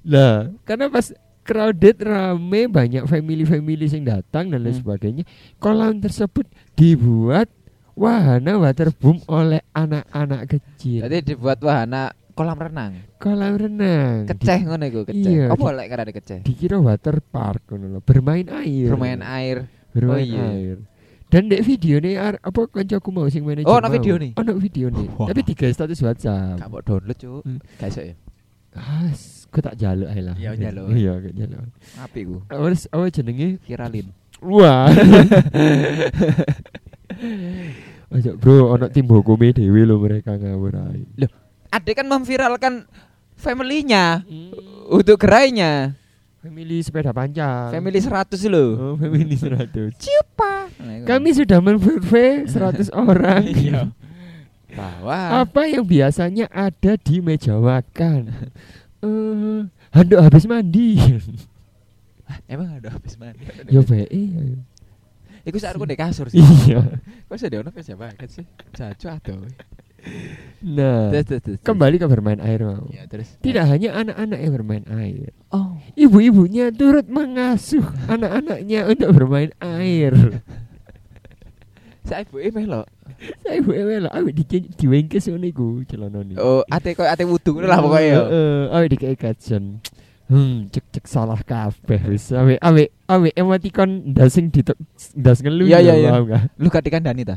Lah, 0.05 0.53
karena 0.62 0.92
pas 0.92 1.09
crowded 1.45 2.01
rame 2.01 2.66
banyak 2.66 3.05
family-family 3.05 3.86
yang 3.86 4.05
datang 4.05 4.49
dan 4.49 4.61
lain 4.61 4.72
Hmm. 4.72 4.80
sebagainya. 4.80 5.24
Kolam 5.57 6.01
tersebut 6.01 6.49
dibuat 6.74 7.53
wahana 7.95 8.59
waterboom 8.59 9.22
oleh 9.26 9.62
anak-anak 9.70 10.51
kecil. 10.51 11.05
Jadi 11.05 11.36
dibuat 11.36 11.61
wahana 11.61 12.11
kolam 12.32 12.59
renang. 12.59 12.92
kolam 13.16 13.55
renang. 13.55 14.26
Keceh 14.26 14.59
ngono 14.64 14.84
iku, 14.84 15.01
keceh. 15.05 15.30
Iya, 15.30 15.45
Apa 15.49 15.70
lek 15.70 15.86
karena 15.86 16.11
keceh? 16.11 16.38
Di- 16.40 16.51
dikira 16.51 16.76
water 16.76 17.22
park 17.22 17.70
ngono 17.70 18.01
bermain 18.01 18.49
air. 18.51 18.90
Bermain 18.90 19.20
air. 19.22 19.70
Bermain 19.95 20.26
Oh, 20.26 20.34
iya. 20.34 20.45
air. 20.51 20.76
Dan 21.30 21.49
dek 21.49 21.62
video 21.62 21.99
nih 21.99 22.14
apa 22.20 22.61
kancaku 22.64 23.11
mau 23.11 23.26
sing 23.26 23.42
manajer. 23.42 23.66
Oh, 23.66 23.78
mau. 23.78 23.90
video 23.90 24.14
nih? 24.16 24.34
Ono 24.34 24.53
video 24.55 24.86
nih. 24.86 25.07
Tapi 25.09 25.40
tiga 25.42 25.66
status 25.68 25.99
WhatsApp. 25.99 26.59
Gak 26.59 26.68
mau 26.68 26.78
download, 26.78 27.16
Cuk. 27.16 27.42
Hmm. 27.42 27.59
Iso 27.80 28.03
ya. 28.03 28.14
Ah, 28.74 29.11
Ku 29.55 29.62
tak 29.62 29.78
jaluk 29.78 30.11
ae 30.11 30.18
lah. 30.18 30.34
Iya, 30.34 30.50
njaluk. 30.59 30.86
Iya, 30.90 31.12
aku 31.14 31.28
jaluk. 31.30 31.62
Apik 32.02 32.22
ku. 32.26 32.36
Wes 32.50 32.90
apa 32.90 33.07
jenenge? 33.07 33.62
Viralin. 33.62 34.07
Wah. 34.42 34.90
Ojo 38.14 38.30
bro, 38.38 38.74
ono 38.74 38.86
tim 38.90 39.07
hukumnya 39.07 39.55
dewi 39.55 39.82
lo 39.86 39.98
mereka 39.98 40.34
ngawur 40.34 40.74
ae. 40.90 41.02
Ade 41.70 41.90
kan 41.94 42.07
memviralkan 42.07 42.86
family-nya 43.34 44.22
untuk 44.90 45.18
gerainya. 45.18 45.94
Family 46.44 46.84
sepeda 46.84 47.11
panjang. 47.11 47.72
Family 47.72 47.98
100 48.05 48.36
lho. 48.52 48.66
Oh, 48.76 48.94
family 49.00 49.32
100. 49.32 49.96
Ciupa. 49.96 50.68
Kami 51.09 51.32
sudah 51.32 51.59
mensurvei 51.59 52.44
100 52.44 52.92
orang. 53.09 53.42
Iya. 53.48 53.88
Bahwa 54.74 55.40
Apa 55.40 55.70
yang 55.70 55.86
biasanya 55.86 56.50
ada 56.52 56.98
di 57.00 57.22
meja 57.24 57.57
makan? 57.57 58.50
Eh, 59.05 59.61
handuk 59.92 60.20
habis 60.24 60.48
mandi. 60.48 60.96
emang 62.52 62.80
ada 62.80 62.88
habis 62.88 63.20
mandi. 63.20 63.44
Yo 63.68 63.84
bae. 63.84 64.09
ayo. 64.09 64.64
Iku 65.44 65.61
sak 65.61 65.76
aku 65.76 65.84
di 65.84 65.92
kasur 65.92 66.32
sih. 66.32 66.40
Iya. 66.40 66.80
Kok 67.28 67.36
sedih 67.36 67.61
ono 67.61 67.68
meja 67.68 67.92
banget 67.94 68.28
sih. 68.32 68.44
Jajo 68.72 69.12
aduh. 69.12 69.44
Nah, 70.64 71.09
Terus 71.12 71.24
terus 71.24 71.40
terus. 71.44 71.59
kembali 71.64 71.96
ke 71.96 72.05
bermain 72.09 72.40
air 72.40 72.61
mau. 72.64 72.88
Ya 72.92 73.05
terus. 73.09 73.28
Tidak 73.40 73.64
hanya 73.64 73.96
anak-anak 73.96 74.38
yang 74.40 74.52
bermain 74.52 74.84
air. 74.88 75.32
Oh. 75.48 75.76
Ibu-ibunya 75.96 76.72
turut 76.72 77.09
mengasuh 77.09 77.84
anak-anaknya 78.14 78.88
untuk 78.88 79.09
bermain 79.12 79.52
air. 79.61 80.12
Saya 82.05 82.28
ibu 82.28 82.36
e 82.36 82.52
melo. 82.52 82.84
Saya 83.40 83.64
ibu 83.64 83.72
ewe 83.72 84.05
lah, 84.05 84.12
awet 84.12 84.36
di 84.36 84.44
diwengkes 84.61 85.32
ngono 85.32 85.48
iku 85.48 85.66
celanane. 85.88 86.36
Oh, 86.36 86.61
ate 86.68 86.92
koyo 86.92 87.09
ate 87.09 87.24
wudu 87.24 87.57
ngono 87.57 87.64
lah 87.64 87.80
pokoke 87.80 88.05
ya. 88.05 88.20
Heeh, 88.20 88.61
awet 88.76 88.88
dikei 88.92 89.16
kajen. 89.16 89.80
Hmm, 90.28 90.68
cek 90.68 90.84
cek 90.92 91.05
salah 91.09 91.40
kabeh 91.40 92.00
wis. 92.12 92.28
Awek 92.28 92.61
awek 92.61 92.88
awek 93.09 93.32
emoticon 93.32 94.12
ndasing 94.12 94.52
di 94.52 94.61
ndas 95.16 95.40
ngelu. 95.40 95.64
Iya, 95.64 95.80
iya, 95.80 95.94
ya, 95.96 96.00
iya. 96.00 96.11
paham 96.12 96.24
nggak? 96.28 96.42
Lu 96.61 96.68
gak 96.68 96.84
dikandani 96.84 97.22
ta? 97.24 97.36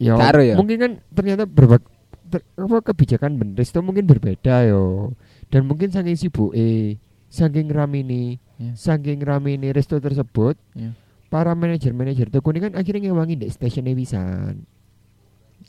Ya, 0.00 0.16
ya? 0.20 0.56
mungkin 0.58 0.76
kan 0.80 0.92
ternyata 1.12 1.44
berbak 1.48 1.84
ter- 2.28 2.44
apa 2.58 2.76
kebijakan 2.92 3.36
Bendres 3.36 3.70
itu 3.72 3.80
mungkin 3.84 4.08
berbeda 4.08 4.64
yo. 4.68 5.12
Dan 5.52 5.68
mungkin 5.68 5.92
saking 5.92 6.16
sibuke, 6.16 6.98
saking 7.28 7.68
ramini, 7.68 8.40
Ya. 8.54 8.70
saking 8.74 9.22
ramini 9.22 9.70
resto 9.74 9.98
tersebut, 9.98 10.58
Ya. 10.74 10.92
Para 11.34 11.50
manajer-manajer 11.50 12.30
toko 12.30 12.54
ini 12.54 12.62
kan 12.62 12.72
akhirnya 12.78 13.10
ngewangi 13.10 13.34
di 13.34 13.50
stasiunnya 13.50 13.90
wisan. 13.90 14.62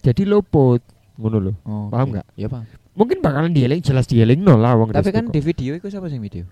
Jadi 0.05 0.21
lopot, 0.21 0.77
ngono 1.17 1.37
loh. 1.41 1.55
Oh. 1.65 1.89
Paham 1.89 2.13
nggak? 2.13 2.25
Iya, 2.37 2.45
paham. 2.45 2.69
Mungkin 2.93 3.17
bakalan 3.17 3.49
dieling 3.49 3.81
jelas 3.81 4.05
dieling 4.05 4.45
no 4.45 4.61
lah 4.61 4.77
wong 4.77 4.93
Tapi 4.93 5.09
kan 5.09 5.33
di 5.33 5.41
video 5.41 5.73
iku 5.73 5.89
siapa 5.89 6.05
sing 6.05 6.21
video? 6.21 6.45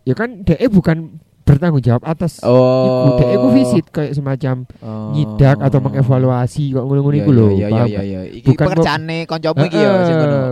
ya 0.00 0.16
kan 0.16 0.40
DE 0.44 0.64
bukan 0.72 1.20
bertanggung 1.44 1.84
jawab 1.84 2.00
atas 2.04 2.40
Oh. 2.40 3.16
iku. 3.16 3.20
DE 3.20 3.34
ku 3.36 3.48
visit 3.52 3.84
kayak 3.88 4.12
semacam 4.12 4.64
Oh. 4.80 5.12
nyidak 5.12 5.60
atau 5.60 5.80
mengevaluasi 5.80 6.72
kok 6.72 6.84
ngono-ngono 6.84 7.16
Iya, 7.16 7.22
iku 7.24 7.30
lho. 7.32 7.46
Iya 7.52 7.66
iya 7.68 7.84
iya 7.84 8.02
iya. 8.04 8.20
Iki 8.32 8.48
Bukan 8.52 8.66
pekerjaane 8.68 9.18
kancamu 9.26 9.64
iki 9.66 9.76
ya 9.76 9.90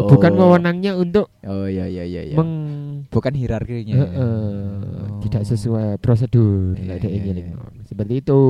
bukan 0.04 0.30
Oh. 0.34 0.38
wewenangnya 0.40 0.92
untuk 0.96 1.26
Oh 1.44 1.64
iya 1.64 1.84
iya 1.84 2.04
iya 2.04 2.22
iya. 2.28 2.36
meng 2.36 2.50
Bukan 3.08 3.32
hierarkinya. 3.32 3.94
Eh, 3.94 4.04
eh, 4.04 4.26
Oh. 5.08 5.20
tidak 5.20 5.42
sesuai 5.42 5.96
prosedur 5.96 6.76
Iya, 6.76 6.96
DE 6.96 7.08
iya, 7.08 7.20
ngiling. 7.22 7.48
iya. 7.50 7.82
seperti 7.82 8.14
itu 8.20 8.40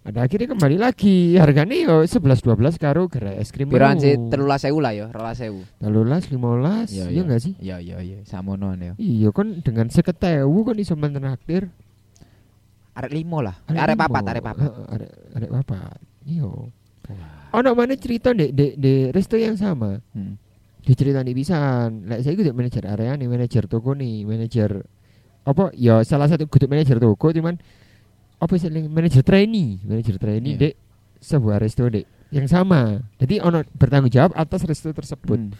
ada 0.00 0.22
akhirnya 0.22 0.46
kembali 0.48 0.78
lagi 0.78 1.34
harganya 1.34 1.74
yo 1.74 1.96
11 2.00 2.22
12 2.38 2.78
karo 2.78 3.10
gerai 3.10 3.36
es 3.36 3.50
krim 3.50 3.66
Piraan 3.66 3.98
sih 3.98 4.14
mau. 4.14 4.30
13.000 4.30 4.78
lah 4.78 4.92
ya, 4.94 5.06
12.000. 5.10 5.66
telulas 5.76 6.22
limolas 6.30 6.88
Iya, 6.88 7.02
iya 7.02 7.10
iya. 7.10 7.20
enggak 7.20 7.40
sih 7.42 7.52
Iya 7.58 7.76
iya 7.82 7.96
iya, 7.98 8.18
samonoan 8.22 8.78
ya. 8.78 8.92
iya 8.96 9.28
kan 9.30 9.58
dengan 9.60 9.90
seketewu 9.90 10.62
kan 10.64 10.76
iso 10.76 10.94
menraktir 10.94 11.74
Arek 12.94 13.12
limo 13.12 13.44
lah. 13.44 13.60
Arek 13.66 13.92
papat, 13.94 14.22
arek 14.24 14.40
papat. 14.40 14.70
Arek 14.88 15.10
arek 15.34 15.50
papat 15.52 15.98
iya 16.22 16.48
ono 17.52 17.70
mana 17.72 17.94
cerita 17.94 18.30
dek 18.30 18.50
dek 18.50 18.72
de 18.76 18.94
resto 19.10 19.34
yang 19.34 19.54
sama 19.54 19.98
Hmm. 20.10 20.38
Diceritani 20.86 21.34
pisan 21.34 22.06
lek 22.06 22.22
saya 22.22 22.38
kudu 22.38 22.54
manajer 22.54 22.86
area 22.86 23.18
nih 23.18 23.26
manajer 23.26 23.66
toko 23.66 23.90
nih 23.92 24.22
manajer 24.22 24.86
apa 25.42 25.74
ya 25.74 26.06
salah 26.06 26.30
satu 26.30 26.46
kudu 26.46 26.70
manajer 26.70 26.96
toko 26.96 27.34
cuman 27.34 27.58
apa 28.38 28.52
sih 28.54 28.70
manajer 28.70 29.26
trainee 29.26 29.82
manajer 29.82 30.14
trainee 30.16 30.54
Iya. 30.54 30.60
dek 30.62 30.74
sebuah 31.18 31.58
resto 31.58 31.90
dek 31.90 32.06
yang 32.30 32.46
sama 32.46 33.02
jadi 33.18 33.42
ono 33.42 33.66
bertanggung 33.74 34.14
jawab 34.14 34.30
atas 34.38 34.62
resto 34.62 34.94
tersebut 34.94 35.50
Hmm. 35.50 35.54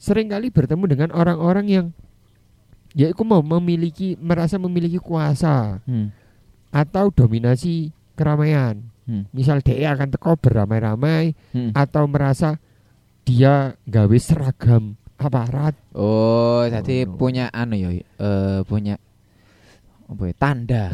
sering 0.00 0.32
kali 0.32 0.48
bertemu 0.48 0.84
dengan 0.88 1.10
orang-orang 1.12 1.66
yang 1.68 1.86
ya 2.92 3.08
itu 3.08 3.24
mau 3.24 3.40
memiliki 3.40 4.16
merasa 4.16 4.56
memiliki 4.56 4.96
kuasa 4.96 5.84
Hmm. 5.84 6.08
atau 6.72 7.12
dominasi 7.12 7.92
keramaian 8.14 8.80
Hmm. 9.02 9.26
misal 9.34 9.58
dia 9.60 9.90
akan 9.92 10.08
teko 10.08 10.38
beramai-ramai 10.38 11.34
Hmm. 11.50 11.74
atau 11.74 12.06
merasa 12.06 12.61
dia 13.22 13.74
gawe 13.82 14.16
seragam 14.18 14.94
aparat 15.16 15.78
Oh, 15.94 16.66
jadi 16.66 17.06
Oh, 17.06 17.14
no. 17.14 17.16
punya 17.16 17.46
anu 17.50 17.78
ya, 17.78 17.90
eh 17.94 18.60
punya 18.66 18.98
apa 20.04 20.22
ya, 20.28 20.34
tanda. 20.36 20.84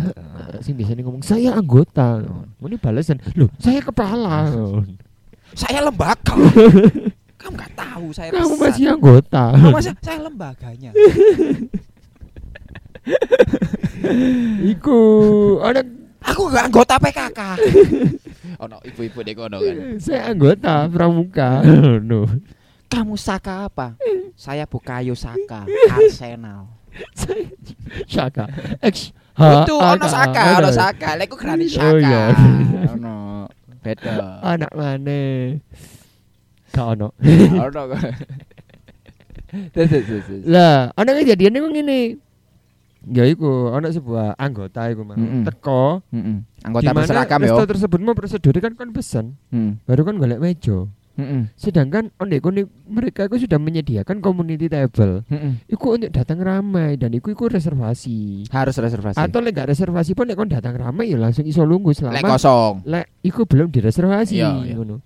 Sing 0.61 0.77
biasanya 0.77 1.03
ngomong 1.03 1.25
saya 1.25 1.57
anggota 1.57 2.23
ini 2.61 2.77
balasan 2.77 3.19
loh 3.35 3.49
saya 3.59 3.81
kepala 3.81 4.53
saya 5.57 5.81
lembaga. 5.83 6.37
Kamu 7.41 7.55
nggak 7.55 7.73
tahu 7.73 8.07
saya 8.11 8.35
kamu 8.35 8.51
besar. 8.51 8.67
masih 8.67 8.85
anggota 8.91 9.45
Kamu 9.55 9.71
masih 9.71 9.93
saya 10.03 10.19
lembaganya. 10.21 10.91
iku 14.67 14.99
ada 15.63 15.81
Aku 16.19 16.51
nggak 16.51 16.65
anggota 16.69 16.95
PKK. 16.99 17.41
oh 18.59 18.67
no, 18.67 18.79
ibu-ibu 18.83 19.23
deh 19.23 19.35
kono 19.35 19.59
kan. 19.59 19.77
saya 20.03 20.35
anggota 20.35 20.87
pramuka 20.91 21.63
no 22.11 22.27
Kamu 22.89 23.21
Saka 23.21 23.69
apa? 23.69 24.01
saya 24.33 24.65
Bukayo 24.65 25.13
Saka, 25.13 25.69
Arsenal. 25.93 26.73
saya 27.13 27.45
Saka 28.17 28.49
X 28.81 29.13
H 29.37 29.43
Itu 29.63 29.77
ono 29.77 30.07
Saka, 30.09 30.43
ono 30.59 30.71
Saka. 30.73 31.15
Lek 31.21 31.29
aku 31.31 31.37
Granit 31.39 31.69
Saka. 31.71 31.85
Oh, 31.85 32.01
iya. 32.01 32.33
Ono. 32.97 33.47
Beda. 33.85 34.43
anak 34.43 34.73
mana 34.75 35.21
Gak 36.75 36.87
ono 36.99 37.15
Ono 37.61 37.81
kok. 37.93 38.01
Lah 40.49 40.91
ada 40.93 41.11
kejadian 41.15 41.57
itu 41.61 41.69
ngene 41.71 41.99
ya 43.05 43.25
iku 43.25 43.71
ana 43.71 43.89
sebuah 43.89 44.35
anggota 44.35 44.89
iku 44.89 45.03
mau 45.03 45.15
Mm-mm. 45.15 45.45
teko 45.45 46.03
Mm-mm. 46.09 46.37
Anggota 46.61 46.83
di 46.83 46.87
mana 46.89 46.99
berseragam 47.01 47.39
ya. 47.39 47.45
resto 47.47 47.63
tersebut 47.67 47.99
mau 48.01 48.13
prosedur 48.13 48.55
kan 48.57 48.73
kon 48.73 48.91
pesen 48.91 49.39
Mm. 49.49 49.79
baru 49.85 50.03
kan 50.03 50.15
golek 50.17 50.39
meja 50.39 50.91
Mm-mm. 51.15 51.51
sedangkan 51.55 52.15
ondek 52.17 52.43
mereka 52.85 53.27
itu 53.27 53.43
sudah 53.43 53.57
menyediakan 53.57 54.19
community 54.19 54.67
table 54.67 55.23
Mm-mm. 55.25 55.63
iku 55.67 55.95
untuk 55.95 56.11
datang 56.11 56.39
ramai 56.39 56.95
dan 56.95 57.11
iku 57.11 57.31
iku 57.31 57.47
reservasi 57.49 58.47
Harus 58.49 58.77
reservasi. 58.77 59.17
atau 59.17 59.39
lek 59.39 59.53
gak 59.53 59.69
reservasi 59.69 60.13
pun 60.13 60.27
lek 60.27 60.35
kon 60.35 60.47
datang 60.47 60.75
ramai 60.75 61.07
ya 61.07 61.17
langsung 61.17 61.43
iso 61.43 61.63
lungguh 61.63 61.91
Lek 61.91 61.99
selama 62.01 62.29
kosong. 62.31 62.75
lek 62.85 63.11
iku 63.21 63.43
belum 63.45 63.69
direservasi 63.69 64.35
Iya, 64.37 64.51
iya. 64.65 64.75
ngono 64.75 65.03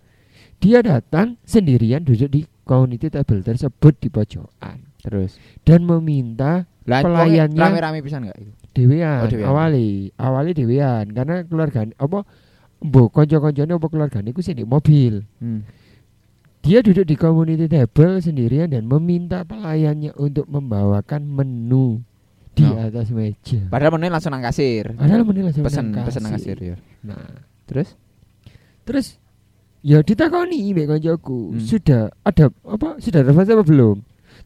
dia 0.59 0.79
datang 0.79 1.41
sendirian 1.43 2.01
duduk 2.01 2.29
di 2.29 2.41
community 2.63 3.09
table 3.09 3.41
tersebut 3.41 3.97
di 3.97 4.09
pojokan 4.09 4.79
Terus. 5.03 5.35
dan 5.63 5.83
meminta 5.83 6.65
Lah 6.83 6.99
Pelayannya- 6.99 7.59
rame-rame 7.59 7.99
pisan 8.01 8.27
enggak 8.27 8.39
itu? 8.39 8.51
dewean 8.73 9.23
Oh, 9.23 9.47
awali 9.49 10.11
awali 10.17 10.51
dewean 10.51 11.07
karena 11.09 11.43
keluarga 11.43 11.87
apa 11.93 12.25
mbok 12.81 13.13
kanca-kancane 13.13 13.71
apa 13.71 13.87
keluargane 13.87 14.29
iku 14.29 14.41
sing 14.41 14.57
di 14.57 14.65
mobil 14.65 15.23
Hmm. 15.37 15.63
dia 16.61 16.81
duduk 16.81 17.05
di 17.05 17.15
community 17.15 17.67
table 17.67 18.19
sendirian 18.19 18.67
dan 18.67 18.83
meminta 18.85 19.43
pelayannya 19.43 20.15
untuk 20.17 20.47
membawakan 20.47 21.23
menu 21.25 22.03
di 22.53 22.63
Oh. 22.63 22.79
atas 22.81 23.09
meja 23.09 23.63
Padahal 23.67 23.95
meneh 23.95 24.09
langsung 24.09 24.31
nang 24.31 24.41
kasir. 24.41 24.91
padahal 24.93 25.23
menu 25.23 25.41
langsung 25.43 25.63
Pesen 25.63 25.91
nang 25.91 26.03
pesen 26.05 26.21
nang 26.21 26.33
kasir. 26.33 26.55
kasir 26.55 26.69
ya. 26.69 26.77
nah 27.03 27.23
Terus? 27.65 27.95
terus 28.83 29.07
ya 29.81 30.01
ditakoni 30.01 30.71
mbek 30.71 30.87
kancaku 30.89 31.55
Hmm. 31.55 31.61
sudah 31.61 32.03
ada 32.21 32.51
apa 32.63 32.99
sudah 32.99 33.21
reservasi 33.21 33.53
apa 33.53 33.65
belum 33.65 33.97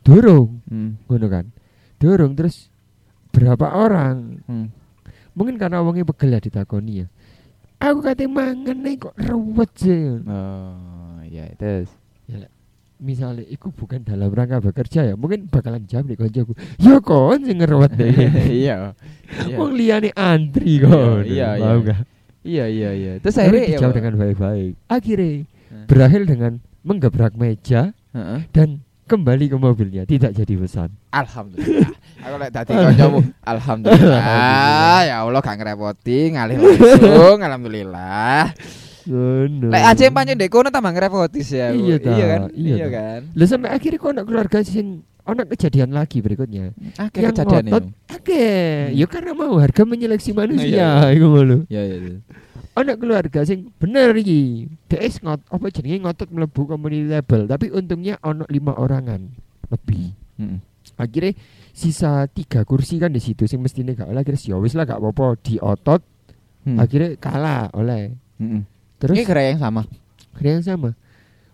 durung 0.06 0.62
Hmm. 0.70 0.94
ngono 1.04 1.26
kan 1.26 1.46
durung 1.98 2.32
terus 2.32 2.70
berapa 3.34 3.74
orang 3.74 4.38
Hmm. 4.46 4.70
mungkin 5.34 5.58
karena 5.58 5.82
wongnya 5.82 6.06
pegel 6.06 6.30
ya 6.30 6.40
ditakoni 6.40 7.02
ya 7.02 7.06
aku 7.76 8.00
kate 8.00 8.24
mangan 8.24 8.78
nih 8.80 8.96
kok 8.96 9.18
ruwet 9.18 9.70
sih 9.74 10.22
Oh, 10.22 11.18
iya, 11.22 11.50
terus. 11.54 11.90
misalnya 12.96 13.44
iku 13.44 13.68
bukan 13.68 14.00
dalam 14.00 14.32
rangka 14.32 14.56
bekerja 14.62 15.04
ya 15.04 15.14
mungkin 15.14 15.52
bakalan 15.52 15.84
jawab 15.84 16.08
nih 16.08 16.16
koncoku 16.16 16.56
ya 16.80 16.96
kon 16.96 17.44
sing 17.44 17.60
ngeruwet 17.60 17.92
deh 17.92 18.08
Iya. 18.64 18.96
Iya. 19.44 19.56
wong 19.60 19.76
liyane 19.76 20.16
antri 20.16 20.80
kon 20.80 21.20
Iya, 21.20 21.60
iya, 21.60 21.72
iya. 21.76 21.96
Iya, 22.46 22.64
iya, 22.70 22.90
iya. 22.94 23.12
Terus 23.20 23.36
akhirnya 23.36 23.60
ya. 23.60 23.70
dijawab 23.76 23.92
dengan 23.92 24.14
baik-baik 24.16 24.72
akhirnya 24.88 25.44
berakhir 25.84 26.20
dengan 26.24 26.52
menggebrak 26.80 27.34
meja 27.36 27.92
Heeh. 28.16 28.40
dan 28.56 28.80
kembali 29.06 29.44
ke 29.46 29.56
mobilnya, 29.56 30.02
tidak 30.02 30.34
jadi 30.34 30.54
pesan. 30.58 30.90
Alhamdulillah. 31.14 31.90
Aku 32.26 32.34
lek 32.42 32.50
dadi 32.50 32.72
kancamu. 32.74 33.18
Alhamdulillah. 33.54 34.98
Ya 35.06 35.16
Allah 35.22 35.40
gak 35.40 35.56
ngerepoti 35.62 36.34
ngalih 36.34 36.56
langsung. 36.58 37.38
Alhamdulillah. 37.38 38.50
Ngono. 39.06 39.66
Lek 39.70 39.84
aja 39.86 40.04
pancen 40.10 40.34
ndek 40.34 40.50
kono 40.50 40.68
tambah 40.74 40.90
ngerepoti 40.90 41.40
sih 41.46 41.62
aku. 41.62 41.78
Iya. 41.78 41.96
Iya 42.02 42.26
kan? 42.26 42.40
Iya, 42.50 42.74
Iya 42.74 42.86
kan? 42.90 43.20
Lah 43.38 43.46
sampai 43.46 43.70
akhirnya 43.70 43.98
anak 44.02 44.24
keluarga 44.26 44.58
sing 44.66 45.06
ono 45.22 45.42
kejadian 45.46 45.90
lagi 45.94 46.18
berikutnya. 46.18 46.74
Akeh 46.98 47.22
Yang 47.22 47.42
kejadian 47.42 47.64
ngotot, 47.70 47.84
Oke, 48.14 48.46
ya 48.94 49.06
karena 49.06 49.32
mau 49.34 49.54
harga 49.58 49.82
menyeleksi 49.82 50.30
manusia, 50.34 51.10
iku 51.14 51.26
ngono. 51.30 51.56
Iya 51.70 51.82
iya. 51.82 52.18
Anak 52.76 53.00
keluarga 53.00 53.40
sing 53.48 53.72
bener 53.80 54.12
iki. 54.20 54.68
DS 54.92 55.24
ngot 55.24 55.40
apa 55.48 55.66
jenenge 55.72 56.04
ngotot 56.04 56.28
mlebu 56.28 56.68
community 56.68 57.08
label, 57.08 57.48
tapi 57.48 57.72
untungnya 57.72 58.20
ono 58.20 58.44
lima 58.52 58.76
orangan 58.76 59.32
lebih. 59.72 60.12
Heeh. 60.36 60.60
Akhirnya 61.00 61.32
sisa 61.72 62.28
tiga 62.30 62.62
kursi 62.62 63.00
kan 63.00 63.10
di 63.10 63.18
situ 63.18 63.48
sing 63.48 63.58
mestine 63.58 63.96
gak 63.96 64.06
oleh 64.06 64.22
akhirnya 64.22 64.54
ya 64.54 64.56
wis 64.60 64.76
lah 64.78 64.86
gak 64.86 65.02
apa-apa 65.02 65.34
diotot 65.42 66.04
Hmm. 66.66 66.82
akhirnya 66.82 67.14
kalah 67.22 67.70
oleh. 67.78 68.18
Heeh. 68.42 68.62
Terus 68.98 69.14
Ini 69.14 69.54
yang 69.54 69.62
sama. 69.62 69.86
Kira 70.34 70.58
yang 70.58 70.66
sama. 70.66 70.90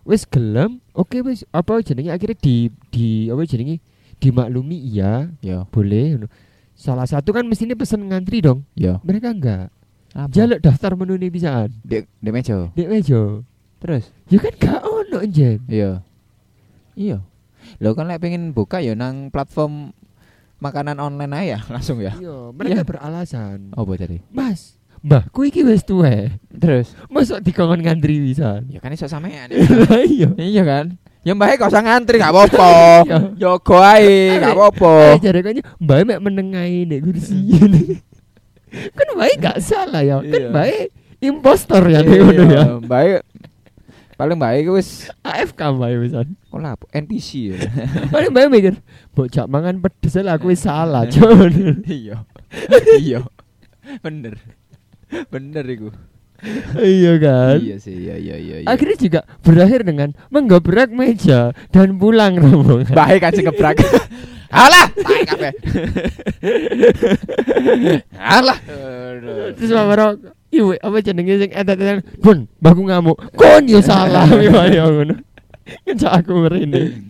Wis 0.03 0.25
gelem, 0.25 0.81
oke 0.97 1.21
wis 1.21 1.45
apa 1.53 1.79
jenenge 1.85 2.09
akhirnya 2.09 2.35
di 2.41 2.67
di 2.89 3.29
apa 3.29 3.45
jenenge 3.45 3.77
dimaklumi 4.17 4.75
iya, 4.75 5.29
Yo. 5.39 5.69
boleh. 5.69 6.25
Salah 6.73 7.05
satu 7.05 7.29
kan 7.29 7.45
mestinya 7.45 7.77
pesen 7.77 8.09
ngantri 8.09 8.41
dong. 8.41 8.65
Yo. 8.73 8.97
Mereka 9.05 9.37
enggak. 9.37 9.69
Jaluk 10.13 10.61
daftar 10.61 10.93
menu 10.93 11.17
ini 11.17 11.27
bisaan. 11.27 11.73
Dek 11.81 12.05
dek 12.21 12.33
meja. 12.33 12.69
Dek 12.71 12.85
meja. 12.85 13.41
Terus? 13.81 14.13
Ya 14.29 14.37
kan 14.37 14.53
gak 14.55 14.81
ono 14.81 15.19
jen. 15.25 15.59
Iya. 15.65 16.05
Iya. 16.93 17.17
Lo 17.81 17.97
kan 17.97 18.05
lek 18.05 18.21
pengen 18.21 18.53
buka 18.53 18.77
ya 18.77 18.93
nang 18.93 19.27
platform 19.27 19.89
makanan 20.61 20.95
online 20.95 21.33
aja 21.33 21.43
ya, 21.43 21.59
langsung 21.73 21.97
ya. 21.99 22.13
Iya, 22.15 22.53
mereka 22.53 22.81
Iya. 22.81 22.87
beralasan. 22.87 23.73
Oh, 23.73 23.83
buat 23.83 23.99
tadi. 23.99 24.21
Mas, 24.29 24.77
mbahku 25.01 25.43
iki 25.43 25.65
wis 25.65 25.83
tuwe. 25.83 26.37
Terus? 26.53 26.93
Masuk 27.09 27.41
dikongkon 27.41 27.81
ngantri 27.81 28.21
pisan. 28.21 28.69
Ya 28.69 28.79
kan 28.79 28.93
iso 28.93 29.09
sampean. 29.09 29.49
Iya. 30.13 30.29
iya 30.37 30.63
kan? 30.63 30.95
Ya 31.23 31.31
mbak 31.33 31.55
gak 31.57 31.71
usah 31.73 31.83
ngantri 31.83 32.21
gak 32.21 32.31
apa-apa. 32.31 32.71
Iya. 33.09 33.17
Jogo 33.35 33.81
ae 33.81 34.37
gak 34.39 34.53
apa-apa. 34.55 34.93
Eh, 35.17 35.19
jare 35.19 35.39
kayaknya 35.41 35.63
mbak 35.81 35.97
mek 36.05 36.19
menengahi 36.21 36.79
nek 36.85 36.99
kursi. 37.01 37.39
Kan 38.73 39.07
mbak 39.13 39.29
gak 39.39 39.57
salah 39.59 40.01
ya. 40.01 40.17
Kan 40.19 40.29
Iya. 40.29 40.49
mbak 40.49 40.67
impostor 41.19 41.83
ya 41.87 41.99
nek 42.01 42.17
ngono 42.19 42.43
ya. 42.49 42.63
Baik. 42.81 43.21
Paling 44.13 44.37
baik 44.37 44.69
wis 44.69 45.09
AFK 45.21 45.59
mbak 45.73 45.89
pisan. 45.99 46.27
kok 46.37 46.59
lah 46.61 46.77
NPC 46.93 47.29
ya. 47.49 47.57
Paling 48.13 48.29
mbak 48.29 48.49
mikir, 48.49 48.73
"Bocah 49.11 49.49
mangan 49.49 49.81
pedes 49.81 50.13
lah 50.19 50.37
aku 50.37 50.53
wis 50.53 50.61
salah." 50.61 51.09
Cuman 51.09 51.81
Iya. 51.89 52.21
Iya. 52.97 53.19
Bener. 54.01 54.37
Bener 55.29 55.65
iku. 55.65 55.89
iya 56.77 57.15
kan. 57.17 57.55
Iya 57.57 57.79
sih, 57.79 57.95
iya 57.95 58.15
iya 58.19 58.35
iya. 58.35 58.55
iya. 58.61 58.67
Akhirnya 58.67 58.97
juga 58.99 59.19
berakhir 59.41 59.87
dengan 59.87 60.11
menggebrak 60.27 60.91
meja 60.91 61.55
dan 61.71 61.95
pulang 61.95 62.35
rombongan. 62.35 62.91
baik 62.91 63.19
kan 63.23 63.31
sing 63.31 63.47
gebrak. 63.47 63.79
Alah, 64.53 64.85
tai 64.93 65.25
kabeh. 65.25 65.51
Alah. 68.37 68.57
Terus 69.57 69.71
Mama 69.73 69.93
Rok, 69.97 70.13
iwe 70.53 70.77
apa 70.77 70.97
jenenge 71.01 71.33
sing 71.41 71.51
etet-etet, 71.51 72.05
"Bun, 72.21 72.45
mbahku 72.61 72.85
ngamuk." 72.85 73.17
Kon 73.33 73.65
yo 73.65 73.81
salah 73.81 74.29
ya 74.69 74.85
ngono. 74.85 75.17
Ngejak 75.89 76.11
aku 76.21 76.31
merene. 76.37 77.01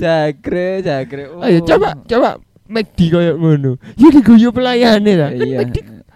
Jagre, 0.00 0.80
jagre. 0.80 1.22
Oh. 1.28 1.42
Ayo 1.44 1.60
coba 1.66 1.98
coba 2.06 2.30
McD 2.70 2.98
koyo 3.10 3.32
ngono. 3.36 3.76
Ya 3.98 4.08
diguyu 4.08 4.48
pelayane 4.54 5.12
ta. 5.18 5.28
Kan 5.34 5.42
Iya. 5.42 5.58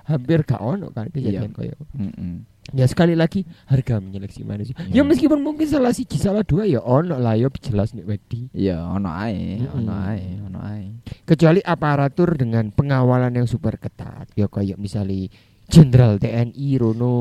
Hampir 0.05 0.45
gak 0.45 0.61
ono 0.61 0.93
kan 0.93 1.09
kejadian 1.11 1.51
Iya. 1.51 1.57
koyo. 1.57 1.77
Mm-mm. 1.97 2.45
Ya 2.73 2.89
sekali 2.89 3.13
lagi 3.13 3.45
harga 3.69 4.01
menyeleksi 4.01 4.41
manusia. 4.41 4.73
Ya 4.89 4.89
Iya. 4.89 5.03
meskipun 5.05 5.45
mungkin 5.45 5.69
salah 5.69 5.93
siji 5.93 6.17
salah 6.17 6.41
dua 6.41 6.65
ya 6.65 6.81
ono 6.81 7.21
lah 7.21 7.37
ya 7.37 7.53
jelas 7.61 7.93
nek 7.93 8.09
McD. 8.09 8.57
Iya, 8.57 8.81
ono 8.89 9.13
ae, 9.13 9.61
ono 9.69 9.93
ae, 9.93 10.41
ono 10.41 10.59
ae. 10.65 10.97
Kecuali 11.29 11.61
aparatur 11.61 12.41
dengan 12.41 12.73
pengawalan 12.73 13.37
yang 13.37 13.45
super 13.45 13.77
ketat. 13.77 14.33
Ya 14.33 14.49
kayak 14.49 14.81
misalnya 14.81 15.29
Jenderal 15.65 16.21
TNI 16.21 16.77
Rono, 16.77 17.17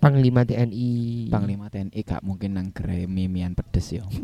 Panglima 0.00 0.40
TNI. 0.44 1.28
Panglima 1.28 1.68
TNI 1.68 2.00
gak 2.00 2.24
mungkin 2.24 2.56
nang 2.56 2.72
mimian 3.08 3.52
pedes 3.52 3.92
yo. 3.92 4.04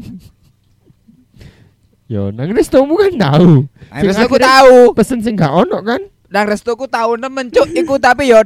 Yo 2.04 2.28
nang 2.32 2.52
restomu 2.52 3.00
kan 3.00 3.16
tahu. 3.16 3.64
Restoku 4.00 4.36
tahu. 4.36 4.92
Pesen 4.92 5.24
sing 5.24 5.36
gak 5.36 5.52
ono 5.52 5.80
kan? 5.80 6.00
Nang 6.28 6.46
restoku 6.48 6.88
tahu 6.88 7.16
nemen 7.16 7.48
cuk 7.52 7.68
iku 7.72 7.96
tapi 7.96 8.32
yo 8.32 8.44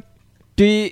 di 0.58 0.90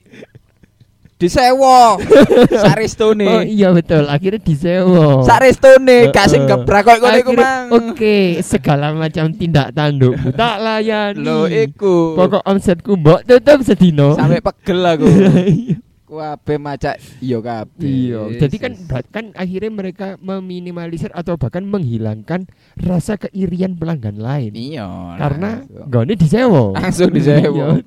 disewa. 1.17 1.97
Saristone. 2.65 3.27
Oh 3.27 3.43
iya 3.43 3.73
betul, 3.73 4.05
akhirnya 4.05 4.41
disewa. 4.41 5.25
Saristone 5.25 6.13
gak 6.13 6.29
sing 6.29 6.45
gebrak 6.45 6.85
kok 6.85 7.01
ngono 7.01 7.17
iku 7.21 7.33
mang. 7.33 7.67
Oke, 7.73 8.41
segala 8.45 8.93
macam 8.93 9.33
tindak 9.33 9.73
tandukmu 9.73 10.33
tak 10.37 10.61
layani. 10.61 11.25
Lho 11.25 11.49
iku. 11.49 12.13
Pokok 12.15 12.45
omsetku 12.45 13.01
mbok 13.01 13.25
tutup 13.25 13.65
sedino. 13.65 14.15
sampai 14.17 14.41
pegel 14.45 14.81
aku. 14.85 15.07
Iya. 15.47 15.83
Kuabe 16.07 16.55
macak 16.63 17.03
iya 17.19 17.43
kabeh. 17.43 17.83
Iya, 17.83 18.39
jadi 18.39 18.57
kan 18.63 18.73
bahkan 18.87 19.25
akhirnya 19.35 19.75
mereka 19.75 20.15
meminimalisir 20.23 21.11
atau 21.11 21.35
bahkan 21.35 21.67
menghilangkan 21.67 22.47
rasa 22.79 23.19
keirian 23.19 23.75
pelanggan 23.75 24.15
lain. 24.23 24.55
iya. 24.55 24.87
Karena 25.19 25.67
gone 25.91 26.15
disewa. 26.15 26.79
langsung 26.79 27.11
disewa. 27.11 27.83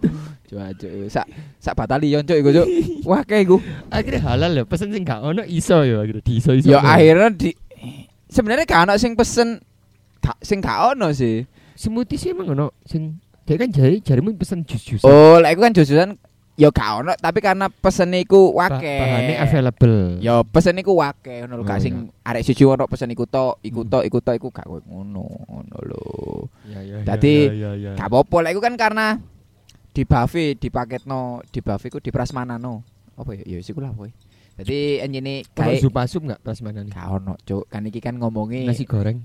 Iya. 0.50 0.74
Coba 0.74 0.74
cuk, 0.74 0.92
sak 1.14 1.26
sak 1.62 1.74
batalion 1.78 2.26
cuk 2.26 2.38
iku 2.42 2.50
cuk. 2.50 2.68
Wah 3.10 3.22
kayak 3.22 3.46
iku. 3.46 3.58
akhirnya 3.94 4.22
halal 4.26 4.52
ya, 4.58 4.64
pesen 4.66 4.90
sing 4.90 5.06
gak 5.06 5.22
ono 5.22 5.46
iso 5.46 5.86
ya 5.86 6.02
akhirnya 6.02 6.24
diiso 6.26 6.52
iso. 6.58 6.74
Ya 6.74 6.82
akhirnya 6.82 7.30
di 7.30 7.54
sebenarnya 8.30 8.66
gak 8.66 8.82
ono 8.90 8.94
sing 8.98 9.14
pesen 9.14 9.62
gak 10.26 10.38
sing 10.42 10.58
gak 10.60 10.98
ono 10.98 11.14
sih. 11.14 11.46
Smoothie 11.78 12.18
sih 12.18 12.34
emang 12.34 12.58
ono 12.58 12.74
sing 12.84 13.22
dia 13.46 13.58
kan 13.58 13.70
jari 13.70 14.02
jarimu 14.02 14.34
pesen 14.38 14.66
jus-jus. 14.66 15.02
Oh, 15.06 15.42
lek 15.42 15.58
iku 15.58 15.62
kan 15.66 15.74
jujuran 15.74 16.10
ya 16.60 16.70
gak 16.76 16.90
ono 17.02 17.14
tapi 17.16 17.40
karena 17.40 17.72
pesen 17.72 18.14
iku 18.14 18.52
wake. 18.52 18.84
bahannya 18.84 19.36
available. 19.42 20.20
Ya 20.20 20.44
pesen 20.44 20.76
iku 20.82 20.98
wake 20.98 21.46
ngono 21.46 21.62
lho 21.62 21.64
Oh, 21.64 21.68
gak 21.70 21.82
sing 21.82 22.10
arek 22.26 22.42
siji 22.46 22.66
ono 22.66 22.86
pesen 22.86 23.10
iku 23.14 23.26
tok, 23.26 23.62
iku 23.64 23.86
tok, 23.88 24.04
iku 24.06 24.18
tok 24.20 24.36
iku 24.38 24.48
gak 24.52 24.66
koyo 24.68 24.84
ngono 24.86 25.26
ngono 25.50 25.78
lho. 25.88 26.04
Ya, 26.70 26.82
ya, 26.84 26.98
Dadi, 27.06 27.38
ya, 27.48 27.54
ya, 27.54 27.72
ya. 27.74 27.92
Gak 27.98 28.06
apa-apa 28.12 28.38
lek 28.46 28.52
iku 28.54 28.62
kan 28.62 28.76
karena 28.78 29.18
di 30.00 30.08
buffet, 30.08 30.56
di 30.56 30.72
paketno, 30.72 31.44
di 31.52 31.60
buffet 31.60 31.92
ku 31.92 32.00
di 32.00 32.08
prasmanano. 32.08 32.88
Apa 33.20 33.36
ya? 33.36 33.44
Ya 33.44 33.56
wis 33.60 33.68
iku 33.68 33.84
lah 33.84 33.92
kowe. 33.92 34.08
Dadi 34.56 35.04
enjene 35.04 35.44
Ono 35.44 35.56
kae 35.60 35.76
supa 35.84 36.08
sup 36.08 36.24
enggak 36.24 36.40
prasmanan 36.40 36.88
ini? 36.88 36.96
gak 36.96 37.08
ono, 37.20 37.36
Cuk. 37.44 37.68
Kan 37.68 37.84
iki 37.84 38.00
kan 38.00 38.16
ngomongi 38.16 38.64
Nasi 38.64 38.88
goreng, 38.88 39.20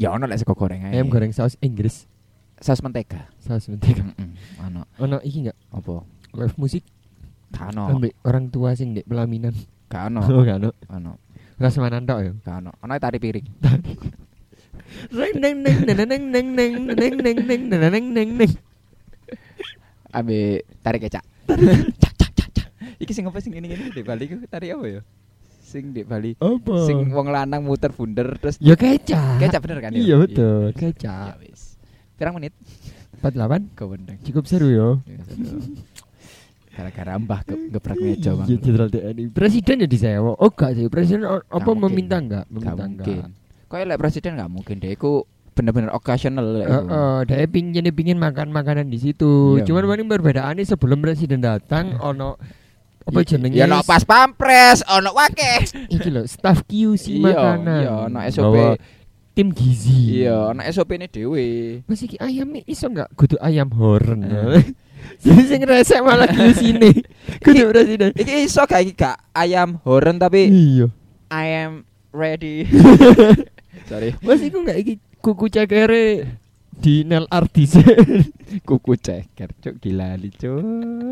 ya 0.00 0.16
ono 0.16 0.24
lek 0.24 0.40
sego 0.40 0.56
goreng 0.56 0.80
ae. 0.88 0.96
ayam 0.96 1.12
goreng 1.12 1.32
saus 1.36 1.60
Inggris, 1.60 2.08
saus 2.56 2.80
mentega. 2.80 3.28
saus 3.36 3.68
mentega. 3.68 4.00
Heeh, 4.00 4.32
ono. 4.64 4.88
Ono 4.96 5.20
iki 5.20 5.44
enggak? 5.44 5.56
Apa? 5.76 6.04
Live 6.40 6.56
musik 6.56 6.84
Gak 7.52 7.76
ono. 7.76 7.92
ambek 7.92 8.16
orang 8.24 8.48
tua 8.48 8.72
sing 8.72 8.96
dek 8.96 9.04
pelaminan. 9.04 9.52
Gak 9.92 10.08
ono. 10.08 10.24
Oh, 10.24 10.40
enggak 10.40 10.56
ono. 10.56 10.70
Ono. 10.88 11.12
Prasmanan 11.60 12.08
tok 12.08 12.20
ya. 12.24 12.32
Gak 12.44 12.56
ono. 12.64 12.72
Ono 12.80 12.92
tari 12.96 13.20
piring. 13.20 13.46
Neng 15.12 15.36
neng 15.36 15.56
neng 15.64 15.78
neng 15.84 15.96
neng 16.08 16.24
neng 16.32 16.74
neng 16.88 17.14
neng 17.20 17.38
neng 17.44 17.62
neng 17.68 18.06
neng 18.12 18.30
neng 18.40 18.52
neng 20.14 20.22
neng. 20.22 20.22
Ambe 20.22 20.40
tari 20.80 20.98
kecak. 20.98 21.24
Cak, 21.44 22.12
cak, 22.14 22.30
cak, 22.32 22.48
cak. 22.52 22.68
Iki 22.96 23.12
sing 23.12 23.24
apa 23.24 23.38
sing 23.38 23.52
ngene-ngene 23.52 23.90
di 23.90 24.02
Bali 24.02 24.24
ku 24.24 24.38
tari 24.44 24.70
apa 24.70 24.86
ya? 24.88 25.00
Sing 25.60 25.90
di 25.90 26.02
Bali. 26.02 26.32
Apa? 26.36 26.86
Sing 26.86 27.10
wong 27.10 27.28
lanang 27.28 27.60
muter 27.60 27.90
bunder 27.90 28.38
terus 28.38 28.56
Ya 28.58 28.74
kecap. 28.74 29.40
kecap 29.40 29.60
bener 29.60 29.78
kan 29.80 29.90
ya? 29.90 29.98
Iya 30.00 30.14
betul, 30.16 30.70
Ya 30.70 30.76
kecap. 30.76 31.34
wis. 31.40 31.74
Pirang 32.14 32.34
menit? 32.34 32.54
48 33.18 33.72
Kewendeng. 33.74 34.18
cukup 34.22 34.44
seru 34.44 34.68
ya. 34.68 34.88
Ya, 35.02 35.18
seru. 35.24 35.58
Gara-gara 36.70 37.14
mbah 37.16 37.40
ke 37.40 37.54
gebrak 37.70 37.96
meja 37.96 38.34
bang. 38.34 38.46
Iya, 38.46 38.56
Jenderal 38.58 38.88
TNI. 38.88 39.22
Presiden 39.30 39.76
ya 39.78 39.88
disewa. 39.88 40.34
Oh 40.34 40.48
enggak 40.48 40.70
sih, 40.74 40.86
presiden 40.88 41.22
apa 41.26 41.70
meminta 41.72 42.18
enggak? 42.18 42.44
Gak 42.44 42.52
Meminta 42.52 42.74
mungkin. 42.76 43.22
enggak. 43.24 43.26
Kok 43.64 43.78
lek 43.80 43.98
presiden 43.98 44.30
gak 44.34 44.50
mungkin 44.50 44.76
deh. 44.76 44.90
Iku 44.90 45.22
bener-bener 45.54 45.90
occasional 45.90 46.44
iku. 46.58 46.66
Heeh, 46.84 47.16
dia 47.24 47.46
pingin 47.46 47.86
pingin 47.90 48.18
makan 48.18 48.50
makanan 48.50 48.86
di 48.86 48.98
situ. 48.98 49.56
Iya. 49.56 49.64
Cuman 49.64 49.86
paling 49.86 50.06
perbedaannya 50.06 50.62
sebelum 50.62 50.98
presiden 50.98 51.40
datang 51.40 51.94
ono 51.96 52.34
apa 53.04 53.20
Ya- 53.20 53.26
jenenge? 53.26 53.54
Ya 53.54 53.64
ono 53.64 53.80
pas 53.80 54.02
pampres, 54.02 54.82
ono 54.84 55.14
wake. 55.14 55.70
iki 55.88 56.08
lho, 56.08 56.26
staff 56.26 56.66
QC 56.66 57.16
Iya, 57.16 57.24
makanan. 57.24 57.80
iya, 57.80 57.92
ono 58.04 58.18
SOP. 58.26 58.44
Bawa 58.50 58.74
tim 59.30 59.48
gizi. 59.50 60.22
Iya, 60.22 60.50
ono 60.50 60.60
SOP 60.64 60.90
ini 60.92 61.06
dhewe. 61.06 61.46
Mas 61.84 62.00
iki 62.00 62.18
ayam 62.18 62.50
iso 62.60 62.86
enggak 62.86 63.08
kudu 63.14 63.38
ayam 63.38 63.70
horn. 63.70 64.20
Jadi 65.20 65.42
sing 65.44 65.60
resek 65.62 66.00
malah 66.00 66.24
QC 66.24 66.72
ini. 66.72 66.90
Kudu 67.44 67.68
presiden. 67.68 68.16
Iki 68.16 68.48
iso 68.48 68.64
gak 68.64 68.80
iki 68.80 68.96
gak 68.96 69.20
ayam 69.30 69.76
horn 69.84 70.16
tapi 70.16 70.48
Iya. 70.48 70.88
ayam 71.28 71.84
ready. 72.08 72.64
Sorry, 73.90 74.16
Mas 74.18 74.40
iku 74.40 74.64
enggak 74.64 74.80
iki 74.80 74.96
kuku 75.24 75.48
cekere 75.48 76.36
di 76.76 77.00
Nel 77.08 77.24
Artis. 77.32 77.80
kuku 78.68 78.92
ceker, 79.00 79.56
cuk 79.56 79.74
gila 79.80 80.20
nih, 80.20 80.28
cuk. 80.36 80.60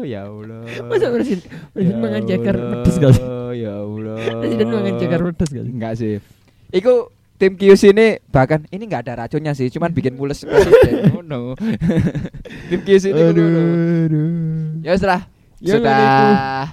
Ya 0.04 0.28
Allah. 0.28 0.68
Masa 0.84 1.08
presiden 1.08 1.48
presiden 1.72 1.96
Ya 1.96 2.02
mangan 2.02 2.22
ceker 2.28 2.54
pedes 2.60 2.96
gak 3.00 3.12
sih? 3.16 3.24
Ya 3.56 3.72
Allah. 3.80 4.16
Presiden 4.44 4.68
mangan 4.68 4.94
ceker 5.00 5.20
pedes 5.32 5.48
gak 5.48 5.64
sih? 5.64 5.72
Enggak 5.72 5.92
sih. 5.96 6.14
Iku 6.76 7.08
tim 7.40 7.56
QC 7.56 7.96
ini 7.96 8.20
bahkan 8.28 8.68
ini 8.68 8.84
enggak 8.84 9.08
ada 9.08 9.24
racunnya 9.24 9.56
sih, 9.56 9.72
cuman 9.72 9.96
bikin 9.96 10.12
mules 10.12 10.44
presiden. 10.44 11.16
Oh 11.16 11.24
no. 11.24 11.56
tim 12.68 12.80
QC 12.84 13.16
ini 13.16 13.20
kudu 13.32 13.42
ngono. 13.48 14.24
Ya 14.84 14.92
wis 14.92 15.04
lah. 15.08 15.24
Ya, 15.62 15.80
Sudah. 15.80 16.68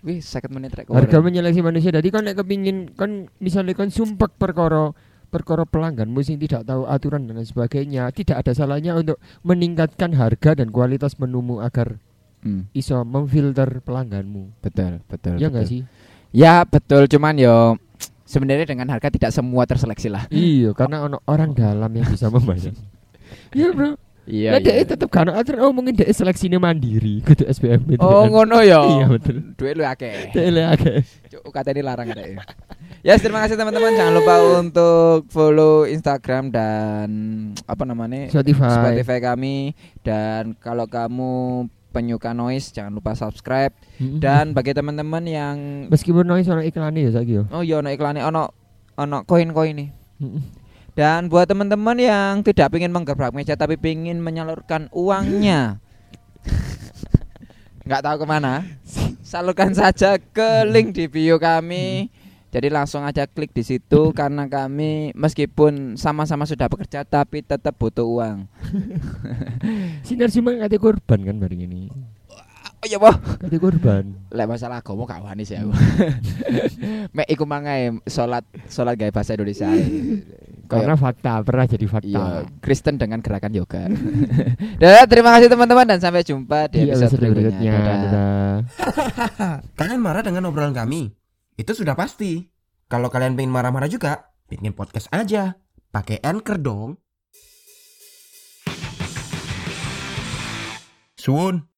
Wih, 0.00 0.24
sakit 0.24 0.48
menit 0.48 0.72
rek. 0.72 0.88
Harga 0.88 1.20
menyeleksi 1.20 1.60
manusia. 1.60 1.92
Jadi 1.92 2.08
kon 2.08 2.24
nek 2.24 2.40
kepingin 2.40 2.96
kon 2.96 3.28
misalnya 3.36 3.76
kon 3.76 3.92
sumpek 3.92 4.32
perkara 4.40 4.96
perkara 5.30 5.62
pelangganmu 5.62 6.18
sing 6.20 6.36
tidak 6.36 6.66
tahu 6.66 6.84
aturan 6.84 7.24
dan 7.24 7.38
lain 7.38 7.46
sebagainya, 7.46 8.10
tidak 8.10 8.42
ada 8.42 8.52
salahnya 8.52 8.98
untuk 8.98 9.16
meningkatkan 9.40 10.10
harga 10.12 10.58
dan 10.58 10.68
kualitas 10.68 11.16
menumu 11.16 11.62
agar 11.62 11.96
Hmm, 12.40 12.72
iso 12.72 12.96
memfilter 13.04 13.84
pelangganmu. 13.84 14.64
betul, 14.64 15.04
betul. 15.04 15.36
Ya 15.36 15.52
enggak 15.52 15.68
sih? 15.68 15.84
Ya, 16.32 16.64
betul, 16.64 17.04
cuman 17.04 17.36
yo 17.36 17.76
sebenarnya 18.24 18.64
dengan 18.64 18.88
harga 18.88 19.12
tidak 19.12 19.28
semua 19.28 19.68
terseleksi 19.68 20.08
lah. 20.08 20.24
Iya, 20.32 20.72
karena 20.72 21.04
ono 21.04 21.20
orang 21.28 21.52
dalam 21.52 21.92
yang 21.92 22.08
bisa 22.08 22.32
membayar. 22.32 22.72
Iya, 23.54 23.70
Bro. 23.70 23.94
Iya. 24.28 24.56
Lah 24.56 24.60
dia 24.60 24.84
tetep 24.84 25.08
kan 25.08 25.26
aturan 25.32 25.64
oh 25.64 25.72
mungkin 25.72 25.96
dia 25.96 26.08
seleksinya 26.12 26.60
mandiri 26.60 27.24
kudu 27.24 27.48
SPM 27.48 27.96
itu. 27.96 28.04
Oh, 28.04 28.28
ngono 28.28 28.60
ya. 28.60 28.80
Iya, 28.84 29.06
betul. 29.08 29.42
Duit 29.56 29.74
lu 29.74 29.84
akeh. 29.84 30.30
Dia 30.36 30.50
le 30.52 30.62
akeh. 30.68 31.00
Cuk, 31.30 31.50
ini 31.50 31.80
larang 31.82 32.08
ada 32.12 32.22
ya. 32.22 32.38
Ya, 33.00 33.14
terima 33.16 33.40
kasih 33.42 33.56
teman-teman. 33.56 33.96
Jangan 33.96 34.12
lupa 34.12 34.34
untuk 34.60 35.24
follow 35.32 35.88
Instagram 35.88 36.52
dan 36.52 37.08
apa 37.64 37.82
namanya? 37.88 38.28
Spotify. 38.28 38.76
Spotify 38.76 39.18
kami 39.24 39.72
dan 40.04 40.52
kalau 40.60 40.84
kamu 40.84 41.64
penyuka 41.90 42.30
noise 42.30 42.70
jangan 42.70 42.94
lupa 42.94 43.18
subscribe 43.18 43.74
Mm-mm. 43.98 44.22
dan 44.22 44.54
bagi 44.54 44.70
teman-teman 44.70 45.26
yang 45.26 45.56
meskipun 45.90 46.22
noise 46.22 46.46
ono 46.46 46.62
iklannya 46.62 47.10
ya 47.10 47.18
saiki 47.18 47.42
yo. 47.42 47.50
oh 47.50 47.66
iya 47.66 47.82
ono 47.82 47.90
iklannya 47.90 48.22
ono 48.22 48.54
ono 48.94 49.26
koin-koin 49.26 49.74
nih 49.74 49.88
Mm-mm. 50.22 50.59
Dan 51.00 51.32
buat 51.32 51.48
teman-teman 51.48 51.96
yang 51.96 52.44
tidak 52.44 52.76
ingin 52.76 52.92
menggebrak 52.92 53.32
meja 53.32 53.56
tapi 53.56 53.80
ingin 53.80 54.20
menyalurkan 54.20 54.92
uangnya. 54.92 55.80
Nggak 57.88 58.04
tahu 58.04 58.16
ke 58.20 58.26
mana? 58.28 58.68
Salurkan 59.30 59.72
saja 59.72 60.20
ke 60.20 60.68
link 60.68 60.92
di 60.92 61.08
bio 61.08 61.40
kami. 61.40 62.12
Jadi 62.52 62.68
langsung 62.68 63.00
aja 63.08 63.24
klik 63.24 63.56
di 63.56 63.64
situ 63.64 64.12
karena 64.12 64.44
kami 64.44 65.16
meskipun 65.16 65.96
sama-sama 65.96 66.44
sudah 66.44 66.68
bekerja 66.68 67.00
tapi 67.08 67.40
tetap 67.40 67.80
butuh 67.80 68.04
uang. 68.04 68.44
Sinar 70.04 70.28
cuma 70.28 70.52
kate 70.52 70.76
korban 70.76 71.24
kan 71.24 71.40
bareng 71.40 71.64
ini. 71.64 71.88
oh 72.82 72.86
iya 72.90 73.00
boh. 73.00 73.16
Kate 73.40 73.56
korban. 73.56 74.20
lek 74.28 74.50
masalah 74.50 74.84
agama 74.84 75.08
gak 75.08 75.24
wani 75.24 75.48
sih 75.48 75.56
aku. 75.56 75.72
Mek 77.16 77.30
iku 77.32 77.48
mangae 77.48 77.96
salat 78.04 78.44
salat 78.68 79.00
gawe 79.00 79.14
bahasa 79.14 79.32
Indonesia 79.32 79.70
Karena 80.70 80.94
fakta 80.94 81.42
pernah 81.42 81.66
jadi 81.66 81.82
Iya, 81.82 81.90
fakta. 81.90 82.22
Kristen 82.62 82.94
dengan 82.94 83.18
gerakan 83.18 83.50
yoga. 83.50 83.90
Dan 84.80 85.04
terima 85.10 85.34
kasih 85.34 85.50
teman-teman 85.50 85.86
dan 85.86 85.98
sampai 85.98 86.22
jumpa 86.22 86.70
di 86.70 86.86
Iya, 86.86 86.94
episode 86.94 87.18
berikutnya. 87.18 87.50
berikutnya. 87.50 87.72
Dadah. 87.74 87.98
Dadah. 88.04 89.56
Kalian 89.78 90.00
marah 90.00 90.22
dengan 90.22 90.46
obrolan 90.46 90.70
kami? 90.70 91.10
Itu 91.56 91.72
sudah 91.72 91.94
pasti. 91.94 92.44
Kalau 92.90 93.06
kalian 93.06 93.38
pengen 93.38 93.54
marah-marah 93.54 93.86
juga, 93.86 94.34
bikin 94.50 94.74
podcast 94.74 95.06
aja. 95.14 95.54
Pakai 95.90 96.18
Anchor 96.20 96.58
dong. 96.58 96.90
Suun. 101.14 101.69